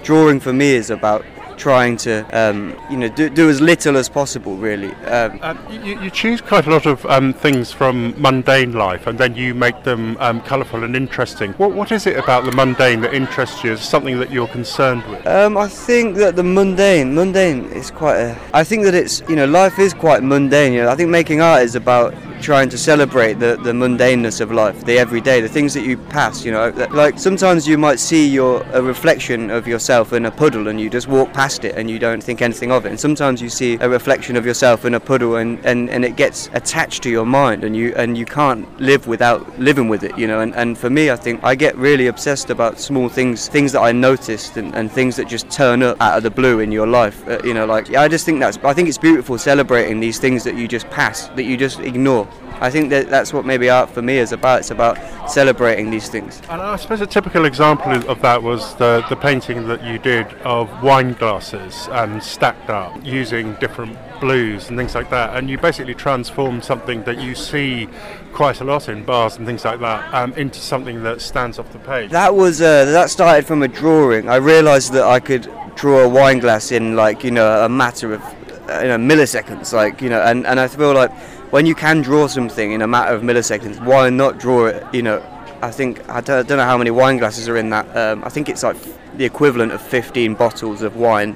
drawing 0.03 0.39
for 0.39 0.51
me 0.51 0.71
is 0.71 0.89
about 0.89 1.23
trying 1.57 1.97
to 1.97 2.25
um, 2.37 2.75
you 2.89 2.97
know 2.97 3.09
do, 3.09 3.29
do 3.29 3.49
as 3.49 3.61
little 3.61 3.97
as 3.97 4.09
possible 4.09 4.55
really. 4.57 4.91
Um, 5.05 5.39
uh, 5.41 5.55
you, 5.69 5.99
you, 6.01 6.09
choose 6.09 6.41
quite 6.41 6.67
a 6.67 6.69
lot 6.69 6.85
of 6.85 7.05
um, 7.07 7.33
things 7.33 7.71
from 7.71 8.13
mundane 8.21 8.73
life 8.73 9.07
and 9.07 9.17
then 9.17 9.35
you 9.35 9.53
make 9.53 9.83
them 9.83 10.17
um, 10.19 10.41
colourful 10.41 10.83
and 10.83 10.95
interesting. 10.95 11.53
What, 11.53 11.73
what 11.73 11.91
is 11.91 12.07
it 12.07 12.17
about 12.17 12.45
the 12.45 12.51
mundane 12.51 13.01
that 13.01 13.13
interests 13.13 13.63
you? 13.63 13.73
As 13.73 13.81
something 13.81 14.19
that 14.19 14.31
you're 14.31 14.47
concerned 14.47 15.03
with? 15.09 15.25
Um, 15.25 15.57
I 15.57 15.67
think 15.67 16.15
that 16.17 16.35
the 16.35 16.43
mundane 16.43 17.15
mundane 17.15 17.65
is 17.65 17.91
quite 17.91 18.17
a 18.17 18.39
I 18.53 18.63
think 18.63 18.83
that 18.83 18.93
it's 18.93 19.21
you 19.29 19.35
know 19.35 19.45
life 19.45 19.79
is 19.79 19.93
quite 19.93 20.23
mundane 20.23 20.73
you 20.73 20.83
know. 20.83 20.89
I 20.89 20.95
think 20.95 21.09
making 21.09 21.41
art 21.41 21.63
is 21.63 21.75
about 21.75 22.13
trying 22.43 22.67
to 22.67 22.77
celebrate 22.77 23.35
the, 23.35 23.57
the 23.63 23.71
mundaneness 23.71 24.41
of 24.41 24.51
life, 24.51 24.83
the 24.83 24.97
everyday, 24.97 25.39
the 25.39 25.47
things 25.47 25.73
that 25.73 25.85
you 25.85 25.97
pass, 25.97 26.43
you 26.43 26.51
know. 26.51 26.69
Like 26.91 27.17
sometimes 27.17 27.65
you 27.65 27.77
might 27.77 27.99
see 27.99 28.27
your 28.27 28.61
a 28.73 28.81
reflection 28.81 29.49
of 29.49 29.65
yourself 29.65 30.11
in 30.11 30.25
a 30.25 30.31
puddle 30.31 30.67
and 30.67 30.79
you 30.79 30.89
just 30.89 31.07
walk 31.07 31.31
past 31.33 31.52
it 31.61 31.75
and 31.75 31.89
you 31.89 31.99
don't 31.99 32.23
think 32.23 32.41
anything 32.41 32.71
of 32.71 32.85
it. 32.85 32.89
And 32.89 32.99
sometimes 32.99 33.41
you 33.41 33.49
see 33.49 33.77
a 33.81 33.89
reflection 33.89 34.35
of 34.35 34.45
yourself 34.45 34.85
in 34.85 34.93
a 34.95 34.99
puddle 34.99 35.35
and, 35.37 35.63
and, 35.65 35.89
and 35.89 36.03
it 36.03 36.15
gets 36.15 36.49
attached 36.53 37.03
to 37.03 37.09
your 37.09 37.25
mind 37.25 37.63
and 37.63 37.75
you 37.75 37.93
and 37.95 38.17
you 38.17 38.25
can't 38.25 38.65
live 38.79 39.07
without 39.07 39.59
living 39.59 39.87
with 39.87 40.03
it, 40.03 40.17
you 40.17 40.27
know. 40.27 40.39
And, 40.39 40.55
and 40.55 40.77
for 40.77 40.89
me 40.89 41.11
I 41.11 41.15
think 41.15 41.43
I 41.43 41.55
get 41.55 41.75
really 41.77 42.07
obsessed 42.07 42.49
about 42.49 42.79
small 42.79 43.09
things, 43.09 43.47
things 43.47 43.71
that 43.73 43.81
I 43.81 43.91
noticed 43.91 44.57
and, 44.57 44.73
and 44.75 44.91
things 44.91 45.15
that 45.17 45.27
just 45.27 45.49
turn 45.49 45.83
up 45.83 45.97
out 46.01 46.17
of 46.17 46.23
the 46.23 46.31
blue 46.31 46.59
in 46.59 46.71
your 46.71 46.87
life. 46.87 47.27
Uh, 47.27 47.39
you 47.43 47.53
know, 47.53 47.65
like 47.65 47.93
I 47.95 48.07
just 48.07 48.25
think 48.25 48.39
that's 48.39 48.57
I 48.63 48.73
think 48.73 48.89
it's 48.89 48.97
beautiful 48.97 49.37
celebrating 49.37 49.99
these 49.99 50.19
things 50.19 50.43
that 50.43 50.55
you 50.55 50.67
just 50.67 50.89
pass, 50.89 51.27
that 51.29 51.43
you 51.43 51.57
just 51.57 51.79
ignore 51.79 52.27
I 52.63 52.69
think 52.69 52.91
that 52.91 53.09
that's 53.09 53.33
what 53.33 53.45
maybe 53.45 53.69
art 53.69 53.89
for 53.89 54.01
me 54.01 54.19
is 54.19 54.31
about. 54.31 54.59
It's 54.59 54.71
about 54.71 54.97
celebrating 55.29 55.91
these 55.91 56.07
things. 56.07 56.41
And 56.49 56.61
I 56.61 56.77
suppose 56.77 57.01
a 57.01 57.05
typical 57.05 57.43
example 57.43 57.91
of 58.09 58.21
that 58.21 58.41
was 58.41 58.73
the, 58.75 59.05
the 59.09 59.17
painting 59.17 59.67
that 59.67 59.83
you 59.83 59.99
did 59.99 60.31
of 60.45 60.81
wine 60.81 61.11
glasses 61.11 61.89
and 61.91 62.23
stacked 62.23 62.69
up 62.69 63.05
using 63.05 63.55
different 63.55 63.97
blues 64.21 64.69
and 64.69 64.77
things 64.77 64.95
like 64.95 65.09
that. 65.09 65.35
And 65.35 65.49
you 65.49 65.57
basically 65.57 65.93
transformed 65.93 66.63
something 66.63 67.03
that 67.03 67.19
you 67.19 67.35
see 67.35 67.89
quite 68.31 68.61
a 68.61 68.63
lot 68.63 68.87
in 68.87 69.03
bars 69.03 69.35
and 69.35 69.45
things 69.45 69.65
like 69.65 69.81
that 69.81 70.13
um, 70.13 70.31
into 70.35 70.59
something 70.61 71.03
that 71.03 71.19
stands 71.19 71.59
off 71.59 71.69
the 71.73 71.79
page. 71.79 72.11
That 72.11 72.33
was 72.33 72.61
uh, 72.61 72.85
that 72.85 73.09
started 73.09 73.45
from 73.45 73.61
a 73.63 73.67
drawing. 73.67 74.29
I 74.29 74.37
realised 74.37 74.93
that 74.93 75.03
I 75.03 75.19
could 75.19 75.51
draw 75.75 75.99
a 75.99 76.07
wine 76.07 76.39
glass 76.39 76.71
in 76.71 76.95
like 76.95 77.25
you 77.25 77.31
know 77.31 77.65
a 77.65 77.67
matter 77.67 78.13
of 78.13 78.21
uh, 78.69 78.79
you 78.81 78.87
know 78.87 78.97
milliseconds, 78.97 79.73
like 79.73 80.01
you 80.01 80.09
know, 80.09 80.21
and, 80.21 80.47
and 80.47 80.61
I 80.61 80.69
feel 80.69 80.93
like 80.93 81.11
when 81.53 81.67
you 81.67 81.75
can 81.75 82.01
draw 82.01 82.25
something 82.25 82.71
in 82.71 82.81
a 82.81 82.87
matter 82.87 83.13
of 83.13 83.21
milliseconds, 83.21 83.79
why 83.85 84.09
not 84.09 84.39
draw 84.39 84.65
it? 84.65 84.83
You 84.91 85.03
know, 85.03 85.23
I 85.61 85.69
think 85.69 85.99
I 86.09 86.19
don't, 86.19 86.39
I 86.39 86.41
don't 86.41 86.57
know 86.57 86.65
how 86.65 86.79
many 86.79 86.89
wine 86.89 87.17
glasses 87.17 87.47
are 87.47 87.57
in 87.57 87.69
that. 87.69 87.95
Um, 87.95 88.23
I 88.23 88.29
think 88.29 88.49
it's 88.49 88.63
like 88.63 88.75
the 89.17 89.25
equivalent 89.25 89.71
of 89.71 89.79
15 89.79 90.33
bottles 90.33 90.81
of 90.81 90.95
wine 90.95 91.35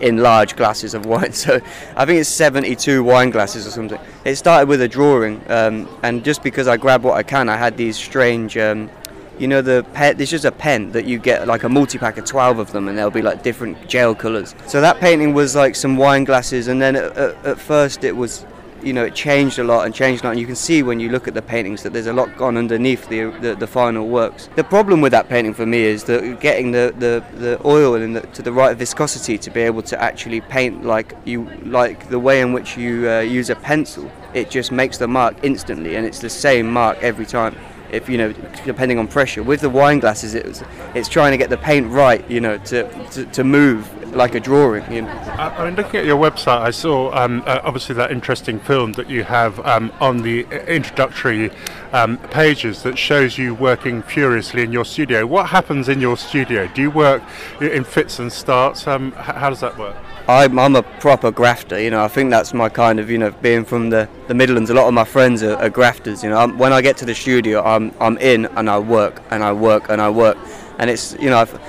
in 0.00 0.16
large 0.16 0.56
glasses 0.56 0.92
of 0.92 1.06
wine. 1.06 1.32
So 1.44 1.60
I 1.96 2.04
think 2.04 2.18
it's 2.18 2.28
72 2.30 3.04
wine 3.04 3.30
glasses 3.30 3.64
or 3.64 3.70
something. 3.70 4.00
It 4.24 4.34
started 4.34 4.68
with 4.68 4.80
a 4.82 4.88
drawing, 4.88 5.40
um, 5.48 5.88
and 6.02 6.24
just 6.24 6.42
because 6.42 6.66
I 6.66 6.76
grab 6.76 7.04
what 7.04 7.14
I 7.14 7.22
can, 7.22 7.48
I 7.48 7.56
had 7.56 7.76
these 7.76 7.96
strange. 7.96 8.56
Um, 8.56 8.90
you 9.38 9.48
know 9.48 9.62
the 9.62 9.84
pen 9.94 10.16
there's 10.16 10.30
just 10.30 10.44
a 10.44 10.52
pen 10.52 10.92
that 10.92 11.06
you 11.06 11.18
get 11.18 11.48
like 11.48 11.64
a 11.64 11.68
multi-pack 11.68 12.18
of 12.18 12.24
12 12.24 12.60
of 12.60 12.70
them 12.70 12.86
and 12.86 12.96
they'll 12.96 13.10
be 13.10 13.20
like 13.20 13.42
different 13.42 13.88
gel 13.88 14.14
colors 14.14 14.54
so 14.68 14.80
that 14.80 15.00
painting 15.00 15.34
was 15.34 15.56
like 15.56 15.74
some 15.74 15.96
wine 15.96 16.22
glasses 16.22 16.68
and 16.68 16.80
then 16.80 16.94
at, 16.94 17.16
at, 17.16 17.44
at 17.44 17.58
first 17.58 18.04
it 18.04 18.14
was 18.14 18.46
you 18.84 18.92
know 18.92 19.04
it 19.04 19.14
changed 19.14 19.58
a 19.58 19.64
lot 19.64 19.86
and 19.86 19.94
changed 19.94 20.22
a 20.22 20.26
lot. 20.26 20.32
And 20.32 20.40
you 20.40 20.46
can 20.46 20.56
see 20.56 20.82
when 20.82 21.00
you 21.00 21.08
look 21.08 21.26
at 21.28 21.34
the 21.34 21.42
paintings 21.42 21.82
that 21.82 21.92
there's 21.92 22.06
a 22.06 22.12
lot 22.12 22.36
gone 22.36 22.56
underneath 22.56 23.08
the 23.08 23.30
the, 23.40 23.54
the 23.54 23.66
final 23.66 24.08
works. 24.08 24.48
The 24.56 24.64
problem 24.64 25.00
with 25.00 25.12
that 25.12 25.28
painting 25.28 25.54
for 25.54 25.66
me 25.66 25.82
is 25.82 26.04
that 26.04 26.40
getting 26.40 26.72
the 26.72 26.94
the, 26.98 27.24
the 27.38 27.60
oil 27.64 27.94
and 27.94 28.16
the, 28.16 28.20
to 28.20 28.42
the 28.42 28.52
right 28.52 28.76
viscosity 28.76 29.38
to 29.38 29.50
be 29.50 29.60
able 29.60 29.82
to 29.82 30.00
actually 30.00 30.40
paint 30.40 30.84
like 30.84 31.14
you 31.24 31.48
like 31.64 32.08
the 32.08 32.18
way 32.18 32.40
in 32.40 32.52
which 32.52 32.76
you 32.76 33.08
uh, 33.10 33.20
use 33.20 33.50
a 33.50 33.56
pencil 33.56 34.10
it 34.34 34.50
just 34.50 34.72
makes 34.72 34.98
the 34.98 35.08
mark 35.08 35.36
instantly. 35.42 35.94
And 35.94 36.04
it's 36.04 36.18
the 36.18 36.28
same 36.28 36.70
mark 36.70 36.98
every 37.00 37.24
time 37.24 37.56
if 37.94 38.08
you 38.08 38.18
know 38.18 38.32
depending 38.64 38.98
on 38.98 39.08
pressure 39.08 39.42
with 39.42 39.60
the 39.60 39.70
wine 39.70 40.00
glasses 40.00 40.34
it 40.34 40.46
was, 40.46 40.62
it's 40.94 41.08
trying 41.08 41.30
to 41.30 41.36
get 41.36 41.50
the 41.50 41.56
paint 41.56 41.90
right 41.90 42.28
you 42.30 42.40
know 42.40 42.58
to, 42.58 43.08
to, 43.10 43.24
to 43.26 43.44
move 43.44 43.88
like 44.14 44.34
a 44.34 44.40
drawing. 44.40 44.90
You 44.92 45.02
know. 45.02 45.08
I, 45.08 45.48
I 45.48 45.64
mean, 45.66 45.76
looking 45.76 46.00
at 46.00 46.06
your 46.06 46.18
website, 46.18 46.60
I 46.60 46.70
saw 46.70 47.12
um, 47.14 47.42
uh, 47.46 47.60
obviously 47.64 47.94
that 47.96 48.10
interesting 48.10 48.58
film 48.60 48.92
that 48.92 49.10
you 49.10 49.24
have 49.24 49.58
um, 49.66 49.92
on 50.00 50.22
the 50.22 50.46
introductory 50.66 51.50
um, 51.92 52.18
pages 52.18 52.82
that 52.82 52.98
shows 52.98 53.38
you 53.38 53.54
working 53.54 54.02
furiously 54.02 54.62
in 54.62 54.72
your 54.72 54.84
studio. 54.84 55.26
What 55.26 55.48
happens 55.50 55.88
in 55.88 56.00
your 56.00 56.16
studio? 56.16 56.68
Do 56.68 56.82
you 56.82 56.90
work 56.90 57.22
in 57.60 57.84
fits 57.84 58.18
and 58.18 58.32
starts? 58.32 58.86
Um, 58.86 59.12
how 59.12 59.50
does 59.50 59.60
that 59.60 59.76
work? 59.78 59.96
I'm, 60.26 60.58
I'm, 60.58 60.74
a 60.74 60.82
proper 60.82 61.30
grafter, 61.30 61.78
you 61.78 61.90
know. 61.90 62.02
I 62.02 62.08
think 62.08 62.30
that's 62.30 62.54
my 62.54 62.70
kind 62.70 62.98
of, 62.98 63.10
you 63.10 63.18
know, 63.18 63.30
being 63.30 63.64
from 63.64 63.90
the, 63.90 64.08
the 64.26 64.34
Midlands. 64.34 64.70
A 64.70 64.74
lot 64.74 64.88
of 64.88 64.94
my 64.94 65.04
friends 65.04 65.42
are, 65.42 65.56
are 65.56 65.68
grafters, 65.68 66.24
you 66.24 66.30
know. 66.30 66.38
I'm, 66.38 66.56
when 66.56 66.72
I 66.72 66.80
get 66.80 66.96
to 66.98 67.04
the 67.04 67.14
studio, 67.14 67.62
I'm 67.62 67.92
I'm 68.00 68.16
in 68.18 68.46
and 68.46 68.70
I 68.70 68.78
work 68.78 69.22
and 69.30 69.44
I 69.44 69.52
work 69.52 69.90
and 69.90 70.00
I 70.00 70.08
work, 70.08 70.38
and 70.78 70.88
it's 70.88 71.14
you 71.20 71.28
know 71.28 71.38
I've, 71.38 71.60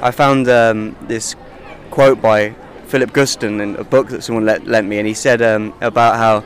I 0.00 0.12
found 0.12 0.48
um, 0.48 0.96
this 1.08 1.34
quote 1.90 2.22
by 2.22 2.54
Philip 2.86 3.10
Guston 3.10 3.60
in 3.60 3.74
a 3.76 3.84
book 3.84 4.08
that 4.10 4.22
someone 4.22 4.44
let, 4.44 4.66
lent 4.66 4.86
me, 4.86 4.98
and 4.98 5.06
he 5.08 5.14
said 5.14 5.42
um, 5.42 5.74
about 5.80 6.16
how 6.16 6.44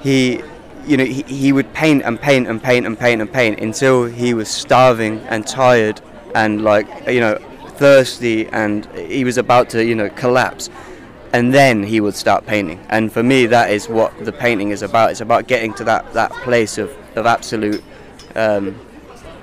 he, 0.00 0.42
you 0.86 0.96
know, 0.96 1.04
he, 1.04 1.22
he 1.22 1.52
would 1.52 1.72
paint 1.72 2.02
and 2.04 2.20
paint 2.20 2.48
and 2.48 2.60
paint 2.60 2.84
and 2.84 2.98
paint 2.98 3.20
and 3.20 3.32
paint 3.32 3.60
until 3.60 4.06
he 4.06 4.34
was 4.34 4.48
starving 4.48 5.20
and 5.28 5.46
tired 5.46 6.00
and 6.34 6.62
like 6.62 6.88
you 7.06 7.20
know 7.20 7.38
thirsty 7.80 8.46
and 8.48 8.84
he 8.94 9.24
was 9.24 9.38
about 9.38 9.70
to 9.70 9.84
you 9.84 9.94
know 9.94 10.08
collapse 10.10 10.68
and 11.32 11.54
then 11.54 11.82
he 11.82 11.98
would 12.00 12.14
start 12.14 12.44
painting 12.46 12.78
and 12.90 13.10
for 13.10 13.22
me 13.22 13.46
that 13.46 13.70
is 13.70 13.88
what 13.88 14.12
the 14.24 14.32
painting 14.32 14.70
is 14.70 14.82
about 14.82 15.10
it's 15.10 15.22
about 15.22 15.46
getting 15.46 15.72
to 15.72 15.82
that 15.82 16.12
that 16.12 16.30
place 16.44 16.76
of, 16.76 16.90
of 17.16 17.24
absolute 17.24 17.82
um, 18.34 18.78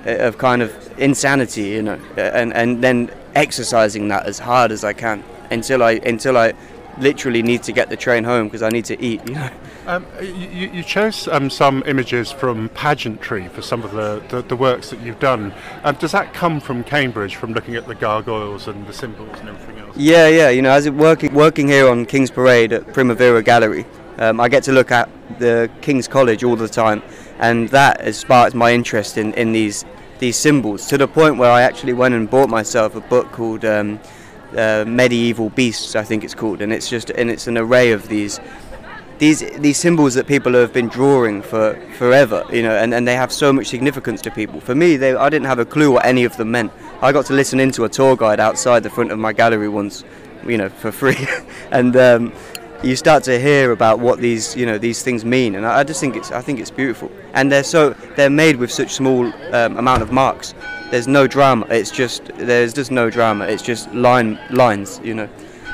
of 0.04 0.38
kind 0.38 0.62
of 0.62 0.70
insanity 0.98 1.62
you 1.62 1.82
know 1.82 1.98
and 2.16 2.52
and 2.54 2.82
then 2.82 3.10
exercising 3.34 4.08
that 4.08 4.26
as 4.26 4.38
hard 4.38 4.72
as 4.72 4.84
I 4.84 4.92
can 4.92 5.22
until 5.50 5.82
I 5.82 5.92
until 5.92 6.36
I 6.36 6.54
literally 6.98 7.42
need 7.42 7.62
to 7.64 7.72
get 7.72 7.88
the 7.88 7.96
train 7.96 8.24
home 8.24 8.46
because 8.46 8.62
I 8.62 8.70
need 8.70 8.84
to 8.86 9.00
eat. 9.02 9.26
You 9.26 9.34
know. 9.34 9.50
Um, 9.88 10.04
you, 10.20 10.68
you, 10.68 10.82
chose 10.82 11.28
um, 11.28 11.48
some 11.48 11.82
images 11.86 12.30
from 12.30 12.68
pageantry 12.68 13.48
for 13.48 13.62
some 13.62 13.82
of 13.82 13.92
the, 13.92 14.22
the, 14.28 14.42
the 14.42 14.54
works 14.54 14.90
that 14.90 15.00
you've 15.00 15.18
done. 15.18 15.54
Um, 15.82 15.94
does 15.94 16.12
that 16.12 16.34
come 16.34 16.60
from 16.60 16.84
Cambridge, 16.84 17.36
from 17.36 17.54
looking 17.54 17.74
at 17.74 17.86
the 17.86 17.94
gargoyles 17.94 18.68
and 18.68 18.86
the 18.86 18.92
symbols 18.92 19.38
and 19.38 19.48
everything 19.48 19.78
else? 19.78 19.96
Yeah, 19.96 20.28
yeah. 20.28 20.50
You 20.50 20.60
know, 20.60 20.72
as 20.72 20.90
working 20.90 21.32
working 21.32 21.68
here 21.68 21.88
on 21.88 22.04
King's 22.04 22.30
Parade 22.30 22.74
at 22.74 22.92
Primavera 22.92 23.42
Gallery, 23.42 23.86
um, 24.18 24.40
I 24.40 24.50
get 24.50 24.62
to 24.64 24.72
look 24.72 24.92
at 24.92 25.08
the 25.38 25.70
King's 25.80 26.06
College 26.06 26.44
all 26.44 26.56
the 26.56 26.68
time, 26.68 27.02
and 27.38 27.70
that 27.70 28.02
has 28.02 28.18
sparked 28.18 28.54
my 28.54 28.74
interest 28.74 29.16
in, 29.16 29.32
in 29.34 29.52
these 29.52 29.86
these 30.18 30.36
symbols 30.36 30.86
to 30.88 30.98
the 30.98 31.08
point 31.08 31.38
where 31.38 31.50
I 31.50 31.62
actually 31.62 31.94
went 31.94 32.12
and 32.12 32.28
bought 32.28 32.50
myself 32.50 32.94
a 32.94 33.00
book 33.00 33.32
called 33.32 33.64
um, 33.64 34.00
uh, 34.54 34.84
Medieval 34.86 35.48
Beasts, 35.48 35.96
I 35.96 36.04
think 36.04 36.24
it's 36.24 36.34
called, 36.34 36.60
and 36.60 36.74
it's 36.74 36.90
just 36.90 37.08
and 37.08 37.30
it's 37.30 37.46
an 37.46 37.56
array 37.56 37.92
of 37.92 38.08
these 38.08 38.38
these 39.18 39.40
these 39.60 39.78
symbols 39.78 40.14
that 40.14 40.26
people 40.26 40.52
have 40.54 40.72
been 40.72 40.88
drawing 40.88 41.42
for 41.42 41.74
forever, 41.96 42.44
you 42.52 42.62
know, 42.62 42.76
and, 42.76 42.94
and 42.94 43.06
they 43.06 43.16
have 43.16 43.32
so 43.32 43.52
much 43.52 43.66
significance 43.66 44.20
to 44.22 44.30
people. 44.30 44.60
For 44.60 44.74
me, 44.74 44.96
they, 44.96 45.14
I 45.14 45.28
didn't 45.28 45.46
have 45.46 45.58
a 45.58 45.64
clue 45.64 45.92
what 45.92 46.06
any 46.06 46.24
of 46.24 46.36
them 46.36 46.50
meant. 46.50 46.72
I 47.02 47.12
got 47.12 47.26
to 47.26 47.32
listen 47.32 47.60
into 47.60 47.84
a 47.84 47.88
tour 47.88 48.16
guide 48.16 48.40
outside 48.40 48.82
the 48.82 48.90
front 48.90 49.12
of 49.12 49.18
my 49.18 49.32
gallery 49.32 49.68
once, 49.68 50.04
you 50.46 50.56
know, 50.56 50.68
for 50.68 50.92
free, 50.92 51.16
and 51.70 51.96
um, 51.96 52.32
you 52.82 52.94
start 52.94 53.24
to 53.24 53.40
hear 53.40 53.72
about 53.72 53.98
what 53.98 54.20
these 54.20 54.56
you 54.56 54.64
know 54.64 54.78
these 54.78 55.02
things 55.02 55.24
mean, 55.24 55.56
and 55.56 55.66
I, 55.66 55.80
I 55.80 55.84
just 55.84 56.00
think 56.00 56.16
it's 56.16 56.30
I 56.30 56.40
think 56.40 56.60
it's 56.60 56.70
beautiful, 56.70 57.10
and 57.34 57.50
they're 57.50 57.64
so 57.64 57.90
they're 58.16 58.30
made 58.30 58.56
with 58.56 58.70
such 58.70 58.92
small 58.92 59.32
um, 59.52 59.76
amount 59.76 60.02
of 60.02 60.12
marks. 60.12 60.54
There's 60.90 61.08
no 61.08 61.26
drama. 61.26 61.66
It's 61.68 61.90
just 61.90 62.26
there's 62.36 62.72
just 62.72 62.90
no 62.90 63.10
drama. 63.10 63.46
It's 63.46 63.62
just 63.62 63.92
line 63.92 64.38
lines, 64.50 65.00
you 65.02 65.14
know. 65.14 65.28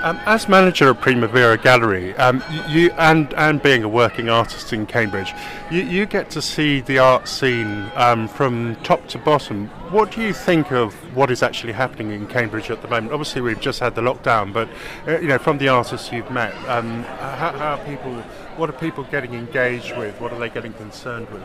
Um, 0.04 0.20
as 0.26 0.50
manager 0.50 0.90
of 0.90 1.00
Primavera 1.00 1.56
Gallery, 1.56 2.14
um, 2.16 2.44
you 2.68 2.90
and 2.98 3.32
and 3.38 3.62
being 3.62 3.84
a 3.84 3.88
working 3.88 4.28
artist 4.28 4.70
in 4.74 4.84
Cambridge, 4.84 5.32
you, 5.70 5.80
you 5.80 6.04
get 6.04 6.28
to 6.32 6.42
see 6.42 6.82
the 6.82 6.98
art 6.98 7.26
scene 7.26 7.90
um, 7.94 8.28
from 8.28 8.76
top 8.82 9.08
to 9.08 9.18
bottom. 9.18 9.68
What 9.88 10.10
do 10.10 10.20
you 10.20 10.34
think 10.34 10.72
of 10.72 10.92
what 11.16 11.30
is 11.30 11.42
actually 11.42 11.72
happening 11.72 12.10
in 12.10 12.26
Cambridge 12.26 12.70
at 12.70 12.82
the 12.82 12.88
moment? 12.88 13.14
Obviously, 13.14 13.40
we've 13.40 13.58
just 13.62 13.80
had 13.80 13.94
the 13.94 14.02
lockdown, 14.02 14.52
but 14.52 14.68
uh, 15.08 15.20
you 15.20 15.28
know, 15.28 15.38
from 15.38 15.56
the 15.56 15.68
artists 15.68 16.12
you've 16.12 16.30
met, 16.30 16.54
um, 16.68 17.04
how, 17.04 17.52
how 17.52 17.74
are 17.76 17.84
people? 17.86 18.12
What 18.58 18.68
are 18.68 18.74
people 18.74 19.04
getting 19.04 19.32
engaged 19.32 19.96
with? 19.96 20.20
What 20.20 20.34
are 20.34 20.38
they 20.38 20.50
getting 20.50 20.74
concerned 20.74 21.30
with? 21.30 21.42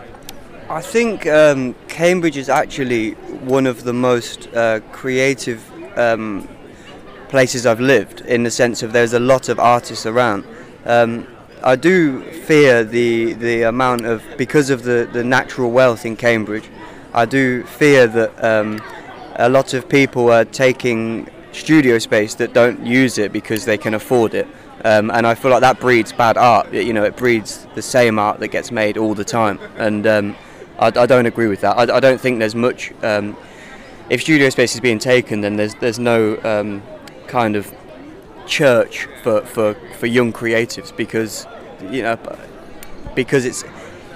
I 0.69 0.81
think 0.81 1.25
um, 1.27 1.75
Cambridge 1.87 2.35
is 2.35 2.49
actually 2.49 3.11
one 3.13 3.65
of 3.65 3.85
the 3.85 3.93
most 3.93 4.53
uh, 4.53 4.81
creative 4.91 5.63
um, 5.97 6.45
places 7.29 7.65
I've 7.65 7.79
lived 7.79 8.21
in 8.21 8.43
the 8.43 8.51
sense 8.51 8.83
of 8.83 8.91
there's 8.91 9.13
a 9.13 9.19
lot 9.19 9.49
of 9.49 9.59
artists 9.59 10.05
around. 10.05 10.43
Um, 10.85 11.27
I 11.63 11.75
do 11.75 12.21
fear 12.21 12.83
the 12.83 13.33
the 13.33 13.63
amount 13.63 14.05
of 14.05 14.23
because 14.37 14.69
of 14.69 14.83
the, 14.83 15.09
the 15.11 15.23
natural 15.23 15.71
wealth 15.71 16.05
in 16.05 16.15
Cambridge. 16.15 16.69
I 17.13 17.25
do 17.25 17.63
fear 17.63 18.07
that 18.07 18.43
um, 18.43 18.81
a 19.35 19.49
lot 19.49 19.73
of 19.73 19.87
people 19.89 20.31
are 20.31 20.45
taking 20.45 21.29
studio 21.51 21.97
space 21.99 22.35
that 22.35 22.53
don't 22.53 22.85
use 22.85 23.17
it 23.17 23.31
because 23.31 23.65
they 23.65 23.77
can 23.77 23.93
afford 23.93 24.33
it. 24.33 24.47
Um, 24.85 25.11
and 25.11 25.27
I 25.27 25.35
feel 25.35 25.51
like 25.51 25.61
that 25.61 25.79
breeds 25.79 26.13
bad 26.13 26.37
art. 26.37 26.71
You 26.73 26.93
know, 26.93 27.03
it 27.03 27.17
breeds 27.17 27.67
the 27.75 27.81
same 27.81 28.17
art 28.17 28.39
that 28.39 28.49
gets 28.49 28.71
made 28.71 28.97
all 28.97 29.13
the 29.13 29.25
time. 29.25 29.59
And 29.77 30.07
um, 30.07 30.35
I, 30.77 30.87
I, 30.87 31.05
don't 31.05 31.25
agree 31.25 31.47
with 31.47 31.61
that. 31.61 31.77
I, 31.77 31.97
I 31.97 31.99
don't 31.99 32.21
think 32.21 32.39
there's 32.39 32.55
much. 32.55 32.93
Um, 33.03 33.35
if 34.09 34.21
studio 34.21 34.49
space 34.49 34.75
is 34.75 34.81
being 34.81 34.99
taken, 34.99 35.41
then 35.41 35.57
there's 35.57 35.75
there's 35.75 35.99
no 35.99 36.39
um, 36.43 36.81
kind 37.29 37.55
of 37.55 37.73
church 38.45 39.07
for, 39.23 39.41
for, 39.41 39.75
for 39.99 40.07
young 40.07 40.33
creatives 40.33 40.95
because 40.97 41.47
you 41.89 42.01
know 42.01 42.17
because 43.15 43.45
it's 43.45 43.63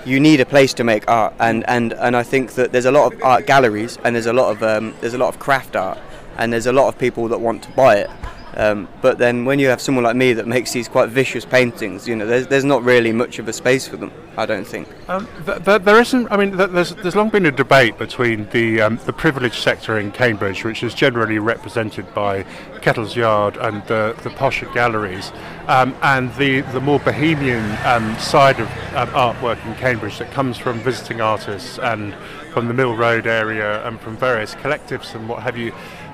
you 0.06 0.20
need 0.20 0.42
a 0.42 0.46
place 0.46 0.74
to 0.74 0.84
make 0.84 1.10
art 1.10 1.34
and, 1.40 1.64
and, 1.70 1.94
and 1.94 2.16
I 2.16 2.24
think 2.24 2.54
that 2.54 2.74
there's 2.74 2.86
a 2.86 2.92
lot 2.92 3.14
of 3.14 3.24
art 3.24 3.46
galleries 3.46 3.98
and 4.04 4.16
there's 4.16 4.26
a 4.26 4.34
lot 4.34 4.52
of 4.52 4.64
um, 4.64 4.94
there's 5.00 5.14
a 5.14 5.18
lot 5.18 5.30
of 5.34 5.40
craft 5.40 5.76
art 5.76 5.98
and 6.38 6.52
there's 6.52 6.66
a 6.66 6.74
lot 6.74 6.88
of 6.88 6.98
people 6.98 7.28
that 7.30 7.40
want 7.40 7.64
to 7.64 7.72
buy 7.72 7.98
it 7.98 8.10
Um, 8.56 8.88
but 9.02 9.18
then 9.18 9.46
when 9.46 9.60
you 9.60 9.68
have 9.68 9.82
someone 9.82 10.04
like 10.04 10.16
me 10.16 10.34
that 10.34 10.48
makes 10.48 10.72
these 10.72 10.88
quite 10.88 11.10
vicious 11.10 11.46
paintings, 11.46 12.08
you 12.08 12.16
know, 12.16 12.26
there's, 12.26 12.48
there's 12.48 12.64
not 12.64 12.84
really 12.84 13.12
much 13.12 13.40
of 13.40 13.48
a 13.48 13.54
space 13.54 13.88
for 13.88 13.98
them. 13.98 14.12
I 14.36 14.48
don't 14.48 14.66
think. 14.66 14.88
Um, 15.08 15.28
th- 15.46 15.64
th- 15.64 15.84
there 15.84 16.02
isn't. 16.02 16.32
I 16.32 16.38
mean, 16.38 16.58
th- 16.58 16.72
there's 16.72 16.96
there's 16.96 17.16
long 17.16 17.30
been 17.30 17.46
a 17.46 17.52
debate 17.52 18.00
between 18.00 18.50
the 18.50 18.82
um, 18.82 19.00
the 19.06 19.14
privileged 19.14 19.62
sector 19.62 20.00
in 20.00 20.12
Cambridge, 20.12 20.64
which 20.64 20.82
is 20.82 20.96
generally 20.96 21.38
represented 21.38 22.12
by 22.16 22.44
Kettle's 22.82 23.16
Yard 23.16 23.58
and 23.58 23.86
the 23.86 24.16
the 24.24 24.32
posher 24.32 24.74
galleries, 24.74 25.32
um, 25.68 25.96
and 26.02 26.34
the 26.36 26.62
the 26.62 26.82
more 26.82 27.00
bohemian 27.00 27.78
um, 27.86 28.18
side 28.18 28.60
of 28.60 28.68
um, 28.96 29.10
artwork 29.10 29.64
in 29.68 29.76
Cambridge 29.76 30.18
that 30.18 30.32
comes 30.32 30.58
from 30.58 30.80
visiting 30.80 31.22
artists 31.22 31.78
and 31.78 32.16
from 32.52 32.68
the 32.68 32.74
Mill 32.74 32.96
Road 32.96 33.28
area 33.28 33.86
and 33.88 34.00
from 34.00 34.18
various 34.18 34.56
collectives 34.56 35.14
and 35.16 35.28
what 35.30 35.44
have 35.44 35.58
you 35.58 35.74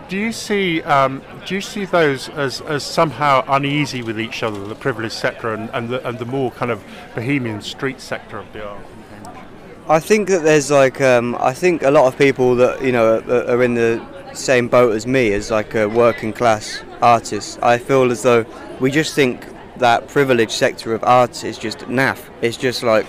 do 0.10 0.18
you 0.18 0.32
see 0.32 0.82
um, 0.82 1.22
do 1.46 1.56
you 1.56 1.62
see 1.62 1.86
those 1.86 2.30
as, 2.30 2.62
as 2.62 2.84
somehow 2.84 3.46
uneasy 3.48 4.02
with 4.02 4.20
each 4.20 4.44
other, 4.44 4.66
the 4.66 4.76
privileged 4.76 5.14
sector 5.14 5.54
and, 5.54 5.70
and, 5.70 5.90
the, 5.90 6.06
and 6.08 6.18
the 6.20 6.26
more 6.26 6.52
kind 6.52 6.72
of 6.72 6.84
bohemian 7.16 7.62
street 7.62 8.02
sector 8.02 8.40
of 8.40 8.52
the 8.52 8.68
art? 8.68 8.82
I 9.88 10.00
think 10.00 10.28
that 10.30 10.44
there's 10.44 10.70
like 10.70 11.00
um, 11.00 11.36
I 11.40 11.54
think 11.54 11.84
a 11.84 11.92
lot 11.92 12.08
of 12.08 12.18
people 12.18 12.56
that 12.56 12.84
you 12.84 12.92
know 12.92 13.20
are, 13.20 13.56
are 13.56 13.64
in 13.64 13.76
the 13.76 14.04
same 14.34 14.68
boat 14.68 14.96
as 14.96 15.08
me 15.08 15.32
as 15.34 15.52
like 15.52 15.76
a 15.76 15.88
working 15.88 16.34
class 16.34 16.84
artist. 17.02 17.60
I 17.62 17.78
feel 17.78 18.12
as 18.12 18.24
though 18.24 18.46
we 18.80 18.92
just 18.92 19.14
think 19.16 19.46
that 19.78 20.08
privileged 20.08 20.52
sector 20.52 20.94
of 20.94 21.04
art 21.04 21.44
is 21.44 21.58
just 21.58 21.80
naff. 21.80 22.30
It's 22.42 22.58
just 22.58 22.84
like 22.84 23.06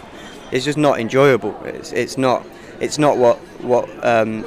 it's 0.52 0.64
just 0.64 0.78
not 0.78 1.00
enjoyable. 1.00 1.58
It's, 1.64 1.92
it's 1.92 2.18
not 2.18 2.46
it's 2.78 2.98
not 2.98 3.16
what 3.16 3.38
what 3.62 3.88
um, 4.04 4.44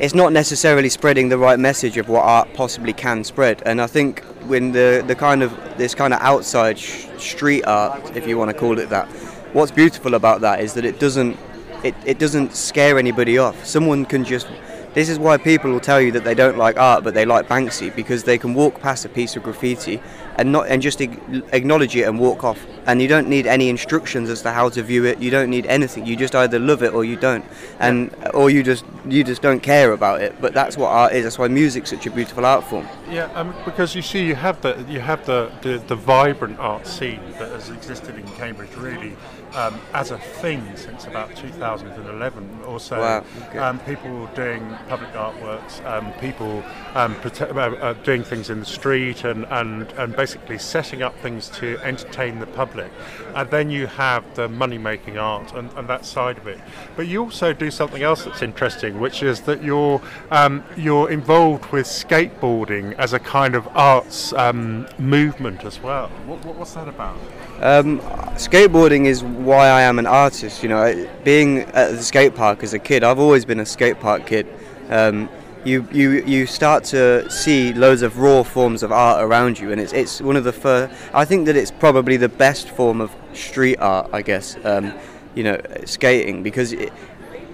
it's 0.00 0.14
not 0.14 0.32
necessarily 0.32 0.88
spreading 0.88 1.28
the 1.28 1.38
right 1.38 1.58
message 1.58 1.96
of 1.96 2.08
what 2.08 2.24
art 2.24 2.52
possibly 2.54 2.92
can 2.92 3.24
spread. 3.24 3.62
And 3.66 3.80
I 3.80 3.86
think 3.86 4.22
when 4.46 4.72
the 4.72 5.04
the 5.06 5.14
kind 5.14 5.42
of 5.42 5.52
this 5.76 5.94
kind 5.94 6.14
of 6.14 6.20
outside 6.20 6.78
sh- 6.78 7.06
street 7.18 7.64
art, 7.64 8.16
if 8.16 8.26
you 8.26 8.38
want 8.38 8.50
to 8.50 8.56
call 8.56 8.78
it 8.78 8.90
that, 8.90 9.08
what's 9.52 9.72
beautiful 9.72 10.14
about 10.14 10.40
that 10.42 10.60
is 10.60 10.74
that 10.74 10.84
it 10.84 11.00
doesn't 11.00 11.36
it, 11.82 11.94
it 12.04 12.18
doesn't 12.18 12.54
scare 12.54 12.98
anybody 12.98 13.38
off. 13.38 13.64
Someone 13.64 14.04
can 14.04 14.24
just 14.24 14.46
this 14.94 15.08
is 15.08 15.18
why 15.18 15.36
people 15.36 15.70
will 15.70 15.80
tell 15.80 16.00
you 16.00 16.12
that 16.12 16.24
they 16.24 16.34
don't 16.34 16.56
like 16.56 16.76
art 16.78 17.04
but 17.04 17.14
they 17.14 17.24
like 17.24 17.48
Banksy 17.48 17.94
because 17.94 18.24
they 18.24 18.38
can 18.38 18.54
walk 18.54 18.80
past 18.80 19.04
a 19.04 19.08
piece 19.08 19.36
of 19.36 19.42
graffiti 19.42 20.00
and 20.38 20.52
not 20.52 20.68
and 20.68 20.80
just 20.80 21.00
acknowledge 21.00 21.94
it 21.96 22.04
and 22.04 22.18
walk 22.18 22.44
off. 22.44 22.64
And 22.86 23.02
you 23.02 23.08
don't 23.08 23.28
need 23.28 23.46
any 23.46 23.68
instructions 23.68 24.30
as 24.30 24.40
to 24.42 24.52
how 24.52 24.70
to 24.70 24.82
view 24.82 25.04
it. 25.04 25.18
You 25.18 25.30
don't 25.30 25.50
need 25.50 25.66
anything. 25.66 26.06
You 26.06 26.16
just 26.16 26.34
either 26.34 26.58
love 26.58 26.82
it 26.82 26.94
or 26.94 27.04
you 27.04 27.16
don't, 27.16 27.44
and 27.80 28.14
or 28.32 28.48
you 28.48 28.62
just 28.62 28.84
you 29.06 29.24
just 29.24 29.42
don't 29.42 29.60
care 29.60 29.92
about 29.92 30.22
it. 30.22 30.40
But 30.40 30.54
that's 30.54 30.78
what 30.78 30.88
art 30.88 31.12
is. 31.12 31.24
That's 31.24 31.38
why 31.38 31.48
music's 31.48 31.90
such 31.90 32.06
a 32.06 32.10
beautiful 32.10 32.46
art 32.46 32.64
form. 32.64 32.88
Yeah, 33.10 33.24
um, 33.34 33.54
because 33.64 33.94
you 33.94 34.00
see, 34.00 34.24
you 34.24 34.36
have 34.36 34.62
the 34.62 34.82
you 34.88 35.00
have 35.00 35.26
the, 35.26 35.50
the, 35.62 35.82
the 35.86 35.96
vibrant 35.96 36.58
art 36.58 36.86
scene 36.86 37.20
that 37.38 37.50
has 37.50 37.68
existed 37.68 38.16
in 38.16 38.26
Cambridge 38.28 38.74
really 38.76 39.16
um, 39.58 39.80
as 39.92 40.12
a 40.12 40.18
thing 40.18 40.64
since 40.76 41.06
about 41.06 41.34
2011 41.34 42.60
or 42.64 42.78
so. 42.78 43.00
Wow, 43.00 43.24
okay. 43.48 43.58
um, 43.58 43.80
people 43.80 44.26
doing 44.28 44.64
public 44.88 45.12
artworks, 45.12 45.84
um, 45.84 46.12
people 46.20 46.62
um, 46.94 47.16
prote- 47.16 47.56
uh, 47.56 47.76
uh, 47.76 47.92
doing 48.04 48.22
things 48.22 48.50
in 48.50 48.60
the 48.60 48.66
street, 48.66 49.24
and, 49.24 49.44
and, 49.46 49.90
and 49.92 50.14
basically 50.14 50.58
setting 50.58 51.02
up 51.02 51.18
things 51.18 51.48
to 51.50 51.76
entertain 51.82 52.38
the 52.38 52.46
public. 52.46 52.90
And 53.34 53.50
then 53.50 53.68
you 53.68 53.88
have 53.88 54.22
the 54.36 54.48
money 54.48 54.78
making 54.78 55.18
art 55.18 55.52
and, 55.54 55.70
and 55.72 55.88
that 55.88 56.04
side 56.04 56.38
of 56.38 56.46
it. 56.46 56.60
But 56.94 57.08
you 57.08 57.22
also 57.22 57.52
do 57.52 57.70
something 57.70 58.02
else 58.02 58.24
that's 58.24 58.42
interesting, 58.42 59.00
which 59.00 59.24
is 59.24 59.40
that 59.42 59.62
you're, 59.62 60.00
um, 60.30 60.62
you're 60.76 61.10
involved 61.10 61.66
with 61.72 61.86
skateboarding 61.86 62.94
as 62.94 63.12
a 63.12 63.18
kind 63.18 63.56
of 63.56 63.66
arts 63.76 64.32
um, 64.34 64.86
movement 64.98 65.64
as 65.64 65.82
well. 65.82 66.08
What, 66.26 66.44
what, 66.44 66.56
what's 66.56 66.74
that 66.74 66.86
about? 66.86 67.16
Um, 67.60 67.98
skateboarding 68.38 69.06
is 69.06 69.24
why 69.48 69.68
I 69.68 69.82
am 69.82 69.98
an 69.98 70.06
artist. 70.06 70.62
You 70.62 70.68
know, 70.68 71.08
being 71.24 71.60
at 71.60 71.92
the 71.92 72.02
skate 72.02 72.34
park 72.34 72.62
as 72.62 72.74
a 72.74 72.78
kid, 72.78 73.02
I've 73.02 73.18
always 73.18 73.44
been 73.44 73.60
a 73.60 73.66
skate 73.66 73.98
park 73.98 74.26
kid. 74.26 74.46
Um, 74.90 75.28
you, 75.64 75.88
you 75.90 76.10
you 76.24 76.46
start 76.46 76.84
to 76.84 77.28
see 77.30 77.72
loads 77.72 78.02
of 78.02 78.18
raw 78.18 78.42
forms 78.42 78.82
of 78.82 78.92
art 78.92 79.22
around 79.22 79.58
you, 79.58 79.72
and 79.72 79.80
it's 79.80 79.92
it's 79.92 80.20
one 80.20 80.36
of 80.36 80.44
the 80.44 80.52
first. 80.52 80.94
I 81.12 81.24
think 81.24 81.46
that 81.46 81.56
it's 81.56 81.70
probably 81.72 82.16
the 82.16 82.28
best 82.28 82.68
form 82.68 83.00
of 83.00 83.10
street 83.32 83.78
art, 83.80 84.10
I 84.12 84.22
guess. 84.22 84.56
Um, 84.64 84.92
you 85.34 85.44
know, 85.44 85.60
skating 85.84 86.42
because 86.42 86.72
it, 86.72 86.92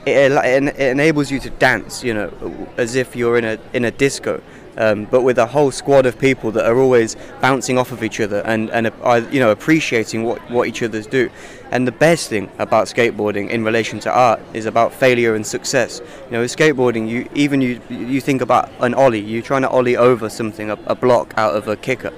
it, 0.06 0.32
it 0.32 0.78
enables 0.78 1.30
you 1.30 1.38
to 1.40 1.50
dance. 1.50 2.04
You 2.04 2.14
know, 2.14 2.68
as 2.76 2.94
if 2.94 3.16
you're 3.16 3.38
in 3.38 3.44
a 3.44 3.58
in 3.72 3.84
a 3.84 3.90
disco 3.90 4.42
um, 4.76 5.04
but 5.04 5.22
with 5.22 5.38
a 5.38 5.46
whole 5.46 5.70
squad 5.70 6.06
of 6.06 6.18
people 6.18 6.50
that 6.52 6.66
are 6.66 6.78
always 6.78 7.16
bouncing 7.40 7.78
off 7.78 7.92
of 7.92 8.02
each 8.02 8.20
other 8.20 8.42
and, 8.44 8.70
and 8.70 8.88
uh, 9.02 9.22
you 9.30 9.40
know 9.40 9.50
appreciating 9.50 10.24
what, 10.24 10.38
what 10.50 10.68
each 10.68 10.82
other's 10.82 11.06
do. 11.06 11.30
And 11.70 11.86
the 11.88 11.92
best 11.92 12.28
thing 12.28 12.50
about 12.58 12.86
skateboarding 12.86 13.50
in 13.50 13.64
relation 13.64 13.98
to 14.00 14.10
art 14.10 14.40
is 14.52 14.66
about 14.66 14.92
failure 14.92 15.34
and 15.34 15.44
success. 15.46 16.00
You 16.26 16.32
know, 16.32 16.40
with 16.40 16.56
skateboarding, 16.56 17.08
you 17.08 17.28
even 17.34 17.60
you 17.60 17.80
you 17.88 18.20
think 18.20 18.42
about 18.42 18.70
an 18.80 18.94
ollie. 18.94 19.20
You're 19.20 19.42
trying 19.42 19.62
to 19.62 19.70
ollie 19.70 19.96
over 19.96 20.28
something, 20.28 20.70
a, 20.70 20.78
a 20.86 20.94
block 20.94 21.34
out 21.36 21.56
of 21.56 21.68
a 21.68 21.76
kicker. 21.76 22.12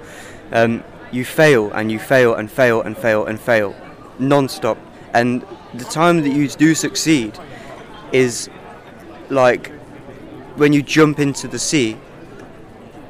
Um, 0.53 0.85
you 1.13 1.25
fail 1.25 1.71
and 1.73 1.91
you 1.91 1.99
fail 1.99 2.35
and 2.35 2.51
fail 2.51 2.83
and 2.83 2.97
fail 2.97 3.25
and 3.27 3.41
fail, 3.41 3.75
non-stop. 4.19 4.79
And 5.15 5.45
the 5.73 5.85
time 5.85 6.23
that 6.23 6.31
you 6.31 6.49
do 6.49 6.75
succeed 6.75 7.39
is 8.13 8.51
like 9.31 9.73
when 10.57 10.73
you 10.73 10.83
jump 10.83 11.19
into 11.19 11.49
the 11.49 11.59
sea 11.59 11.97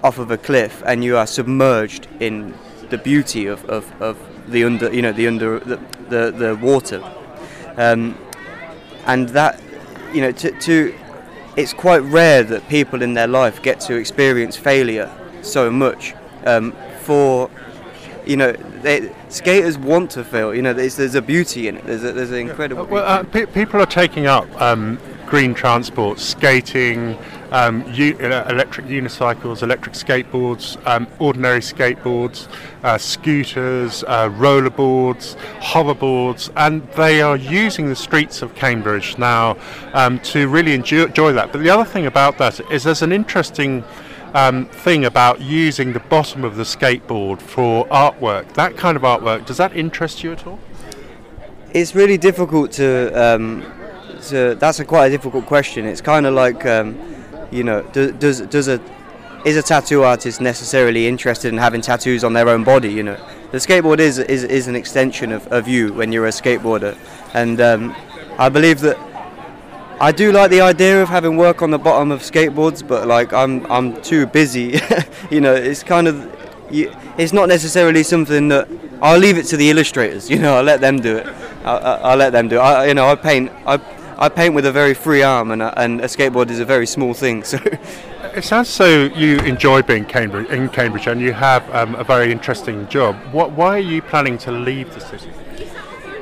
off 0.06 0.18
of 0.18 0.30
a 0.30 0.38
cliff 0.38 0.82
and 0.86 1.02
you 1.02 1.16
are 1.16 1.26
submerged 1.26 2.06
in 2.20 2.54
the 2.90 2.98
beauty 2.98 3.46
of, 3.46 3.64
of, 3.68 3.84
of 4.00 4.16
the 4.52 4.62
under 4.62 4.94
you 4.94 5.02
know 5.02 5.10
the 5.10 5.26
under 5.26 5.58
the, 5.58 5.76
the, 6.08 6.30
the 6.30 6.56
water. 6.62 7.02
Um, 7.76 8.16
and 9.06 9.28
that 9.30 9.60
you 10.14 10.20
know 10.20 10.30
to, 10.30 10.52
to 10.60 10.94
it's 11.56 11.72
quite 11.72 12.02
rare 12.02 12.44
that 12.44 12.68
people 12.68 13.02
in 13.02 13.14
their 13.14 13.26
life 13.26 13.62
get 13.62 13.80
to 13.80 13.96
experience 13.96 14.56
failure 14.56 15.10
so 15.42 15.70
much. 15.70 16.14
Um, 16.44 16.72
for 17.00 17.50
you 18.24 18.36
know 18.36 18.52
they, 18.52 19.12
skaters 19.28 19.78
want 19.78 20.10
to 20.12 20.24
fail 20.24 20.54
you 20.54 20.62
know 20.62 20.72
there's, 20.72 20.96
there's 20.96 21.14
a 21.14 21.22
beauty 21.22 21.68
in 21.68 21.76
it 21.76 21.84
there's, 21.86 22.02
a, 22.02 22.12
there's 22.12 22.30
an 22.30 22.38
incredible 22.38 22.84
well, 22.84 23.04
uh, 23.04 23.22
people 23.46 23.80
are 23.80 23.86
taking 23.86 24.26
up 24.26 24.48
um, 24.60 24.98
green 25.26 25.54
transport 25.54 26.18
skating 26.18 27.16
um, 27.52 27.84
u- 27.92 28.16
electric 28.18 28.86
unicycles, 28.86 29.62
electric 29.62 29.94
skateboards, 29.94 30.76
um, 30.86 31.06
ordinary 31.18 31.60
skateboards, 31.60 32.48
uh, 32.82 32.98
scooters, 32.98 34.04
uh, 34.04 34.28
rollerboards, 34.30 35.36
hoverboards, 35.60 36.50
and 36.56 36.86
they 36.92 37.22
are 37.22 37.36
using 37.36 37.88
the 37.88 37.96
streets 37.96 38.42
of 38.42 38.54
Cambridge 38.54 39.18
now 39.18 39.56
um, 39.92 40.18
to 40.20 40.48
really 40.48 40.74
enjoy, 40.74 41.04
enjoy, 41.04 41.32
that. 41.32 41.52
But 41.52 41.62
the 41.62 41.70
other 41.70 41.84
thing 41.84 42.06
about 42.06 42.38
that 42.38 42.60
is 42.70 42.84
there's 42.84 43.02
an 43.02 43.12
interesting 43.12 43.84
um, 44.34 44.66
thing 44.66 45.04
about 45.04 45.40
using 45.40 45.92
the 45.92 46.00
bottom 46.00 46.44
of 46.44 46.56
the 46.56 46.64
skateboard 46.64 47.40
for 47.40 47.86
artwork. 47.86 48.52
That 48.54 48.76
kind 48.76 48.96
of 48.96 49.02
artwork, 49.02 49.46
does 49.46 49.56
that 49.56 49.76
interest 49.76 50.22
you 50.22 50.32
at 50.32 50.46
all? 50.46 50.58
It's 51.72 51.94
really 51.94 52.18
difficult 52.18 52.72
to. 52.72 53.12
Um, 53.12 53.72
to 54.28 54.54
that's 54.56 54.80
a 54.80 54.84
quite 54.84 55.06
a 55.06 55.10
difficult 55.10 55.46
question. 55.46 55.86
It's 55.86 56.00
kind 56.00 56.26
of 56.26 56.34
like 56.34 56.64
um, 56.66 56.98
you 57.50 57.64
know, 57.64 57.82
does 57.82 58.40
does, 58.40 58.68
a 58.68 58.80
is 59.44 59.56
a 59.56 59.62
tattoo 59.62 60.02
artist 60.02 60.40
necessarily 60.40 61.06
interested 61.06 61.52
in 61.52 61.58
having 61.58 61.80
tattoos 61.80 62.24
on 62.24 62.32
their 62.32 62.48
own 62.48 62.64
body? 62.64 62.92
You 62.92 63.02
know, 63.02 63.16
the 63.52 63.58
skateboard 63.58 63.98
is 63.98 64.18
is, 64.18 64.44
is 64.44 64.68
an 64.68 64.76
extension 64.76 65.32
of, 65.32 65.46
of 65.48 65.68
you 65.68 65.92
when 65.92 66.12
you're 66.12 66.26
a 66.26 66.30
skateboarder, 66.30 66.96
and 67.34 67.60
um, 67.60 67.94
I 68.38 68.48
believe 68.48 68.80
that 68.80 68.98
I 69.98 70.12
do 70.12 70.30
like 70.30 70.50
the 70.50 70.60
idea 70.60 71.02
of 71.02 71.08
having 71.08 71.36
work 71.36 71.62
on 71.62 71.70
the 71.70 71.78
bottom 71.78 72.10
of 72.10 72.20
skateboards, 72.20 72.86
but 72.86 73.06
like 73.06 73.32
I'm 73.32 73.64
I'm 73.70 74.00
too 74.02 74.26
busy. 74.26 74.78
you 75.30 75.40
know, 75.40 75.54
it's 75.54 75.82
kind 75.82 76.06
of 76.06 76.30
it's 76.70 77.32
not 77.32 77.48
necessarily 77.48 78.02
something 78.02 78.48
that 78.48 78.68
I'll 79.00 79.18
leave 79.18 79.38
it 79.38 79.44
to 79.44 79.56
the 79.56 79.70
illustrators. 79.70 80.28
You 80.36 80.38
know, 80.38 80.56
I'll 80.56 80.64
let 80.64 80.80
them 80.80 81.00
do 81.00 81.16
it. 81.16 81.26
I'll, 81.64 82.04
I'll 82.04 82.16
let 82.16 82.30
them 82.32 82.48
do 82.48 82.56
it. 82.56 82.60
I, 82.60 82.86
you 82.86 82.94
know, 82.94 83.08
I 83.08 83.14
paint. 83.14 83.50
I 83.66 83.78
I 84.18 84.30
paint 84.30 84.54
with 84.54 84.64
a 84.64 84.72
very 84.72 84.94
free 84.94 85.22
arm, 85.22 85.50
and 85.50 85.60
a, 85.60 85.78
and 85.78 86.00
a 86.00 86.04
skateboard 86.04 86.50
is 86.50 86.58
a 86.58 86.64
very 86.64 86.86
small 86.86 87.14
thing. 87.14 87.44
So. 87.56 87.58
It 88.34 88.44
sounds 88.44 88.68
so 88.68 89.04
you 89.04 89.38
enjoy 89.38 89.80
being 89.80 90.04
Cambridge, 90.04 90.50
in 90.50 90.68
Cambridge 90.68 91.06
and 91.06 91.22
you 91.22 91.32
have 91.32 91.74
um, 91.74 91.94
a 91.94 92.04
very 92.04 92.30
interesting 92.30 92.86
job. 92.88 93.16
What, 93.32 93.52
why 93.52 93.76
are 93.76 93.78
you 93.78 94.02
planning 94.02 94.36
to 94.38 94.52
leave 94.52 94.92
the 94.92 95.00
city? 95.00 95.30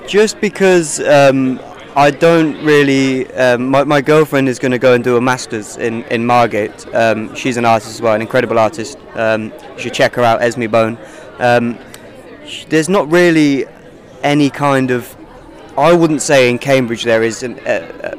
Just 0.07 0.41
because 0.41 1.01
um, 1.01 1.59
I 1.97 2.13
don't 2.13 2.63
really. 2.63 3.33
Um, 3.33 3.69
my, 3.69 3.83
my 3.83 4.01
girlfriend 4.01 4.49
is 4.49 4.61
going 4.61 4.71
to 4.71 4.79
go 4.79 4.95
and 4.95 5.03
do 5.03 5.17
a 5.17 5.21
master's 5.21 5.77
in, 5.77 6.05
in 6.05 6.25
Margate. 6.25 6.87
Um, 6.95 7.35
she's 7.35 7.57
an 7.57 7.65
artist 7.65 7.91
as 7.95 8.01
well, 8.01 8.15
an 8.15 8.23
incredible 8.23 8.61
artist. 8.61 8.97
Um, 9.15 9.53
you 9.73 9.79
should 9.79 9.95
check 9.95 10.15
her 10.15 10.23
out, 10.23 10.41
Esme 10.41 10.67
Bone. 10.67 10.97
Um, 11.39 11.79
there's 12.69 12.89
not 12.89 13.11
really 13.11 13.65
any 14.23 14.51
kind 14.51 14.93
of 14.93 15.17
I 15.77 15.93
wouldn't 15.93 16.23
say 16.23 16.51
in 16.51 16.59
Cambridge 16.59 17.03
there 17.03 17.25
is 17.25 17.43
an, 17.43 17.59
uh, 17.67 18.17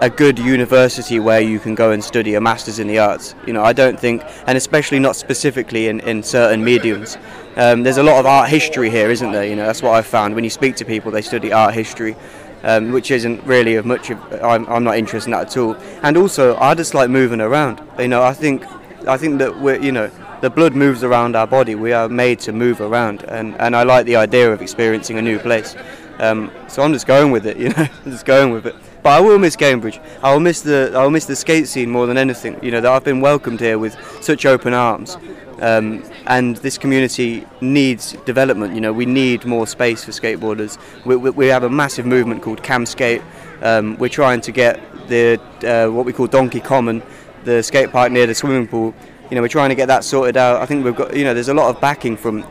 a 0.00 0.10
good 0.10 0.36
university 0.36 1.20
where 1.20 1.40
you 1.40 1.60
can 1.60 1.76
go 1.76 1.92
and 1.92 2.02
study 2.02 2.34
a 2.34 2.40
master's 2.40 2.80
in 2.80 2.88
the 2.88 2.98
arts. 2.98 3.36
You 3.46 3.52
know, 3.52 3.62
I 3.62 3.72
don't 3.72 3.98
think, 3.98 4.24
and 4.48 4.58
especially 4.58 4.98
not 4.98 5.14
specifically 5.14 5.86
in, 5.86 6.00
in 6.00 6.24
certain 6.24 6.64
mediums. 6.64 7.16
Um, 7.56 7.84
there's 7.84 7.98
a 7.98 8.02
lot 8.02 8.18
of 8.18 8.26
art 8.26 8.48
history 8.48 8.90
here, 8.90 9.10
isn't 9.10 9.30
there? 9.30 9.44
You 9.44 9.54
know, 9.54 9.64
that's 9.66 9.80
what 9.80 9.92
I've 9.92 10.06
found. 10.06 10.34
When 10.34 10.42
you 10.42 10.50
speak 10.50 10.74
to 10.76 10.84
people, 10.84 11.12
they 11.12 11.22
study 11.22 11.52
art 11.52 11.72
history, 11.72 12.16
um, 12.64 12.90
which 12.90 13.12
isn't 13.12 13.44
really 13.44 13.76
of 13.76 13.86
much 13.86 14.10
of. 14.10 14.32
I'm, 14.42 14.66
I'm 14.66 14.82
not 14.82 14.98
interested 14.98 15.28
in 15.28 15.38
that 15.38 15.50
at 15.50 15.56
all. 15.56 15.76
And 16.02 16.16
also, 16.16 16.56
I 16.56 16.74
just 16.74 16.94
like 16.94 17.10
moving 17.10 17.40
around. 17.40 17.80
You 17.98 18.08
know, 18.08 18.24
I 18.24 18.32
think, 18.32 18.64
I 19.06 19.16
think 19.16 19.38
that 19.38 19.60
we're, 19.60 19.80
you 19.80 19.92
know, 19.92 20.10
the 20.40 20.50
blood 20.50 20.74
moves 20.74 21.02
around 21.02 21.34
our 21.34 21.46
body. 21.46 21.74
We 21.74 21.92
are 21.92 22.08
made 22.08 22.38
to 22.40 22.52
move 22.52 22.80
around, 22.80 23.24
and, 23.24 23.56
and 23.60 23.74
I 23.74 23.82
like 23.82 24.06
the 24.06 24.16
idea 24.16 24.52
of 24.52 24.62
experiencing 24.62 25.18
a 25.18 25.22
new 25.22 25.38
place. 25.38 25.74
Um, 26.18 26.50
so 26.68 26.82
I'm 26.82 26.92
just 26.92 27.06
going 27.06 27.30
with 27.30 27.46
it, 27.46 27.56
you 27.56 27.68
know, 27.70 27.86
just 28.04 28.24
going 28.24 28.52
with 28.52 28.66
it. 28.66 28.74
But 29.02 29.10
I 29.10 29.20
will 29.20 29.38
miss 29.38 29.56
Cambridge. 29.56 30.00
I 30.22 30.32
will 30.32 30.40
miss 30.40 30.60
the 30.60 30.92
I 30.94 31.02
will 31.02 31.10
miss 31.10 31.26
the 31.26 31.36
skate 31.36 31.68
scene 31.68 31.90
more 31.90 32.06
than 32.06 32.18
anything. 32.18 32.58
You 32.62 32.72
know 32.72 32.80
that 32.80 32.90
I've 32.90 33.04
been 33.04 33.20
welcomed 33.20 33.60
here 33.60 33.78
with 33.78 33.96
such 34.20 34.44
open 34.44 34.74
arms, 34.74 35.16
um, 35.60 36.04
and 36.26 36.56
this 36.56 36.76
community 36.76 37.46
needs 37.60 38.12
development. 38.26 38.74
You 38.74 38.80
know 38.80 38.92
we 38.92 39.06
need 39.06 39.44
more 39.44 39.66
space 39.66 40.04
for 40.04 40.10
skateboarders. 40.10 40.78
We, 41.04 41.16
we, 41.16 41.30
we 41.30 41.46
have 41.46 41.62
a 41.62 41.70
massive 41.70 42.06
movement 42.06 42.42
called 42.42 42.62
Cam 42.62 42.84
Skate. 42.84 43.22
Um, 43.62 43.96
we're 43.98 44.08
trying 44.08 44.40
to 44.42 44.52
get 44.52 44.80
the 45.08 45.40
uh, 45.64 45.90
what 45.92 46.04
we 46.04 46.12
call 46.12 46.26
Donkey 46.26 46.60
Common, 46.60 47.02
the 47.44 47.62
skate 47.62 47.90
park 47.90 48.10
near 48.10 48.26
the 48.26 48.34
swimming 48.34 48.66
pool. 48.66 48.94
You 49.30 49.36
know 49.36 49.42
we're 49.42 49.48
trying 49.48 49.68
to 49.68 49.76
get 49.76 49.86
that 49.86 50.02
sorted 50.02 50.36
out. 50.36 50.60
I 50.60 50.66
think 50.66 50.84
we've 50.84 50.96
got 50.96 51.16
you 51.16 51.22
know 51.22 51.34
there's 51.34 51.48
a 51.48 51.54
lot 51.54 51.74
of 51.74 51.80
backing 51.80 52.16
from 52.16 52.44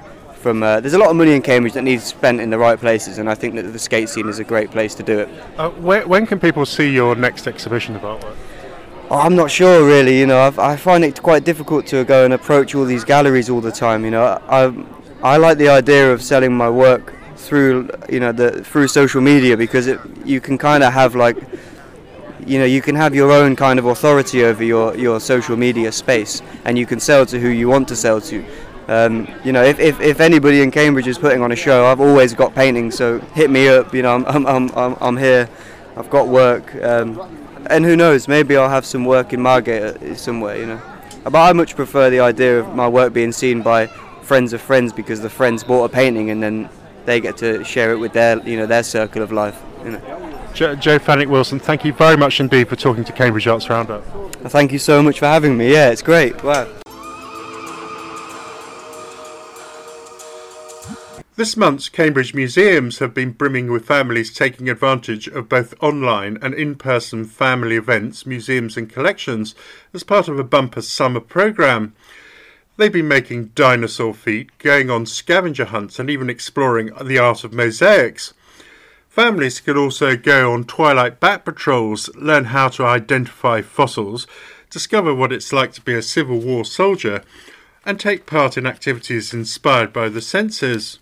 from 0.48 0.64
uh, 0.64 0.80
there's 0.80 0.94
a 0.94 0.98
lot 0.98 1.10
of 1.10 1.18
money 1.18 1.34
in 1.34 1.42
Cambridge 1.42 1.74
that 1.74 1.84
needs 1.84 2.10
to 2.10 2.16
be 2.16 2.20
spent 2.20 2.40
in 2.40 2.50
the 2.50 2.58
right 2.58 2.80
places, 2.80 3.18
and 3.18 3.30
I 3.30 3.36
think 3.36 3.56
that 3.56 3.64
the 3.64 3.80
skate 3.80 4.08
scene 4.08 4.30
is 4.30 4.40
a 4.40 4.46
great 4.46 4.72
place 4.72 4.96
to 4.96 5.04
do 5.04 5.20
it. 5.20 5.30
Uh, 5.58 5.72
where, 5.72 6.08
when 6.08 6.26
can 6.26 6.40
people 6.40 6.66
see 6.66 6.90
your 6.90 7.16
next 7.16 7.48
exhibition 7.48 7.98
of 7.98 8.04
artwork? 8.04 8.38
Oh, 9.12 9.20
I'm 9.20 9.36
not 9.36 9.52
sure 9.52 9.86
really. 9.86 10.18
You 10.18 10.26
know, 10.26 10.40
I've, 10.40 10.58
i 10.58 10.78
find 10.78 11.04
it 11.04 11.22
quite 11.22 11.44
difficult 11.44 11.86
to 11.88 12.06
go 12.06 12.24
and 12.24 12.34
approach 12.34 12.76
all 12.76 12.86
these 12.86 13.04
galleries 13.04 13.50
all 13.50 13.60
the 13.60 13.74
time. 13.74 14.06
You 14.06 14.12
know, 14.12 14.24
I 14.48 14.62
I 15.22 15.36
like 15.36 15.58
the 15.58 15.68
idea 15.68 16.14
of 16.14 16.22
selling 16.22 16.56
my 16.56 16.70
work 16.70 17.14
through 17.36 17.90
you 18.08 18.22
know 18.22 18.32
the 18.32 18.64
through 18.64 18.88
social 18.88 19.20
media 19.20 19.58
because 19.58 19.88
it 19.88 20.00
you 20.24 20.40
can 20.40 20.58
kind 20.58 20.82
of 20.82 20.94
have 20.94 21.14
like 21.14 21.38
you 22.46 22.58
know 22.58 22.66
you 22.66 22.82
can 22.82 22.96
have 22.96 23.14
your 23.14 23.32
own 23.34 23.56
kind 23.56 23.80
of 23.80 23.86
authority 23.86 24.46
over 24.46 24.64
your 24.64 24.96
your 24.96 25.20
social 25.20 25.58
media 25.58 25.92
space 25.92 26.42
and 26.64 26.78
you 26.78 26.86
can 26.86 27.00
sell 27.00 27.26
to 27.26 27.38
who 27.38 27.50
you 27.50 27.68
want 27.68 27.88
to 27.88 27.96
sell 27.96 28.22
to 28.22 28.46
um, 28.88 29.28
you 29.44 29.52
know, 29.52 29.64
if, 29.64 29.80
if, 29.80 30.00
if 30.00 30.20
anybody 30.20 30.62
in 30.62 30.72
Cambridge 30.72 31.08
is 31.08 31.18
putting 31.18 31.42
on 31.42 31.52
a 31.52 31.56
show, 31.56 31.86
I've 31.86 32.00
always 32.00 32.34
got 32.34 32.56
paintings, 32.56 32.96
so 32.96 33.20
hit 33.20 33.50
me 33.50 33.68
up. 33.68 33.94
You 33.94 34.02
know, 34.02 34.16
I'm, 34.16 34.48
I'm, 34.48 34.70
I'm, 34.76 34.96
I'm 35.02 35.18
here. 35.18 35.50
I've 35.98 36.10
got 36.10 36.28
work. 36.28 36.74
Um, 36.84 37.20
and 37.70 37.84
who 37.84 37.96
knows, 37.98 38.28
maybe 38.28 38.56
I'll 38.56 38.70
have 38.70 38.86
some 38.86 39.04
work 39.04 39.34
in 39.34 39.42
Margate 39.42 40.18
somewhere, 40.18 40.58
you 40.58 40.66
know. 40.66 40.82
But 41.24 41.36
I 41.36 41.52
much 41.52 41.76
prefer 41.76 42.10
the 42.10 42.22
idea 42.22 42.60
of 42.60 42.74
my 42.74 42.88
work 42.88 43.12
being 43.12 43.34
seen 43.34 43.62
by 43.62 43.88
friends 44.22 44.54
of 44.54 44.62
friends 44.62 44.94
because 44.94 45.20
the 45.20 45.30
friends 45.30 45.64
bought 45.64 45.86
a 45.86 45.90
painting 45.90 46.30
and 46.30 46.42
then 46.42 46.70
they 47.06 47.20
get 47.20 47.38
to 47.38 47.64
share 47.66 47.92
it 47.92 47.98
with 47.98 48.14
their, 48.14 48.40
you 48.48 48.58
know, 48.58 48.66
their 48.66 48.84
circle 48.84 49.22
of 49.22 49.32
life, 49.32 49.62
you 49.84 49.92
know. 49.92 50.52
Joe, 50.54 50.76
Joe 50.76 50.98
Fenwick 50.98 51.30
Wilson, 51.30 51.60
thank 51.60 51.84
you 51.84 51.94
very 51.94 52.18
much 52.18 52.40
indeed 52.40 52.70
for 52.70 52.76
talking 52.76 53.04
to 53.04 53.12
Cambridge 53.12 53.48
Arts 53.48 53.70
Roundup. 53.70 54.04
Thank 54.50 54.72
you 54.72 54.80
so 54.80 55.04
much 55.04 55.20
for 55.20 55.26
having 55.26 55.58
me. 55.58 55.72
Yeah, 55.72 55.90
it's 55.90 56.02
great. 56.02 56.42
Wow. 56.44 56.68
This 61.38 61.56
month's 61.56 61.88
Cambridge 61.88 62.34
museums 62.34 62.98
have 62.98 63.14
been 63.14 63.32
brimming 63.32 63.72
with 63.72 63.86
families 63.86 64.34
taking 64.34 64.70
advantage 64.70 65.28
of 65.28 65.48
both 65.48 65.76
online 65.84 66.40
and 66.42 66.56
in 66.56 66.74
person 66.74 67.26
family 67.26 67.76
events, 67.76 68.26
museums, 68.26 68.76
and 68.76 68.90
collections 68.90 69.54
as 69.94 70.04
part 70.04 70.28
of 70.28 70.40
a 70.40 70.44
bumper 70.44 70.82
summer 70.82 71.20
programme. 71.20 71.94
They've 72.76 72.92
been 72.92 73.08
making 73.08 73.52
dinosaur 73.54 74.16
feet, 74.16 74.50
going 74.58 74.90
on 74.90 75.06
scavenger 75.06 75.66
hunts, 75.66 76.00
and 76.00 76.10
even 76.10 76.28
exploring 76.28 76.90
the 77.00 77.20
art 77.20 77.44
of 77.44 77.54
mosaics. 77.54 78.34
Families 79.08 79.60
can 79.60 79.78
also 79.78 80.18
go 80.18 80.54
on 80.54 80.64
twilight 80.64 81.20
bat 81.20 81.46
patrols, 81.46 82.10
learn 82.16 82.46
how 82.46 82.70
to 82.70 82.84
identify 82.84 83.62
fossils, 83.62 84.26
discover 84.72 85.14
what 85.14 85.32
it's 85.32 85.54
like 85.54 85.72
to 85.74 85.82
be 85.82 85.94
a 85.94 86.02
Civil 86.02 86.40
War 86.40 86.66
soldier, 86.66 87.24
and 87.88 88.00
take 88.02 88.26
part 88.26 88.58
in 88.58 88.68
activities 88.68 89.34
inspired 89.34 89.94
by 89.94 90.10
the 90.10 90.22
senses 90.22 91.00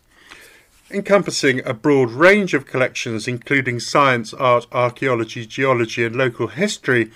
encompassing 0.92 1.60
a 1.66 1.74
broad 1.74 2.12
range 2.12 2.54
of 2.54 2.68
collections 2.68 3.28
including 3.28 3.80
science, 3.80 4.36
art, 4.36 4.68
archaeology, 4.72 5.46
geology, 5.46 6.06
and 6.06 6.16
local 6.16 6.48
history. 6.48 7.12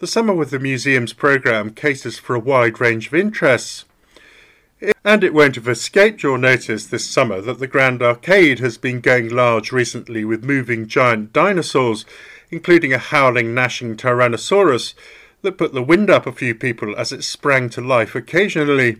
The 0.00 0.06
Summer 0.06 0.34
with 0.34 0.50
the 0.50 0.58
Museums 0.58 1.14
programme 1.14 1.70
caters 1.70 2.18
for 2.18 2.36
a 2.36 2.40
wide 2.40 2.78
range 2.78 3.06
of 3.06 3.14
interests. 3.14 3.86
And 5.02 5.24
it 5.24 5.32
won't 5.32 5.54
have 5.54 5.66
escaped 5.66 6.22
your 6.22 6.36
notice 6.36 6.86
this 6.86 7.06
summer 7.06 7.40
that 7.40 7.58
the 7.58 7.66
Grand 7.66 8.02
Arcade 8.02 8.58
has 8.58 8.76
been 8.76 9.00
going 9.00 9.30
large 9.30 9.72
recently 9.72 10.26
with 10.26 10.44
moving 10.44 10.86
giant 10.86 11.32
dinosaurs, 11.32 12.04
including 12.50 12.92
a 12.92 12.98
howling, 12.98 13.54
gnashing 13.54 13.96
Tyrannosaurus 13.96 14.92
that 15.40 15.56
put 15.56 15.72
the 15.72 15.82
wind 15.82 16.10
up 16.10 16.26
a 16.26 16.32
few 16.32 16.54
people 16.54 16.94
as 16.96 17.12
it 17.12 17.24
sprang 17.24 17.70
to 17.70 17.80
life 17.80 18.14
occasionally. 18.14 18.98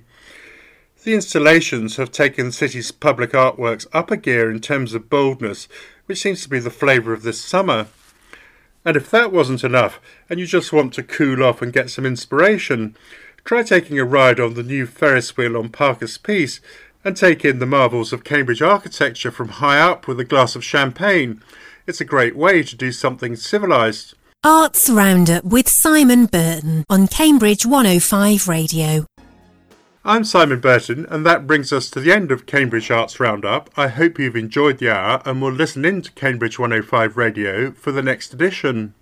The 1.06 1.14
installations 1.14 1.98
have 1.98 2.10
taken 2.10 2.46
the 2.46 2.52
city's 2.52 2.90
public 2.90 3.30
artworks 3.30 3.86
up 3.92 4.10
a 4.10 4.16
gear 4.16 4.50
in 4.50 4.58
terms 4.58 4.92
of 4.92 5.08
boldness, 5.08 5.68
which 6.06 6.18
seems 6.18 6.42
to 6.42 6.48
be 6.48 6.58
the 6.58 6.68
flavour 6.68 7.12
of 7.12 7.22
this 7.22 7.40
summer. 7.40 7.86
And 8.84 8.96
if 8.96 9.08
that 9.12 9.30
wasn't 9.30 9.62
enough, 9.62 10.00
and 10.28 10.40
you 10.40 10.46
just 10.46 10.72
want 10.72 10.92
to 10.94 11.04
cool 11.04 11.44
off 11.44 11.62
and 11.62 11.72
get 11.72 11.90
some 11.90 12.04
inspiration, 12.04 12.96
try 13.44 13.62
taking 13.62 14.00
a 14.00 14.04
ride 14.04 14.40
on 14.40 14.54
the 14.54 14.64
new 14.64 14.84
Ferris 14.84 15.36
wheel 15.36 15.56
on 15.56 15.68
Parker's 15.68 16.18
Piece 16.18 16.58
and 17.04 17.16
take 17.16 17.44
in 17.44 17.60
the 17.60 17.66
marvels 17.66 18.12
of 18.12 18.24
Cambridge 18.24 18.60
architecture 18.60 19.30
from 19.30 19.50
high 19.50 19.78
up 19.78 20.08
with 20.08 20.18
a 20.18 20.24
glass 20.24 20.56
of 20.56 20.64
champagne. 20.64 21.40
It's 21.86 22.00
a 22.00 22.04
great 22.04 22.34
way 22.34 22.64
to 22.64 22.74
do 22.74 22.90
something 22.90 23.36
civilised. 23.36 24.14
Arts 24.42 24.90
Roundup 24.90 25.44
with 25.44 25.68
Simon 25.68 26.26
Burton 26.26 26.84
on 26.90 27.06
Cambridge 27.06 27.64
105 27.64 28.48
Radio. 28.48 29.06
I'm 30.08 30.22
Simon 30.22 30.60
Burton, 30.60 31.04
and 31.10 31.26
that 31.26 31.48
brings 31.48 31.72
us 31.72 31.90
to 31.90 31.98
the 31.98 32.12
end 32.12 32.30
of 32.30 32.46
Cambridge 32.46 32.92
Arts 32.92 33.18
Roundup. 33.18 33.70
I 33.76 33.88
hope 33.88 34.20
you've 34.20 34.36
enjoyed 34.36 34.78
the 34.78 34.88
hour 34.88 35.20
and 35.24 35.42
will 35.42 35.50
listen 35.50 35.84
in 35.84 36.00
to 36.02 36.12
Cambridge 36.12 36.60
105 36.60 37.16
Radio 37.16 37.72
for 37.72 37.90
the 37.90 38.02
next 38.02 38.32
edition. 38.32 38.94